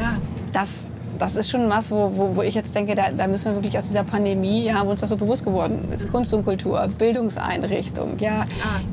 Ja. 0.00 0.14
das, 0.52 0.90
das 1.20 1.36
ist 1.36 1.50
schon 1.50 1.68
was, 1.68 1.90
wo, 1.90 2.10
wo, 2.16 2.36
wo 2.36 2.42
ich 2.42 2.54
jetzt 2.54 2.74
denke, 2.74 2.94
da, 2.94 3.10
da 3.16 3.26
müssen 3.26 3.46
wir 3.50 3.56
wirklich 3.56 3.76
aus 3.78 3.86
dieser 3.88 4.04
Pandemie, 4.04 4.64
ja, 4.64 4.74
haben 4.74 4.88
uns 4.88 5.00
das 5.00 5.10
so 5.10 5.16
bewusst 5.16 5.44
geworden 5.44 5.88
ist. 5.92 6.10
Kunst 6.10 6.32
und 6.34 6.44
Kultur, 6.44 6.88
Bildungseinrichtung, 6.98 8.18
ja, 8.18 8.44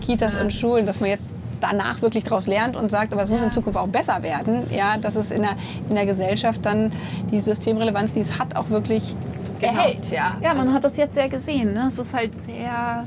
Kitas 0.02 0.36
Ja. 0.36 0.42
und 0.42 0.54
Schulen, 0.54 0.86
dass 0.86 1.00
man 1.00 1.10
jetzt 1.10 1.34
danach 1.62 2.02
wirklich 2.02 2.24
daraus 2.24 2.46
lernt 2.46 2.76
und 2.76 2.92
sagt, 2.92 3.14
aber 3.14 3.24
es 3.24 3.32
muss 3.32 3.42
in 3.42 3.52
Zukunft 3.52 3.80
auch 3.80 3.88
besser 3.88 4.22
werden, 4.22 4.68
ja, 4.70 4.98
dass 4.98 5.16
es 5.16 5.32
in 5.32 5.42
der, 5.42 5.52
in 5.90 5.96
der 5.96 6.06
Gesellschaft 6.06 6.66
dann 6.66 6.92
die 7.32 7.40
Systemrelevanz, 7.40 8.14
die 8.14 8.20
es 8.20 8.40
hat, 8.40 8.56
auch 8.56 8.70
wirklich 8.70 9.16
erhält, 9.60 10.12
ja. 10.12 10.38
Ja, 10.44 10.54
man 10.54 10.72
hat 10.74 10.84
das 10.84 10.98
jetzt 10.98 11.16
sehr 11.16 11.30
gesehen. 11.30 11.74
Ne? 11.74 11.86
Es 11.88 11.98
ist 11.98 12.14
halt 12.14 12.32
sehr 12.46 13.06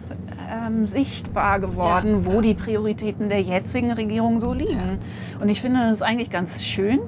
ähm, 0.53 0.89
sichtbar 0.89 1.61
geworden, 1.61 2.25
Ja, 2.25 2.33
wo 2.33 2.41
die 2.41 2.55
Prioritäten 2.55 3.29
der 3.29 3.41
jetzigen 3.41 3.93
Regierung 3.93 4.41
so 4.41 4.53
liegen. 4.53 4.99
Und 5.41 5.49
ich 5.49 5.61
finde 5.61 5.79
das 5.89 6.03
eigentlich 6.03 6.31
ganz 6.31 6.65
schön, 6.65 6.99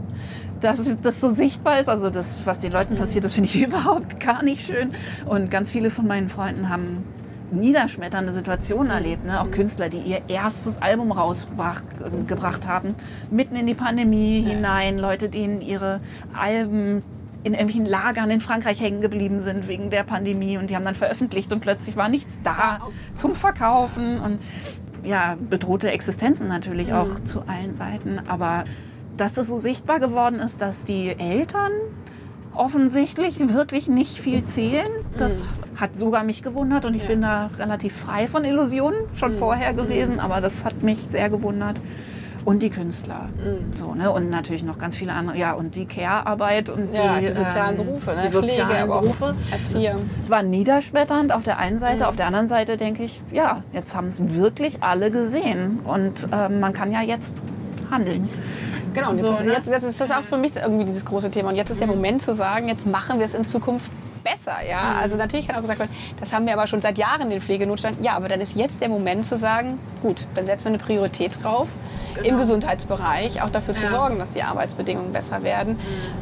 dass 0.63 0.97
das 1.01 1.21
so 1.21 1.31
sichtbar 1.31 1.81
ist. 1.81 1.89
Also 1.89 2.11
das, 2.11 2.47
was 2.47 2.59
den 2.61 2.73
Leuten 2.73 2.97
passiert, 2.97 3.25
das 3.25 3.33
finde 3.33 3.49
ich 3.49 3.63
überhaupt 3.67 4.21
gar 4.21 4.43
nicht 4.43 4.67
schön. 4.67 4.95
Und 5.27 5.51
ganz 5.51 5.71
viele 5.71 5.91
von 5.91 6.07
meinen 6.07 6.29
Freunden 6.29 6.69
haben 6.69 7.05
niederschmetternde 7.53 8.33
Situationen 8.33 8.91
erlebt. 8.91 9.27
Ne? 9.27 9.41
Auch 9.41 9.51
Künstler, 9.51 9.89
die 9.89 9.99
ihr 9.99 10.23
erstes 10.29 10.81
Album 10.81 11.13
rausgebracht 11.13 12.67
haben, 12.67 12.95
mitten 13.31 13.57
in 13.57 13.67
die 13.67 13.75
Pandemie 13.75 14.43
hinein. 14.43 14.99
Leute, 14.99 15.29
denen 15.29 15.61
ihre 15.61 16.01
Alben 16.33 17.03
in 17.45 17.55
irgendwelchen 17.55 17.87
Lagern 17.87 18.31
in 18.31 18.41
Frankreich 18.41 18.81
hängen 18.81 19.01
geblieben 19.01 19.41
sind 19.41 19.67
wegen 19.67 19.91
der 19.91 20.05
Pandemie 20.05 20.59
und 20.59 20.71
die 20.71 20.77
haben 20.77 20.85
dann 20.85 20.95
veröffentlicht 20.95 21.53
und 21.53 21.59
plötzlich 21.61 21.97
war 21.97 22.09
nichts 22.09 22.39
da 22.45 22.79
zum 23.15 23.35
Verkaufen 23.35 24.21
und 24.21 24.39
ja, 25.05 25.37
bedrohte 25.51 25.91
Existenzen 25.91 26.47
natürlich 26.47 26.93
auch 26.93 27.19
zu 27.25 27.41
allen 27.41 27.75
Seiten. 27.75 28.21
Aber 28.29 28.63
dass 29.17 29.37
es 29.39 29.49
so 29.49 29.59
sichtbar 29.59 30.01
geworden 30.01 30.41
ist, 30.41 30.61
dass 30.63 30.85
die 30.85 31.15
Eltern 31.19 31.73
offensichtlich 32.55 33.39
wirklich 33.55 33.89
nicht 33.89 34.19
viel 34.19 34.45
zählen, 34.45 34.91
das 35.17 35.45
hat 35.77 35.99
sogar 35.99 36.23
mich 36.23 36.43
gewundert 36.43 36.85
und 36.85 36.95
ich 36.95 37.07
bin 37.07 37.23
da 37.23 37.51
relativ 37.59 37.95
frei 37.97 38.27
von 38.27 38.45
Illusionen 38.45 39.01
schon 39.15 39.33
vorher 39.33 39.73
gewesen, 39.73 40.21
aber 40.21 40.41
das 40.41 40.65
hat 40.65 40.83
mich 40.83 40.99
sehr 41.11 41.31
gewundert. 41.31 41.81
Und 42.45 42.61
die 42.61 42.71
Künstler. 42.71 43.29
So, 43.77 43.95
ne? 43.95 44.11
Und 44.11 44.29
natürlich 44.29 44.65
noch 44.65 44.77
ganz 44.77 44.97
viele 44.97 45.13
andere. 45.13 45.39
Ja, 45.39 45.53
und 45.53 45.77
die 45.77 45.87
Care-Arbeit 45.87 46.71
und 46.71 46.93
Ja, 46.93 47.21
die, 47.21 47.27
die 47.27 47.33
sozialen 47.33 47.79
ähm, 47.79 47.87
Berufe, 47.87 48.11
ne? 48.11 48.23
die 48.25 48.31
sozialen 48.31 48.69
Pflege, 48.69 48.93
auch 48.93 49.01
Berufe. 49.01 49.35
Erzieher. 49.53 49.97
Es 50.21 50.29
war 50.29 50.43
niederschmetternd 50.43 51.31
auf 51.33 51.45
der 51.45 51.59
einen 51.59 51.79
Seite, 51.79 52.09
auf 52.09 52.17
der 52.17 52.27
anderen 52.27 52.49
Seite 52.49 52.77
denke 52.77 53.05
ich, 53.05 53.23
ja, 53.31 53.63
jetzt 53.73 53.95
haben 53.95 54.09
es 54.09 54.35
wirklich 54.35 54.83
alle 54.83 55.13
gesehen 55.13 55.79
und 55.85 56.27
ähm, 56.33 56.59
man 56.59 56.73
kann 56.73 56.91
ja 56.91 57.01
jetzt 57.01 57.33
handeln. 57.93 58.29
Genau, 58.95 59.11
und 59.11 59.19
jetzt, 59.19 59.29
So, 59.29 59.35
ist, 59.37 59.45
ne? 59.45 59.53
jetzt, 59.53 59.67
jetzt 59.69 59.85
ist 59.85 60.01
das 60.01 60.11
auch 60.11 60.23
für 60.23 60.37
mich 60.37 60.53
irgendwie 60.57 60.85
dieses 60.85 61.05
große 61.05 61.31
Thema. 61.31 61.49
Und 61.51 61.57
jetzt 61.57 61.71
ist 61.71 61.81
der 61.81 61.87
Moment 61.87 62.23
zu 62.23 62.33
sagen, 62.35 62.69
jetzt 62.69 62.87
machen 62.87 63.19
wir 63.19 63.25
es 63.25 63.35
in 63.35 63.45
Zukunft 63.45 63.91
besser. 64.23 64.53
Ja? 64.69 64.95
Also 65.01 65.17
natürlich 65.17 65.49
kann 65.49 65.57
auch 65.57 65.63
gesagt 65.63 65.81
werden, 65.81 65.93
das 66.21 66.33
haben 66.33 66.47
wir 66.47 66.53
aber 66.53 66.67
schon 66.67 66.81
seit 66.81 66.99
Jahren 66.99 67.31
den 67.31 67.41
Pflegenotstand. 67.41 68.05
Ja, 68.05 68.13
aber 68.13 68.29
dann 68.29 68.41
ist 68.41 68.55
jetzt 68.57 68.81
der 68.81 68.89
Moment 68.89 69.27
zu 69.27 69.37
sagen, 69.37 69.79
gut, 70.01 70.27
dann 70.35 70.47
setzen 70.47 70.67
wir 70.67 70.69
eine 70.75 70.79
Priorität 70.79 71.43
drauf 71.43 71.69
im 72.23 72.37
Gesundheitsbereich, 72.37 73.43
auch 73.43 73.51
dafür 73.51 73.77
zu 73.77 73.85
Ja. 73.87 73.91
sorgen, 73.91 74.19
dass 74.19 74.31
die 74.31 74.43
Arbeitsbedingungen 74.43 75.13
besser 75.13 75.43
werden. 75.43 75.77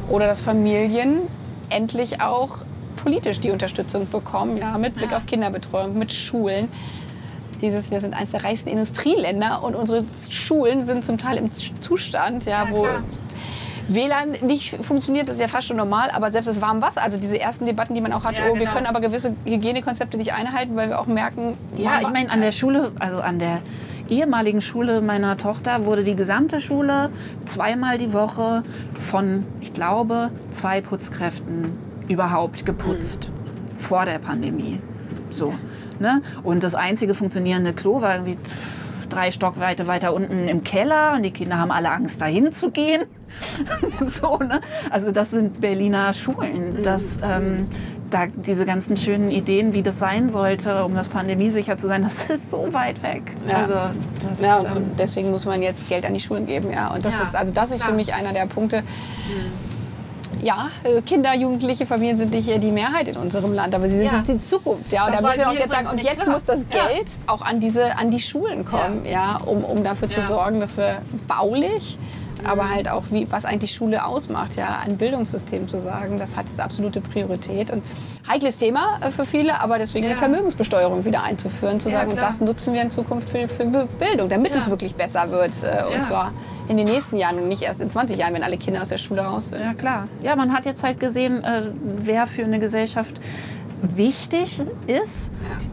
Oder 0.09 0.27
dass 0.27 0.41
Familien 0.41 1.23
endlich 1.69 2.21
auch 2.23 2.59
politisch 2.97 3.41
die 3.41 3.51
Unterstützung 3.51 4.09
bekommen, 4.09 4.57
ja, 4.59 4.77
mit 4.79 4.95
Blick 4.95 5.13
auf 5.15 5.27
Kinderbetreuung, 5.27 5.99
mit 5.99 6.13
Schulen 6.13 6.69
dieses, 7.63 7.91
wir 7.91 8.01
sind 8.01 8.15
eines 8.15 8.31
der 8.31 8.45
reichsten 8.45 8.69
Industrieländer 8.69 9.63
und 9.63 9.75
unsere 9.75 10.05
Schulen 10.31 10.83
sind 10.83 11.05
zum 11.05 11.19
Teil 11.19 11.39
im 11.39 11.51
Zustand, 11.51 12.47
ja, 12.47 12.67
wo, 12.71 12.83
klar. 12.83 13.03
WLAN 13.89 14.33
nicht 14.43 14.85
funktioniert, 14.85 15.27
das 15.27 15.37
ist 15.37 15.41
ja 15.41 15.49
fast 15.49 15.67
schon 15.67 15.77
normal, 15.77 16.11
aber 16.13 16.31
selbst 16.31 16.49
das 16.49 16.63
warme 16.63 16.81
Wasser, 16.81 17.03
also 17.03 17.19
diese 17.19 17.41
ersten 17.41 17.67
Debatten, 17.67 17.95
die 17.95 18.01
man 18.01 18.13
auch 18.13 18.25
hat, 18.25 18.39
Ja, 18.39 18.45
oh, 18.49 18.55
wir 18.55 18.61
genau. 18.61 18.73
können 18.73 18.87
aber 18.87 19.01
gewisse 19.01 19.35
Hygienekonzepte 19.45 20.17
nicht 20.17 20.33
einhalten, 20.33 20.77
weil 20.77 20.91
wir 20.91 21.01
auch 21.01 21.07
merken, 21.07 21.57
Ja, 21.77 22.01
ich 22.01 22.11
meine, 22.11 22.31
an 22.31 22.41
der 22.41 22.53
Schule, 22.53 22.93
also 23.01 23.21
an 23.21 23.39
der 23.41 23.61
ehemaligen 24.09 24.61
Schule 24.61 25.01
meiner 25.01 25.37
Tochter 25.37 25.87
wurde 25.87 26.05
die 26.05 26.15
gesamte 26.15 26.61
Schule 26.61 27.11
zweimal 27.47 27.99
die 27.99 28.13
Woche 28.13 28.63
von, 28.95 29.45
ich 29.61 29.73
glaube, 29.73 30.31
zwei 30.51 30.81
Putzkräften 30.81 31.73
überhaupt 32.09 32.67
geputzt 32.67 33.31
vor 33.79 34.05
der 34.05 34.19
Pandemie. 34.19 34.81
So. 35.31 35.55
Ne? 36.01 36.23
Und 36.43 36.63
das 36.63 36.75
einzige 36.75 37.15
funktionierende 37.15 37.73
Klo 37.75 38.01
war 38.01 38.15
irgendwie 38.15 38.39
drei 39.11 39.31
Stockweite 39.31 39.87
weiter 39.87 40.15
unten 40.15 40.49
im 40.49 40.65
Keller 40.65 41.13
und 41.15 41.23
die 41.25 41.31
Kinder 41.31 41.59
haben 41.59 41.71
alle 41.71 41.91
Angst, 41.91 42.21
dahin 42.21 42.53
zu 42.53 42.71
gehen. 42.71 43.03
so, 44.01 44.39
ne? 44.39 44.61
Also 44.89 45.13
das 45.13 45.31
sind 45.31 45.61
Berliner 45.61 46.15
Schulen. 46.15 46.83
Das, 46.83 47.19
ähm, 47.23 47.67
da, 48.09 48.27
diese 48.27 48.65
ganzen 48.65 48.97
schönen 48.97 49.31
Ideen, 49.31 49.73
wie 49.73 49.83
das 49.83 49.99
sein 49.99 50.31
sollte, 50.31 50.85
um 50.85 50.95
das 50.95 51.09
pandemiesicher 51.09 51.77
zu 51.79 51.87
sein, 51.87 52.03
das 52.05 52.31
ist 52.31 52.51
so 52.51 52.73
weit 52.73 53.03
weg. 53.03 53.23
Ja. 53.49 53.57
Also 53.57 53.75
das, 54.29 54.41
Ja, 54.41 54.59
und, 54.59 54.67
ähm, 54.67 54.77
und 54.77 54.99
deswegen 54.99 55.31
muss 55.31 55.45
man 55.45 55.63
jetzt 55.63 55.89
Geld 55.89 56.07
an 56.07 56.15
die 56.15 56.21
Schulen 56.21 56.47
geben, 56.47 56.73
ja. 56.73 56.93
Und 56.93 57.05
das 57.05 57.19
Ja, 57.19 57.25
ist, 57.25 57.37
also 57.37 57.53
das 57.53 57.71
ist 57.71 57.83
für 57.83 57.89
klar. 57.89 57.97
mich 57.97 58.15
einer 58.15 58.33
der 58.33 58.47
Punkte. 58.47 58.83
Ja, 60.43 60.69
äh, 60.85 61.03
Kinder, 61.03 61.35
Jugendliche, 61.35 61.87
Familien 61.87 62.17
sind 62.17 62.33
nicht 62.33 62.49
äh, 62.49 62.59
die 62.59 62.71
Mehrheit 62.73 63.09
in 63.09 63.17
unserem 63.17 63.53
Land, 63.53 63.75
aber 63.75 63.89
sie 63.89 63.97
sind 63.99 64.07
Ja. 64.13 64.23
die 64.27 64.41
Zukunft, 64.41 64.93
ja. 64.93 65.05
Und 65.05 65.13
Das 65.13 65.21
da 65.21 65.27
müssen 65.27 65.39
wir 65.41 65.49
auch 65.49 65.53
jetzt 65.53 65.71
sagen, 65.73 65.89
und 65.89 66.03
jetzt 66.03 66.21
klar. 66.21 66.35
muss 66.35 66.45
das 66.45 66.67
Ja. 66.73 66.87
Geld 66.89 67.11
auch 67.27 67.43
an 67.43 67.61
diese, 67.61 67.97
an 67.99 68.11
die 68.11 68.21
Schulen 68.21 68.65
kommen, 68.65 69.05
ja, 69.05 69.37
um, 69.45 69.65
um 69.65 69.85
dafür 69.85 70.09
zu 70.11 70.21
Ja. 70.21 70.27
sorgen, 70.27 70.61
dass 70.61 70.77
wir 70.77 71.03
baulich 71.29 71.99
aber 72.45 72.71
halt 72.71 72.89
auch, 72.91 73.05
wie, 73.11 73.27
was 73.31 73.45
eigentlich 73.45 73.73
Schule 73.73 74.05
ausmacht, 74.05 74.57
ja, 74.57 74.79
ein 74.85 74.97
Bildungssystem 74.97 75.69
zu 75.69 75.81
sagen, 75.81 76.19
das 76.19 76.37
hat 76.37 76.49
jetzt 76.49 76.61
absolute 76.61 77.01
Priorität 77.01 77.71
und 77.71 77.83
heikles 78.29 78.59
Thema 78.59 78.99
äh, 79.01 79.11
für 79.11 79.27
viele, 79.27 79.61
aber 79.61 79.79
deswegen 79.79 80.05
eine 80.07 80.15
Ja. 80.15 80.19
Vermögensbesteuerung 80.21 81.05
wieder 81.05 81.23
einzuführen, 81.25 81.81
zu 81.81 81.89
Ja, 81.89 81.97
sagen, 81.99 82.11
und 82.11 82.17
klar. 82.17 82.29
das 82.31 82.41
nutzen 82.41 82.75
wir 82.75 82.83
in 82.83 82.91
Zukunft 82.91 83.31
für, 83.31 83.49
für 83.49 83.65
Bildung, 83.99 84.29
damit 84.29 84.55
es 84.55 84.67
Ja. 84.67 84.71
wirklich 84.71 84.95
besser 84.95 85.31
wird 85.31 85.53
äh, 85.63 85.83
und 85.97 86.05
zwar 86.05 86.33
in 86.69 86.77
den 86.77 86.87
nächsten 86.87 87.17
Jahren 87.17 87.39
und 87.39 87.49
nicht 87.49 87.63
erst 87.63 87.81
in 87.81 87.91
20 87.91 88.17
Jahren, 88.19 88.35
wenn 88.35 88.43
alle 88.45 88.57
Kinder 88.57 88.81
aus 88.81 88.89
der 88.89 88.99
Schule 88.99 89.23
raus 89.23 89.51
sind. 89.51 89.61
Ja, 89.61 89.75
klar. 89.75 90.07
Ja, 90.23 90.37
man 90.37 90.53
hat 90.53 90.67
jetzt 90.67 90.83
halt 90.85 91.01
gesehen, 91.01 91.43
äh, 91.43 91.63
wer 91.83 92.27
für 92.27 92.45
eine 92.45 92.59
Gesellschaft 92.61 93.21
wichtig 93.83 94.63
ist, 94.87 95.31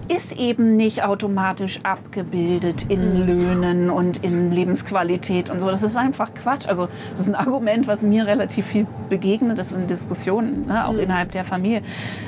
ist 0.07 0.39
eben 0.39 0.75
nicht 0.75 1.03
automatisch 1.03 1.79
abgebildet 1.83 2.85
in 2.89 3.25
Löhnen 3.25 3.89
und 3.89 4.23
in 4.23 4.51
Lebensqualität 4.51 5.49
und 5.49 5.59
so. 5.59 5.69
Das 5.69 5.83
ist 5.83 5.97
einfach 5.97 6.33
Quatsch. 6.33 6.67
Also 6.67 6.87
das 7.11 7.21
ist 7.21 7.27
ein 7.27 7.35
Argument, 7.35 7.87
was 7.87 8.01
mir 8.01 8.25
relativ 8.25 8.65
viel 8.67 8.87
begegnet. 9.09 9.57
Das 9.57 9.71
ist 9.71 9.77
in 9.77 9.87
Diskussionen, 9.87 10.67
ne, 10.67 10.87
auch 10.87 10.95
innerhalb 10.95 11.31
der 11.31 11.45
Familie. 11.45 11.81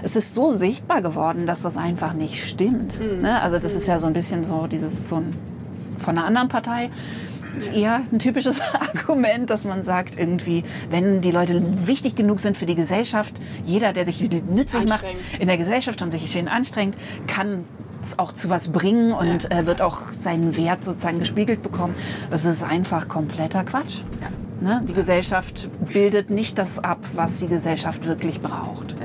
Es 0.03 0.15
ist 0.15 0.35
so 0.35 0.51
sichtbar 0.51 1.01
geworden, 1.01 1.45
dass 1.45 1.61
das 1.61 1.77
einfach 1.77 2.13
nicht 2.13 2.43
stimmt. 2.43 2.99
Ne? 3.21 3.41
Also 3.41 3.59
das 3.59 3.73
ist 3.75 3.87
ja 3.87 3.99
so 3.99 4.07
ein 4.07 4.13
bisschen 4.13 4.43
so 4.43 4.67
dieses 4.67 5.09
so 5.09 5.17
ein 5.17 5.35
von 5.99 6.17
einer 6.17 6.25
anderen 6.25 6.47
Partei 6.47 6.89
eher 7.73 8.01
ein 8.11 8.19
typisches 8.19 8.61
Argument, 8.73 9.49
dass 9.49 9.65
man 9.65 9.83
sagt, 9.83 10.17
irgendwie, 10.17 10.63
wenn 10.89 11.21
die 11.21 11.31
Leute 11.31 11.61
wichtig 11.85 12.15
genug 12.15 12.39
sind 12.39 12.57
für 12.57 12.65
die 12.65 12.75
Gesellschaft, 12.75 13.39
jeder, 13.63 13.93
der 13.93 14.05
sich 14.05 14.29
nützlich 14.49 14.87
macht 14.87 15.05
in 15.39 15.47
der 15.47 15.57
Gesellschaft 15.57 16.01
und 16.01 16.11
sich 16.11 16.29
schön 16.29 16.47
anstrengt, 16.47 16.95
kann 17.27 17.63
es 18.01 18.17
auch 18.17 18.31
zu 18.31 18.49
was 18.49 18.69
bringen 18.69 19.11
und 19.11 19.51
äh, 19.51 19.65
wird 19.65 19.81
auch 19.81 20.11
seinen 20.11 20.55
Wert 20.55 20.85
sozusagen 20.85 21.19
gespiegelt 21.19 21.61
bekommen. 21.61 21.95
Das 22.29 22.45
ist 22.45 22.63
einfach 22.63 23.07
kompletter 23.07 23.63
Quatsch. 23.63 24.03
Ja. 24.21 24.29
Ne? 24.61 24.85
Die 24.87 24.93
Gesellschaft 24.93 25.69
bildet 25.91 26.29
nicht 26.29 26.57
das 26.57 26.79
ab, 26.79 26.99
was 27.13 27.39
die 27.39 27.47
Gesellschaft 27.47 28.05
wirklich 28.05 28.41
braucht. 28.41 28.95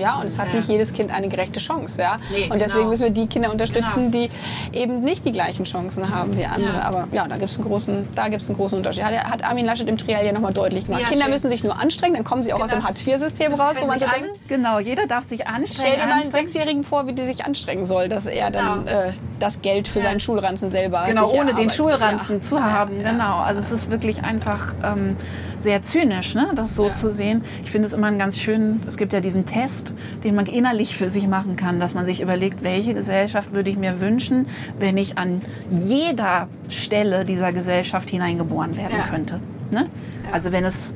Ja, 0.00 0.18
und 0.20 0.26
es 0.26 0.38
hat 0.38 0.48
Ja. 0.48 0.54
nicht 0.54 0.68
jedes 0.68 0.92
Kind 0.92 1.12
eine 1.14 1.28
gerechte 1.28 1.60
Chance. 1.60 2.00
Ja? 2.02 2.16
Nee, 2.30 2.44
und 2.50 2.60
deswegen 2.60 2.80
genau. 2.80 2.90
müssen 2.90 3.02
wir 3.04 3.10
die 3.10 3.26
Kinder 3.26 3.50
unterstützen, 3.52 4.10
Genau. 4.10 4.28
die 4.72 4.78
eben 4.78 5.00
nicht 5.02 5.24
die 5.24 5.32
gleichen 5.32 5.64
Chancen 5.64 6.14
haben 6.14 6.36
wie 6.36 6.44
andere. 6.46 6.78
Ja. 6.78 6.82
Aber 6.82 7.08
ja, 7.12 7.26
da 7.28 7.36
gibt 7.36 7.50
es 7.50 7.58
einen 7.58 7.66
großen, 7.68 8.08
da 8.14 8.28
gibt's 8.28 8.48
einen 8.48 8.56
großen 8.56 8.78
Unterschied. 8.78 9.04
Hat, 9.04 9.12
hat 9.24 9.44
Armin 9.44 9.64
Laschet 9.66 9.88
im 9.88 9.98
Trial 9.98 10.24
ja 10.24 10.32
nochmal 10.32 10.52
deutlich 10.52 10.86
gemacht. 10.86 11.02
Ja, 11.02 11.08
Kinder 11.08 11.24
schön. 11.24 11.32
müssen 11.34 11.50
sich 11.50 11.62
nur 11.64 11.78
anstrengen, 11.80 12.14
dann 12.14 12.24
kommen 12.24 12.42
sie 12.42 12.52
auch 12.52 12.60
aus 12.60 12.70
Genau. 12.70 12.82
dem 12.82 12.88
Hartz-IV-System 12.88 13.54
raus, 13.54 13.76
wo 13.80 13.86
man 13.86 13.98
so 13.98 14.06
denkt, 14.06 14.48
genau, 14.48 14.78
jeder 14.78 15.06
darf 15.06 15.24
sich 15.24 15.46
anstrengen. 15.46 15.66
stell 15.94 16.00
dir 16.00 16.06
mal 16.06 16.20
einen. 16.22 16.30
Sechsjährigen 16.30 16.84
vor, 16.84 17.06
wie 17.06 17.12
die 17.12 17.24
sich 17.24 17.44
anstrengen 17.44 17.84
soll, 17.84 18.08
dass 18.08 18.26
er 18.26 18.50
dann 18.50 18.84
Genau. 18.86 19.00
äh, 19.00 19.12
das 19.38 19.60
Geld 19.62 19.88
für 19.88 20.00
seinen 20.00 20.20
Schulranzen 20.20 20.70
selber 20.70 21.04
Genau, 21.06 21.30
ohne 21.30 21.54
den. 21.54 21.68
Schulranzen 21.70 22.42
zu 22.42 22.62
haben. 22.62 22.98
Genau. 22.98 23.38
Also 23.38 23.60
es 23.60 23.70
ist 23.72 23.90
wirklich 23.90 24.22
einfach 24.22 24.74
ähm, 24.82 25.16
sehr 25.60 25.82
zynisch, 25.82 26.34
ne? 26.34 26.50
das 26.54 26.74
so 26.74 26.86
Ja. 26.88 26.94
zu 26.94 27.10
sehen. 27.10 27.42
Ich 27.62 27.70
finde 27.70 27.86
es 27.86 27.94
immer 27.94 28.06
einen 28.06 28.18
ganz 28.18 28.38
schön, 28.38 28.80
es 28.86 28.96
gibt 28.96 29.12
ja 29.12 29.20
diesen 29.20 29.46
Test, 29.46 29.92
den 30.24 30.34
man 30.34 30.46
innerlich 30.46 30.96
für 30.96 31.10
sich 31.10 31.28
machen 31.28 31.56
kann, 31.56 31.80
dass 31.80 31.94
man 31.94 32.06
sich 32.06 32.20
überlegt, 32.22 32.62
welche 32.64 32.94
Gesellschaft 32.94 33.52
würde 33.52 33.70
ich 33.70 33.76
mir 33.76 34.00
wünschen, 34.00 34.46
wenn 34.78 34.96
ich 34.96 35.18
an 35.18 35.42
jeder 35.70 36.48
Stelle 36.68 37.24
dieser 37.24 37.52
Gesellschaft 37.52 38.10
hineingeboren 38.10 38.76
werden 38.76 38.96
Ja. 38.98 39.06
könnte. 39.06 39.40
Ne? 39.70 39.86
Also 40.32 40.50
wenn 40.52 40.64
es 40.64 40.94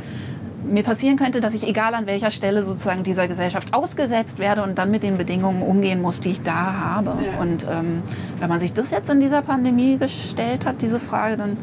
mir 0.67 0.83
passieren 0.83 1.17
könnte, 1.19 1.41
dass 1.41 1.55
ich 1.55 1.69
egal 1.69 1.93
an 1.95 2.07
welcher 2.07 2.31
Stelle 2.31 2.65
sozusagen 2.65 3.03
dieser 3.03 3.29
Gesellschaft 3.29 3.75
ausgesetzt 3.75 4.39
werde 4.39 4.63
und 4.63 4.79
dann 4.79 4.91
mit 4.91 5.03
den 5.03 5.19
Bedingungen 5.19 5.61
umgehen 5.61 6.01
muss, 6.01 6.21
die 6.21 6.31
ich 6.31 6.43
da 6.43 6.73
habe. 6.83 7.19
Ja. 7.23 7.39
Und 7.39 7.65
ähm, 7.71 8.03
wenn 8.41 8.49
man 8.49 8.61
sich 8.61 8.73
das 8.73 8.91
jetzt 8.91 9.11
in 9.11 9.21
dieser 9.21 9.43
Pandemie 9.43 9.99
gestellt 9.99 10.65
hat, 10.65 10.81
diese 10.81 11.01
Frage, 11.01 11.37
dann 11.37 11.59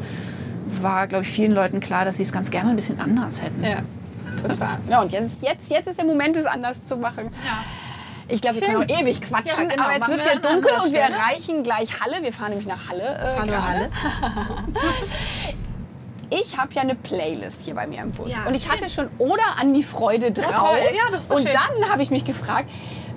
war, 0.80 1.06
glaube 1.06 1.24
ich, 1.24 1.30
vielen 1.30 1.52
Leuten 1.52 1.80
klar, 1.80 2.04
dass 2.04 2.16
sie 2.16 2.22
es 2.22 2.32
ganz 2.32 2.50
gerne 2.50 2.70
ein 2.70 2.76
bisschen 2.76 3.00
anders 3.00 3.42
hätten. 3.42 3.62
Ja, 3.64 3.78
total. 4.40 4.68
Ja, 4.88 5.02
und 5.02 5.12
jetzt, 5.12 5.30
jetzt, 5.42 5.70
jetzt 5.70 5.88
ist 5.88 5.98
der 5.98 6.06
Moment, 6.06 6.36
es 6.36 6.46
anders 6.46 6.84
zu 6.84 6.96
machen. 6.96 7.30
Ich 8.28 8.40
glaube, 8.40 8.60
wir 8.60 8.66
können 8.68 8.88
Schön. 8.88 8.96
auch 8.96 9.00
ewig 9.02 9.20
quatschen, 9.20 9.64
Ja, 9.64 9.70
genau. 9.70 9.84
aber 9.84 9.94
jetzt 9.94 10.08
wird 10.08 10.24
wir 10.24 10.30
hier 10.32 10.36
an 10.36 10.42
dunkel 10.54 10.72
und 10.84 10.92
wir 10.92 11.00
erreichen 11.00 11.62
gleich 11.64 12.00
Halle. 12.00 12.22
Wir 12.22 12.32
fahren 12.32 12.50
nämlich 12.50 12.68
nach 12.68 12.88
Halle. 12.88 13.02
Äh, 13.02 13.40
Hallo. 13.40 13.62
Halle. 13.62 13.90
Ich 16.34 16.56
habe 16.56 16.72
ja 16.74 16.80
eine 16.80 16.94
Playlist 16.94 17.60
hier 17.62 17.74
bei 17.74 17.86
mir 17.86 18.00
im 18.00 18.10
Bus. 18.10 18.32
Ja, 18.32 18.44
und 18.46 18.54
ich 18.54 18.70
hatte 18.70 18.88
schon 18.88 19.10
Oder 19.18 19.42
an 19.60 19.74
die 19.74 19.82
Freude 19.82 20.32
drauf. 20.32 20.54
toll. 20.54 20.78
Ja, 20.96 21.10
das 21.10 21.20
ist 21.22 21.30
doch 21.30 21.36
und 21.36 21.42
schön. 21.42 21.52
dann 21.52 21.90
habe 21.90 22.02
ich 22.02 22.10
mich 22.10 22.24
gefragt, 22.24 22.70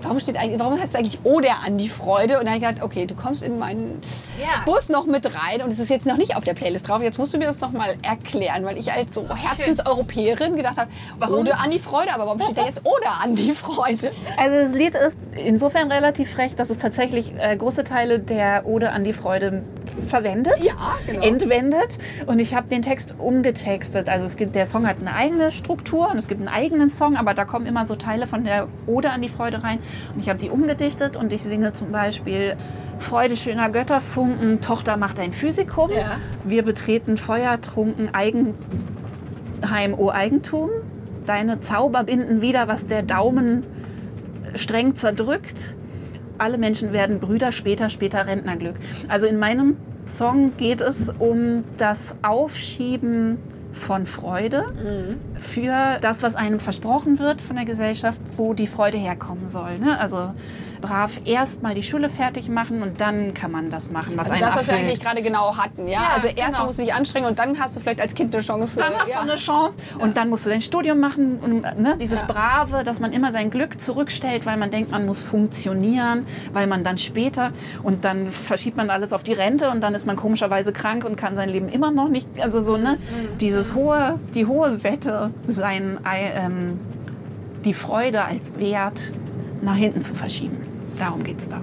warum 0.05 0.19
steht 0.19 0.37
eigentlich, 0.37 0.59
warum 0.59 0.73
heißt 0.73 0.89
es 0.89 0.95
eigentlich 0.95 1.19
Oder 1.23 1.63
an 1.65 1.77
die 1.77 1.89
Freude? 1.89 2.39
Und 2.39 2.45
dann 2.45 2.53
habe 2.53 2.63
ich 2.63 2.69
gedacht, 2.69 2.85
okay, 2.85 3.05
du 3.05 3.15
kommst 3.15 3.43
in 3.43 3.57
meinen 3.59 3.99
Ja. 4.39 4.63
Bus 4.65 4.89
noch 4.89 5.05
mit 5.05 5.25
rein 5.25 5.61
und 5.63 5.73
es 5.73 5.79
ist 5.79 5.89
jetzt 5.89 6.05
noch 6.05 6.17
nicht 6.17 6.37
auf 6.37 6.43
der 6.43 6.53
Playlist 6.53 6.87
drauf. 6.87 7.01
Jetzt 7.01 7.17
musst 7.17 7.33
du 7.33 7.37
mir 7.37 7.45
das 7.45 7.59
noch 7.59 7.71
mal 7.71 7.95
erklären, 8.03 8.63
weil 8.65 8.77
ich 8.77 8.91
als 8.91 9.13
so 9.13 9.25
Herzenseuropäerin 9.27 10.55
gedacht 10.55 10.77
habe, 10.77 10.91
Warum? 11.17 11.39
Oder 11.39 11.59
an 11.59 11.71
die 11.71 11.79
Freude, 11.79 12.13
aber 12.13 12.25
warum 12.25 12.41
steht 12.41 12.57
da 12.57 12.65
jetzt 12.65 12.81
Oder 12.85 13.21
an 13.23 13.35
die 13.35 13.51
Freude? 13.51 14.11
Also 14.37 14.55
das 14.67 14.73
Lied 14.73 14.95
ist 14.95 15.17
insofern 15.35 15.91
relativ 15.91 16.31
frech, 16.31 16.55
dass 16.55 16.69
es 16.69 16.77
tatsächlich 16.77 17.33
äh, 17.37 17.55
große 17.57 17.83
Teile 17.83 18.19
der 18.19 18.65
Ode 18.65 18.91
an 18.91 19.03
die 19.03 19.13
Freude 19.13 19.63
verwendet, 20.07 20.55
Ja, 20.63 20.73
genau. 21.07 21.21
entwendet. 21.21 21.97
Und 22.25 22.39
ich 22.39 22.53
habe 22.55 22.69
den 22.69 22.81
Text 22.81 23.15
umgetextet. 23.17 24.09
Also 24.09 24.25
es 24.25 24.35
gibt, 24.37 24.55
der 24.55 24.65
Song 24.65 24.87
hat 24.87 24.97
eine 24.99 25.13
eigene 25.15 25.51
Struktur 25.51 26.09
und 26.11 26.17
es 26.17 26.27
gibt 26.27 26.41
einen 26.41 26.49
eigenen 26.49 26.89
Song, 26.89 27.15
aber 27.15 27.33
da 27.33 27.45
kommen 27.45 27.65
immer 27.65 27.87
so 27.87 27.95
Teile 27.95 28.27
von 28.27 28.43
der 28.43 28.67
Ode 28.87 29.11
an 29.11 29.21
die 29.21 29.29
Freude 29.29 29.63
rein. 29.63 29.79
Und 30.13 30.21
ich 30.21 30.29
habe 30.29 30.39
die 30.39 30.49
umgedichtet 30.49 31.15
und 31.15 31.31
ich 31.33 31.43
singe 31.43 31.73
zum 31.73 31.91
Beispiel 31.91 32.55
Freude 32.99 33.35
schöner 33.35 33.69
Götterfunken, 33.69 34.61
Tochter 34.61 34.97
macht 34.97 35.19
ein 35.19 35.33
Physikum. 35.33 35.91
Ja. 35.91 36.17
Wir 36.43 36.63
betreten 36.63 37.17
feuertrunken 37.17 38.13
Eigenheim, 38.13 38.55
o 39.97 40.09
Eigentum. 40.11 40.69
Deine 41.25 41.59
Zauber 41.59 42.03
binden 42.03 42.41
wieder, 42.41 42.67
was 42.67 42.87
der 42.87 43.01
Daumen 43.03 43.63
streng 44.55 44.95
zerdrückt. 44.95 45.75
Alle 46.37 46.57
Menschen 46.57 46.93
werden 46.93 47.19
Brüder, 47.19 47.51
später, 47.51 47.89
später 47.89 48.27
Rentnerglück. 48.27 48.75
Also 49.07 49.25
in 49.25 49.39
meinem 49.39 49.77
Song 50.05 50.51
geht 50.57 50.81
es 50.81 51.09
um 51.19 51.63
das 51.77 51.99
Aufschieben 52.21 53.37
von 53.73 54.05
Freude 54.05 54.65
für 55.45 55.99
das, 56.01 56.21
was 56.23 56.35
einem 56.35 56.59
versprochen 56.59 57.19
wird 57.19 57.41
von 57.41 57.55
der 57.55 57.65
Gesellschaft, 57.65 58.19
wo 58.37 58.53
die 58.53 58.67
Freude 58.67 58.97
herkommen 58.97 59.45
soll. 59.45 59.79
Ne? 59.79 59.99
Also 59.99 60.33
brav 60.81 61.21
erst 61.25 61.63
mal 61.63 61.73
die 61.73 61.83
Schule 61.83 62.09
fertig 62.09 62.49
machen 62.49 62.81
und 62.81 63.01
dann 63.01 63.33
kann 63.33 63.51
man 63.51 63.69
das 63.69 63.91
machen, 63.91 64.13
was 64.17 64.29
Also 64.29 64.45
das, 64.45 64.55
was 64.55 64.67
wir 64.67 64.75
eigentlich 64.75 64.99
gerade 64.99 65.21
genau 65.21 65.57
hatten. 65.57 65.87
Ja? 65.87 66.01
Ja, 66.01 66.09
also 66.15 66.27
erstmal 66.27 66.51
genau. 66.51 66.65
musst 66.65 66.79
du 66.79 66.83
dich 66.83 66.93
anstrengen 66.93 67.27
und 67.27 67.39
dann 67.39 67.59
hast 67.59 67.75
du 67.75 67.79
vielleicht 67.79 68.01
als 68.01 68.13
Kind 68.13 68.33
eine 68.35 68.43
Chance. 68.43 68.79
Dann 68.79 68.93
hast 68.99 69.09
ja. 69.09 69.17
du 69.17 69.29
eine 69.29 69.35
Chance 69.35 69.77
und 69.99 70.17
dann 70.17 70.29
musst 70.29 70.45
du 70.45 70.49
dein 70.49 70.61
Studium 70.61 70.99
machen. 70.99 71.39
Und, 71.39 71.79
ne, 71.79 71.97
dieses 71.99 72.21
Ja. 72.21 72.27
Brave, 72.27 72.83
dass 72.83 72.99
man 72.99 73.13
immer 73.13 73.31
sein 73.31 73.49
Glück 73.49 73.81
zurückstellt, 73.81 74.45
weil 74.45 74.57
man 74.57 74.69
denkt, 74.69 74.91
man 74.91 75.05
muss 75.05 75.23
funktionieren, 75.23 76.25
weil 76.53 76.67
man 76.67 76.83
dann 76.83 76.97
später 76.97 77.51
und 77.83 78.05
dann 78.05 78.29
verschiebt 78.31 78.77
man 78.77 78.89
alles 78.89 79.13
auf 79.13 79.23
die 79.23 79.33
Rente 79.33 79.69
und 79.69 79.81
dann 79.81 79.95
ist 79.95 80.05
man 80.05 80.15
komischerweise 80.15 80.71
krank 80.71 81.05
und 81.05 81.15
kann 81.15 81.35
sein 81.35 81.49
Leben 81.49 81.69
immer 81.69 81.91
noch 81.91 82.09
nicht. 82.09 82.27
Also 82.39 82.61
so 82.61 82.77
ne, 82.77 82.97
dieses 83.39 83.73
hohe, 83.73 84.19
die 84.33 84.45
hohe 84.45 84.83
Wette, 84.83 85.31
sein, 85.47 85.99
Ei- 86.03 86.31
ähm, 86.35 86.79
die 87.63 87.73
Freude 87.73 88.23
als 88.23 88.57
Wert 88.59 89.11
nach 89.61 89.75
hinten 89.75 90.03
zu 90.03 90.13
verschieben. 90.15 90.57
Darum 90.99 91.23
geht's 91.23 91.47
da. 91.49 91.61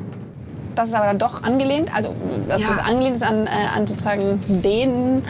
Das 0.74 0.88
ist 0.88 0.94
aber 0.94 1.07
dann 1.07 1.18
doch 1.18 1.42
angelehnt, 1.42 1.94
also 1.94 2.14
dass 2.49 2.62
Ja. 2.62 2.68
das 2.76 2.78
angelehnt 2.86 3.16
ist 3.16 3.22
an, 3.22 3.47
äh, 3.47 3.51
an 3.76 3.86
sozusagen 3.86 4.40
den 4.62 5.22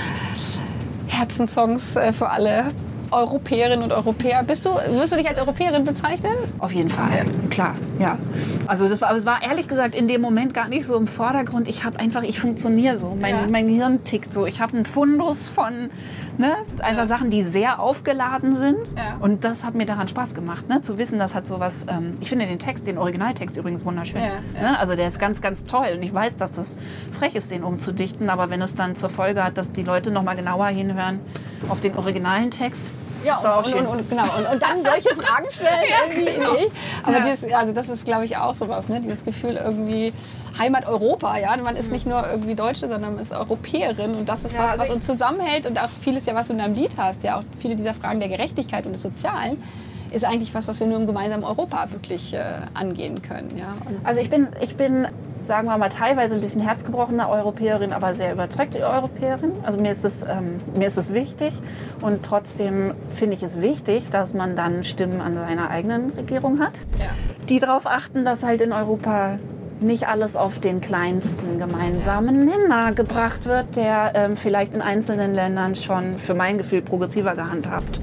Herzenssongs 1.09 1.97
äh, 1.97 2.13
für 2.13 2.31
alle 2.31 2.67
Europäerinnen 3.13 3.83
und 3.83 3.93
Europäer. 3.93 4.43
Bist 4.43 4.65
du, 4.65 4.71
wirst 4.71 5.13
du 5.13 5.17
dich 5.17 5.29
als 5.29 5.39
Europäerin 5.41 5.85
bezeichnen? 5.85 6.33
Auf 6.59 6.73
jeden 6.73 6.89
Fall, 6.89 7.11
ja. 7.17 7.25
klar, 7.51 7.75
ja. 7.99 8.19
Also 8.67 8.89
das 8.89 9.01
war, 9.01 9.09
aber 9.09 9.19
es 9.19 9.27
war 9.27 9.43
ehrlich 9.43 9.69
gesagt 9.69 9.95
in 9.95 10.09
dem 10.09 10.21
Moment 10.21 10.55
gar 10.55 10.69
nicht 10.69 10.87
so 10.87 10.97
im 10.97 11.07
Vordergrund. 11.07 11.69
Ich 11.69 11.85
habe 11.85 11.99
einfach, 11.99 12.23
ich 12.23 12.41
funktioniere 12.41 12.97
so, 12.97 13.17
mein, 13.21 13.35
Ja. 13.35 13.47
mein 13.51 13.69
Hirn 13.69 14.05
tickt 14.05 14.33
so. 14.33 14.47
Ich 14.47 14.61
habe 14.61 14.77
einen 14.77 14.87
Fundus 14.87 15.49
von 15.49 15.91
ne, 16.39 16.55
einfach 16.81 17.07
Sachen, 17.07 17.31
die 17.31 17.43
sehr 17.43 17.81
aufgeladen 17.81 18.55
sind. 18.57 18.89
Ja. 18.97 19.17
Und 19.21 19.45
das 19.45 19.65
hat 19.65 19.75
mir 19.75 19.87
daran 19.87 20.09
Spaß 20.09 20.35
gemacht, 20.35 20.69
ne, 20.69 20.83
zu 20.83 20.99
wissen, 20.99 21.19
das 21.19 21.35
hat 21.35 21.47
sowas. 21.47 21.87
Ähm, 21.89 22.17
ich 22.21 22.29
finde 22.29 22.47
den 22.47 22.59
Text, 22.59 22.87
den 22.87 22.99
Originaltext 22.99 23.57
übrigens 23.57 23.85
wunderschön. 23.85 24.21
Ja, 24.21 24.29
ja. 24.55 24.71
Ne? 24.71 24.79
Also 24.79 24.95
der 24.97 25.09
ist 25.09 25.19
ganz, 25.19 25.41
ganz 25.41 25.65
toll. 25.65 25.89
Und 25.97 26.03
ich 26.03 26.13
weiß, 26.13 26.37
dass 26.37 26.53
das 26.53 26.79
frech 27.11 27.35
ist, 27.35 27.51
den 27.51 27.63
umzudichten. 27.63 28.31
Aber 28.31 28.51
wenn 28.51 28.63
es 28.63 28.75
dann 28.75 28.97
zur 28.97 29.11
Folge 29.11 29.45
hat, 29.45 29.59
dass 29.59 29.71
die 29.73 29.83
Leute 29.83 30.11
noch 30.11 30.23
mal 30.23 30.35
genauer 30.35 30.67
hinhören 30.69 31.21
auf 31.69 31.81
den 31.81 31.97
originalen 31.97 32.51
Text, 32.51 32.91
Ja, 33.25 33.39
ist 33.39 33.47
auch 33.47 33.59
und, 33.59 33.67
schön. 33.69 33.87
und, 33.87 33.99
und, 34.01 34.11
genau. 34.11 34.25
Und, 34.37 34.47
und 34.53 34.63
dann 34.63 34.85
solche 34.85 35.09
Fragen 35.17 35.51
stellen 35.51 35.71
irgendwie 36.09 36.27
wie 36.41 36.65
ich. 36.67 36.73
Aber 37.05 37.19
Ja. 37.19 37.25
dieses, 37.33 37.53
also 37.53 37.73
das 37.73 37.89
ist, 37.89 38.05
glaube 38.05 38.25
ich, 38.25 38.37
auch 38.37 38.55
sowas, 38.55 38.89
ne? 38.89 39.01
Dieses 39.01 39.25
Gefühl 39.25 39.57
irgendwie 39.57 40.13
Heimat 40.59 40.87
Europa, 40.87 41.37
ja. 41.39 41.57
Man 41.57 41.77
ist 41.77 41.91
nicht 41.91 42.07
nur 42.07 42.29
irgendwie 42.29 42.55
Deutsche, 42.55 42.89
sondern 42.89 43.15
man 43.15 43.19
ist 43.19 43.33
Europäerin 43.33 44.15
und 44.17 44.29
das 44.29 44.45
ist 44.45 44.53
Ja, 44.55 44.61
was, 44.61 44.71
also 44.73 44.85
was 44.85 44.91
uns 44.91 45.07
zusammenhält 45.07 45.67
und 45.67 45.81
auch 45.83 45.89
vieles 46.01 46.27
ja, 46.27 46.35
was 46.35 46.47
du 46.49 46.53
in 46.53 46.59
deinem 46.59 46.75
Lied 46.75 46.93
hast, 46.97 47.23
ja, 47.23 47.39
auch 47.39 47.43
viele 47.59 47.77
dieser 47.77 47.95
Fragen 47.95 48.21
der 48.21 48.29
Gerechtigkeit 48.29 48.87
und 48.87 48.93
des 48.93 49.03
Sozialen 49.03 49.63
ist 50.13 50.25
eigentlich 50.25 50.55
was, 50.55 50.69
was 50.69 50.81
wir 50.81 50.87
nur 50.87 50.99
im 50.99 51.07
gemeinsamen 51.07 51.45
Europa 51.45 51.91
wirklich 51.91 52.35
äh, 52.35 52.43
angehen 52.75 53.23
können, 53.23 53.57
ja. 53.57 53.75
Und 53.87 54.05
Also 54.05 54.21
ich 54.21 54.31
bin, 54.31 54.49
ich 54.61 54.77
bin, 54.77 55.09
sagen 55.47 55.69
wir 55.69 55.79
mal, 55.79 55.89
teilweise 55.89 56.35
ein 56.35 56.41
bisschen 56.41 56.61
herzgebrochene 56.61 57.29
Europäerin, 57.29 57.93
aber 57.93 58.15
sehr 58.15 58.33
überzeugte 58.33 58.81
Europäerin. 58.81 59.53
Also 59.63 59.79
mir 59.79 59.93
ist 59.93 60.05
es, 60.05 60.13
ähm, 60.29 60.61
mir 60.77 60.87
ist 60.87 60.99
es 60.99 61.13
wichtig 61.13 61.53
und 62.01 62.23
trotzdem 62.23 62.95
finde 63.15 63.37
ich 63.37 63.43
es 63.43 63.61
wichtig, 63.61 64.11
dass 64.11 64.35
man 64.35 64.57
dann 64.57 64.85
Stimmen 64.85 65.21
an 65.21 65.35
seiner 65.35 65.71
eigenen 65.71 66.11
Regierung 66.11 66.61
hat, 66.61 66.75
ja. 66.99 67.07
die 67.49 67.59
darauf 67.59 67.87
achten, 67.87 68.25
dass 68.25 68.43
halt 68.43 68.61
in 68.61 68.73
Europa 68.73 69.39
nicht 69.81 70.07
alles 70.07 70.37
auf 70.37 70.61
den 70.61 70.81
kleinsten 70.81 71.59
gemeinsamen 71.59 72.45
Nenner 72.45 72.93
gebracht 72.93 73.47
wird, 73.47 73.75
der 73.75 74.13
ähm, 74.15 74.37
vielleicht 74.37 74.75
in 74.75 74.81
einzelnen 74.81 75.35
Ländern 75.35 75.75
schon 75.75 76.19
für 76.19 76.35
mein 76.35 76.57
Gefühl 76.57 76.83
progressiver 76.83 77.35
gehandhabt 77.35 78.01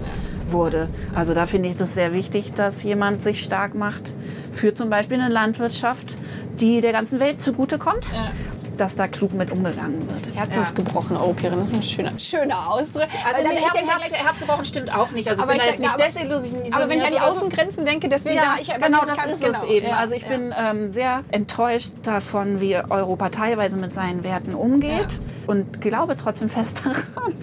wurde. 0.52 0.90
Also 1.16 1.34
da 1.34 1.46
finde 1.46 1.70
ich 1.70 1.76
das 1.76 1.94
sehr 1.94 2.14
wichtig, 2.14 2.54
dass 2.54 2.84
jemand 2.84 3.24
sich 3.24 3.44
stark 3.44 3.76
macht 3.76 4.14
für 4.52 4.74
zum 4.74 4.90
Beispiel 4.90 5.20
eine 5.20 5.32
Landwirtschaft, 5.34 6.18
die 6.60 6.82
der 6.82 6.92
ganzen 6.92 7.20
Welt 7.20 7.42
zugutekommt, 7.42 8.08
Ja. 8.14 8.32
dass 8.78 8.96
da 8.96 9.08
klug 9.08 9.34
mit 9.34 9.52
umgegangen 9.52 10.08
wird. 10.10 10.36
Herzensgebrochene 10.36 11.20
Europäerin, 11.20 11.60
das 11.60 11.70
ist 11.70 11.74
ein 11.76 11.84
schöner, 11.84 12.18
schöner 12.18 12.70
Ausdruck. 12.72 13.08
Also 13.26 13.44
dann- 13.44 13.54
nee, 13.54 13.60
ich 13.66 13.72
denke 13.74 13.92
Herz, 13.92 14.12
Herzgebrochen 14.14 14.64
stimmt 14.66 14.96
auch 14.96 15.12
nicht. 15.12 15.28
Also 15.28 15.44
Aber 15.44 15.54
ich 15.54 15.58
bin 15.62 15.68
ich 15.68 15.76
da 15.76 15.88
jetzt 15.98 16.18
denke, 16.18 16.34
nicht 16.36 16.74
aber-. 16.74 16.76
Aber 16.84 16.90
wenn 16.90 16.98
ich 17.00 17.04
an 17.06 17.12
die. 17.12 17.20
Außengrenzen 17.20 17.86
denke, 17.86 18.08
deswegen 18.08 18.36
Ja, 18.38 18.54
da 18.56 18.62
ich 18.62 18.74
genau, 18.74 19.04
das 19.06 19.26
ist 19.26 19.44
genau, 19.44 19.58
es 19.58 19.64
eben. 19.66 19.88
ja, 19.88 19.96
also 19.98 20.16
ich 20.16 20.24
ja. 20.24 20.30
bin 20.30 20.54
ähm, 20.58 20.90
sehr 20.90 21.24
enttäuscht 21.32 21.92
davon, 22.04 22.62
wie 22.62 22.78
Europa 22.78 23.30
teilweise 23.30 23.78
mit 23.78 23.94
seinen 23.94 24.24
Werten 24.24 24.54
umgeht 24.54 25.20
und 25.48 25.82
glaube 25.82 26.16
trotzdem 26.16 26.48
fest 26.48 26.82
daran, 26.86 27.34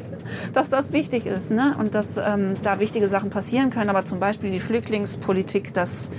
dass 0.53 0.69
das 0.69 0.93
wichtig 0.93 1.27
ist 1.27 1.51
ne? 1.51 1.77
und 1.79 1.95
dass 1.95 2.17
ähm, 2.17 2.55
da 2.63 2.81
wichtige 2.81 3.09
Sachen 3.09 3.31
passieren 3.31 3.71
können. 3.71 3.91
Aber 3.91 4.05
zum 4.05 4.21
Beispiel 4.21 4.51
die 4.51 4.61
Flüchtlingspolitik, 4.61 5.73
das 5.75 6.11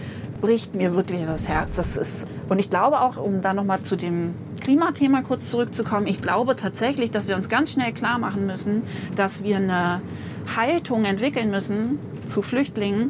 bricht 0.42 0.76
mir 0.76 0.96
wirklich 0.96 1.26
das 1.26 1.48
Herz. 1.48 1.76
Das 1.76 1.98
ist 1.98 2.28
und 2.50 2.60
ich 2.60 2.70
glaube 2.70 3.02
auch, 3.02 3.18
um 3.18 3.42
da 3.42 3.54
noch 3.54 3.64
mal 3.64 3.82
zu 3.82 3.96
dem 3.96 4.34
Klimathema 4.62 5.22
kurz 5.22 5.50
zurückzukommen, 5.50 6.08
ich 6.08 6.22
glaube 6.22 6.56
tatsächlich, 6.56 7.12
dass 7.12 7.28
wir 7.28 7.36
uns 7.36 7.50
ganz 7.50 7.72
schnell 7.72 7.92
klar 7.94 8.20
machen 8.20 8.46
müssen, 8.46 8.84
dass 9.16 9.44
wir 9.44 9.58
eine 9.58 10.02
Haltung 10.56 11.06
entwickeln 11.06 11.50
müssen 11.50 12.00
zu 12.28 12.42
Flüchtlingen, 12.42 13.10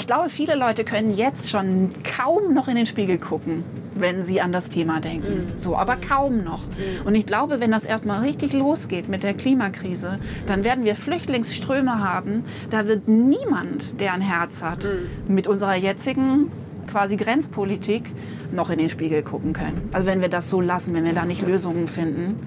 ich 0.00 0.06
glaube, 0.06 0.30
viele 0.30 0.54
Leute 0.56 0.82
können 0.84 1.14
jetzt 1.14 1.50
schon 1.50 1.90
kaum 2.02 2.54
noch 2.54 2.68
in 2.68 2.74
den 2.74 2.86
Spiegel 2.86 3.18
gucken, 3.18 3.64
wenn 3.94 4.24
sie 4.24 4.40
an 4.40 4.50
das 4.50 4.70
Thema 4.70 4.98
denken. 4.98 5.52
So, 5.56 5.76
aber 5.76 5.96
kaum 5.96 6.42
noch. 6.42 6.62
Und 7.04 7.14
ich 7.14 7.26
glaube, 7.26 7.60
wenn 7.60 7.70
das 7.70 7.84
erstmal 7.84 8.22
richtig 8.22 8.54
losgeht 8.54 9.10
mit 9.10 9.22
der 9.22 9.34
Klimakrise, 9.34 10.18
dann 10.46 10.64
werden 10.64 10.84
wir 10.84 10.94
Flüchtlingsströme 10.94 12.02
haben. 12.02 12.44
Da 12.70 12.88
wird 12.88 13.08
niemand, 13.08 14.00
der 14.00 14.14
ein 14.14 14.22
Herz 14.22 14.62
hat, 14.62 14.88
mit 15.28 15.46
unserer 15.46 15.76
jetzigen 15.76 16.50
quasi 16.90 17.16
Grenzpolitik 17.16 18.04
noch 18.52 18.70
in 18.70 18.78
den 18.78 18.88
Spiegel 18.88 19.22
gucken 19.22 19.52
können. 19.52 19.90
Also 19.92 20.06
wenn 20.06 20.22
wir 20.22 20.30
das 20.30 20.48
so 20.48 20.62
lassen, 20.62 20.94
wenn 20.94 21.04
wir 21.04 21.12
da 21.12 21.26
nicht 21.26 21.46
Lösungen 21.46 21.86
finden 21.86 22.40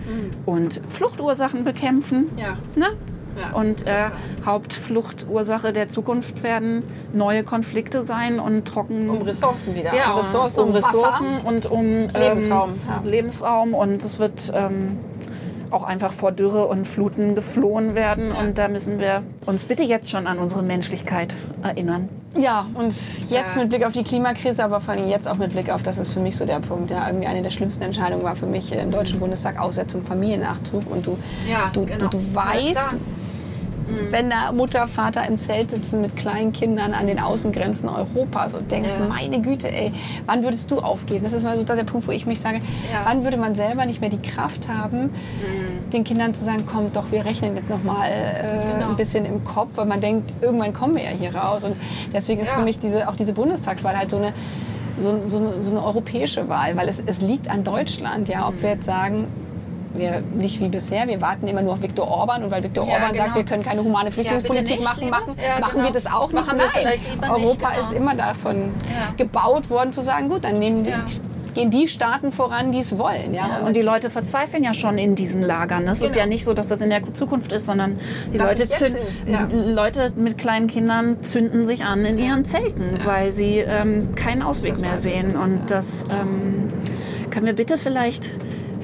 und 0.47 0.81
Fluchtursachen 0.89 1.63
bekämpfen, 1.63 2.29
Ja. 2.35 2.57
Ne? 2.75 2.87
Ja. 3.39 3.55
Und 3.57 3.88
äh, 3.88 4.09
Hauptfluchtursache 4.45 5.73
der 5.73 5.89
Zukunft 5.89 6.43
werden 6.43 6.84
neue 7.13 7.43
Konflikte 7.43 8.05
sein 8.05 8.39
und 8.39 8.65
trocken. 8.65 9.09
Um 9.09 9.21
Ressourcen 9.21 9.75
wieder. 9.75 9.93
ja, 9.95 10.11
um 10.11 10.17
Ressourcen, 10.17 10.59
um, 10.61 10.71
Ressourcen 10.71 11.36
Wasser. 11.38 11.47
und 11.47 11.65
um 11.71 11.86
ähm, 11.86 12.09
Lebensraum, 12.13 12.73
ja. 12.88 13.01
Lebensraum 13.09 13.73
und 13.73 14.03
es 14.03 14.19
wird 14.19 14.51
ähm, 14.55 14.97
auch 15.71 15.84
einfach 15.84 16.13
vor 16.13 16.31
Dürre 16.31 16.67
und 16.67 16.86
Fluten 16.86 17.34
geflohen 17.34 17.95
werden. 17.95 18.31
Und 18.31 18.59
da 18.59 18.67
müssen 18.67 18.99
wir 18.99 19.23
uns 19.47 19.65
bitte 19.65 19.81
jetzt 19.81 20.07
schon 20.11 20.27
an 20.27 20.38
unsere 20.38 20.61
Menschlichkeit 20.61 21.36
erinnern. 21.63 22.09
Ja, 22.38 22.67
und 22.75 22.86
jetzt 22.86 23.31
Ja. 23.31 23.43
mit 23.57 23.69
Blick 23.69 23.84
auf 23.84 23.91
die 23.93 24.03
Klimakrise, 24.03 24.63
aber 24.63 24.79
vor 24.81 24.93
allem 24.93 25.07
jetzt 25.07 25.27
auch 25.27 25.38
mit 25.38 25.51
Blick 25.51 25.71
auf, 25.71 25.81
das 25.81 25.97
ist 25.97 26.13
für 26.13 26.19
mich 26.19 26.36
so 26.36 26.45
der 26.45 26.59
Punkt. 26.59 26.91
Ja, 26.91 27.07
irgendwie 27.07 27.25
eine 27.25 27.41
der 27.41 27.49
schlimmsten 27.49 27.81
Entscheidungen 27.84 28.23
war 28.23 28.36
für 28.36 28.45
mich 28.45 28.71
im 28.75 28.91
Deutschen 28.91 29.19
Bundestag 29.19 29.59
Aussetzung 29.59 30.03
Familiennachzug. 30.03 30.84
Und 30.91 31.07
du, 31.07 31.17
Ja, 31.51 31.71
du, 31.73 31.86
genau. 31.86 31.97
du, 32.05 32.07
du 32.07 32.17
Ja, 32.17 32.36
weißt, 32.36 32.88
klar. 33.86 34.11
wenn 34.11 34.29
da 34.29 34.51
Mutter, 34.51 34.88
Vater 34.88 35.27
im 35.27 35.38
Zelt 35.38 35.71
sitzen 35.71 36.01
mit 36.01 36.15
kleinen 36.15 36.51
Kindern 36.51 36.93
an 36.93 37.07
den 37.07 37.19
Außengrenzen 37.19 37.89
Europas 37.89 38.53
und 38.53 38.71
denkst, 38.71 38.91
Ja. 38.99 39.05
meine 39.07 39.41
Güte, 39.41 39.71
ey, 39.71 39.91
wann 40.25 40.43
würdest 40.43 40.69
du 40.71 40.79
aufgeben? 40.79 41.23
Das 41.23 41.34
ist 41.34 41.43
mal 41.43 41.57
so 41.57 41.63
der 41.63 41.84
Punkt, 41.84 42.07
wo 42.07 42.11
ich 42.11 42.25
mich 42.25 42.39
sage, 42.39 42.57
Ja. 42.91 43.01
wann 43.05 43.23
würde 43.23 43.38
man 43.38 43.55
selber 43.55 43.86
nicht 43.86 44.01
mehr 44.01 44.09
die 44.09 44.21
Kraft 44.21 44.67
haben, 44.69 45.09
den 45.91 46.03
Kindern 46.03 46.34
zu 46.34 46.43
sagen, 46.43 46.63
komm 46.65 46.91
doch, 46.91 47.11
wir 47.11 47.23
rechnen 47.25 47.55
jetzt 47.55 47.69
noch 47.69 47.84
mal 47.84 48.07
äh, 48.09 48.59
Genau. 48.73 48.89
ein 48.89 48.95
bisschen 48.95 49.25
im 49.25 49.43
Kopf, 49.43 49.71
weil 49.75 49.86
man 49.86 50.01
denkt, 50.01 50.31
irgendwann 50.41 50.73
kommen 50.73 50.95
wir 50.95 51.03
ja 51.03 51.09
hier 51.11 51.36
raus. 51.36 51.63
Und 51.63 51.75
deswegen 52.13 52.41
ist 52.41 52.49
Ja. 52.49 52.55
für 52.55 52.63
mich 52.63 52.79
diese, 52.79 53.07
auch 53.09 53.15
diese 53.15 53.34
Bundestagswahl 53.34 53.97
halt 53.97 54.09
so 54.09 54.17
eine, 54.17 54.34
so, 54.95 55.21
so, 55.25 55.61
so 55.61 55.71
eine 55.71 55.84
europäische 55.84 56.49
Wahl, 56.49 56.75
weil 56.77 56.88
es, 56.88 57.01
es 57.05 57.21
liegt 57.21 57.49
an 57.49 57.63
Deutschland, 57.63 58.27
ja, 58.29 58.47
ob 58.47 58.61
wir 58.61 58.69
jetzt 58.69 58.86
sagen, 58.86 59.27
wir 59.95 60.21
nicht 60.39 60.59
wie 60.59 60.69
bisher, 60.69 61.07
wir 61.07 61.21
warten 61.21 61.47
immer 61.47 61.61
nur 61.61 61.73
auf 61.73 61.81
Viktor 61.81 62.07
Orban 62.07 62.43
und 62.43 62.51
weil 62.51 62.63
Viktor 62.63 62.87
Ja, 62.87 62.93
Orban 62.95 63.11
genau. 63.11 63.23
sagt, 63.23 63.35
wir 63.35 63.45
können 63.45 63.63
keine 63.63 63.83
humane 63.83 64.11
Flüchtlingspolitik 64.11 64.77
nicht, 64.77 64.83
machen, 64.83 65.09
machen, 65.09 65.35
Ja, 65.37 65.59
machen 65.59 65.71
genau. 65.73 65.85
wir 65.85 65.91
das 65.91 66.05
auch 66.07 66.31
nicht. 66.31 66.45
Machen 66.45 66.57
wir 66.59 66.65
Nein, 66.73 66.99
lieber 67.11 67.27
nicht, 67.27 67.29
Europa 67.45 67.69
genau. 67.71 67.81
ist 67.89 67.97
immer 67.97 68.15
davon 68.15 68.55
Ja. 68.55 69.13
gebaut 69.17 69.69
worden 69.69 69.93
zu 69.93 70.01
sagen, 70.01 70.29
gut, 70.29 70.43
dann 70.45 70.57
nehmen 70.59 70.83
die, 70.83 70.89
Ja. 70.91 71.03
gehen 71.53 71.69
die 71.69 71.87
Staaten 71.87 72.31
voran, 72.31 72.71
die 72.71 72.79
es 72.79 72.97
wollen. 72.97 73.33
Ja, 73.33 73.59
Und 73.63 73.75
die 73.75 73.81
Leute 73.83 74.09
verzweifeln 74.09 74.63
ja 74.63 74.73
schon 74.73 74.97
in 74.97 75.13
diesen 75.13 75.43
Lagern. 75.43 75.87
Es 75.87 76.01
ist 76.01 76.13
Genau. 76.13 76.19
ja 76.21 76.25
nicht 76.25 76.43
so, 76.45 76.53
dass 76.55 76.67
das 76.67 76.81
in 76.81 76.89
der 76.89 77.03
Zukunft 77.13 77.51
ist, 77.51 77.65
sondern 77.65 77.99
die 78.33 78.39
Leute, 78.39 78.67
zünden, 78.67 78.97
ist, 79.01 79.27
ja. 79.29 79.47
Leute 79.51 80.11
mit 80.15 80.39
kleinen 80.39 80.65
Kindern 80.65 81.21
zünden 81.21 81.67
sich 81.67 81.83
an 81.83 82.05
in 82.05 82.17
ihren 82.17 82.43
Zelten, 82.45 82.97
weil 83.05 83.31
sie 83.31 83.59
ähm, 83.59 84.15
keinen 84.15 84.41
Ausweg 84.41 84.79
mehr 84.79 84.97
sehen. 84.97 85.35
Und 85.35 85.69
das 85.69 86.05
ähm, 86.09 86.69
können 87.29 87.45
wir 87.45 87.53
bitte 87.53 87.77
vielleicht 87.77 88.31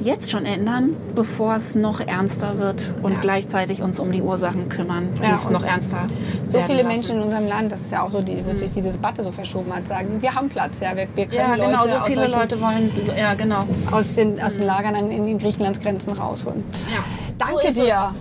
jetzt 0.01 0.31
schon 0.31 0.45
ändern, 0.45 0.95
bevor 1.15 1.55
es 1.55 1.75
noch 1.75 1.99
ernster 1.99 2.57
wird 2.57 2.91
und 3.01 3.13
Ja. 3.13 3.19
gleichzeitig 3.19 3.81
uns 3.81 3.99
um 3.99 4.11
die 4.11 4.21
Ursachen 4.21 4.69
kümmern, 4.69 5.09
die 5.19 5.23
Ja, 5.23 5.35
es 5.35 5.49
noch 5.49 5.63
ernster 5.63 6.07
so 6.47 6.59
viele 6.61 6.77
lassen. 6.83 6.87
Menschen 6.87 7.17
in 7.17 7.23
unserem 7.23 7.47
Land, 7.47 7.71
das 7.71 7.81
ist 7.81 7.91
ja 7.91 8.03
auch 8.03 8.11
so, 8.11 8.21
die, 8.21 8.43
wo 8.45 8.55
sich 8.55 8.71
diese 8.71 8.91
Debatte 8.91 9.23
so 9.23 9.31
verschoben 9.31 9.73
hat, 9.73 9.87
sagen, 9.87 10.21
wir 10.21 10.33
haben 10.33 10.49
Platz, 10.49 10.79
ja, 10.79 10.95
wir, 10.95 11.07
wir 11.15 11.25
können 11.27 11.33
Ja, 11.39 11.55
Leute 11.55 11.69
genau, 11.69 11.87
so 11.87 11.95
aus, 11.97 12.05
viele 12.05 12.21
solchen, 12.21 12.39
Leute 12.39 12.61
wollen, 12.61 12.91
ja, 13.17 13.33
genau. 13.33 13.65
aus, 13.91 14.15
den, 14.15 14.41
aus 14.41 14.55
den 14.57 14.65
Lagern 14.65 14.95
an, 14.95 15.11
in 15.11 15.25
den 15.25 15.37
Griechenlands 15.39 15.79
Grenzen 15.79 16.13
rausholen. 16.13 16.63
Ja. 16.93 17.03
Danke 17.37 17.71
So 17.71 17.83
dir. 17.83 18.11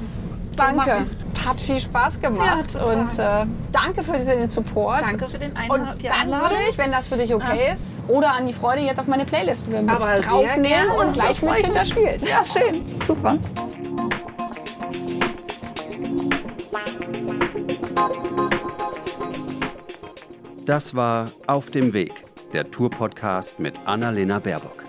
Danke. 0.57 0.77
machen. 0.77 1.28
Hat 1.49 1.61
viel 1.61 1.81
Spaß 1.81 2.21
gemacht 2.21 2.75
Ja, 2.75 2.85
und 2.85 3.19
äh, 3.19 3.47
danke 3.73 4.03
für 4.05 4.13
den 4.19 4.47
Support. 4.47 5.01
Danke 5.01 5.29
für 5.29 5.39
den 5.39 5.57
Ein 5.57 5.71
Und 5.71 5.81
dann 6.05 6.13
Einladung. 6.13 6.51
würde 6.51 6.63
ich, 6.69 6.77
wenn 6.77 6.93
das 6.93 7.09
für 7.09 7.17
dich 7.17 7.35
okay 7.35 7.73
ist, 7.73 8.05
oder 8.07 8.33
an 8.33 8.47
die 8.47 8.53
Freude 8.53 8.83
jetzt 8.83 9.01
auf 9.01 9.07
meine 9.07 9.25
Playlist 9.25 9.67
mit 9.67 9.89
Aber 9.89 10.15
draufnehmen 10.17 10.91
und 10.99 11.15
gleich 11.15 11.41
mit 11.41 11.55
hinterspielt. 11.55 12.29
Ja, 12.29 12.45
schön, 12.45 12.85
super. 13.07 13.39
Das 20.67 20.95
war 20.95 21.33
Auf 21.47 21.71
dem 21.71 21.95
Weg, 21.95 22.27
der 22.53 22.71
Tour-Podcast 22.71 23.59
mit 23.59 23.75
Annalena 23.87 24.39
Baerbock. 24.39 24.85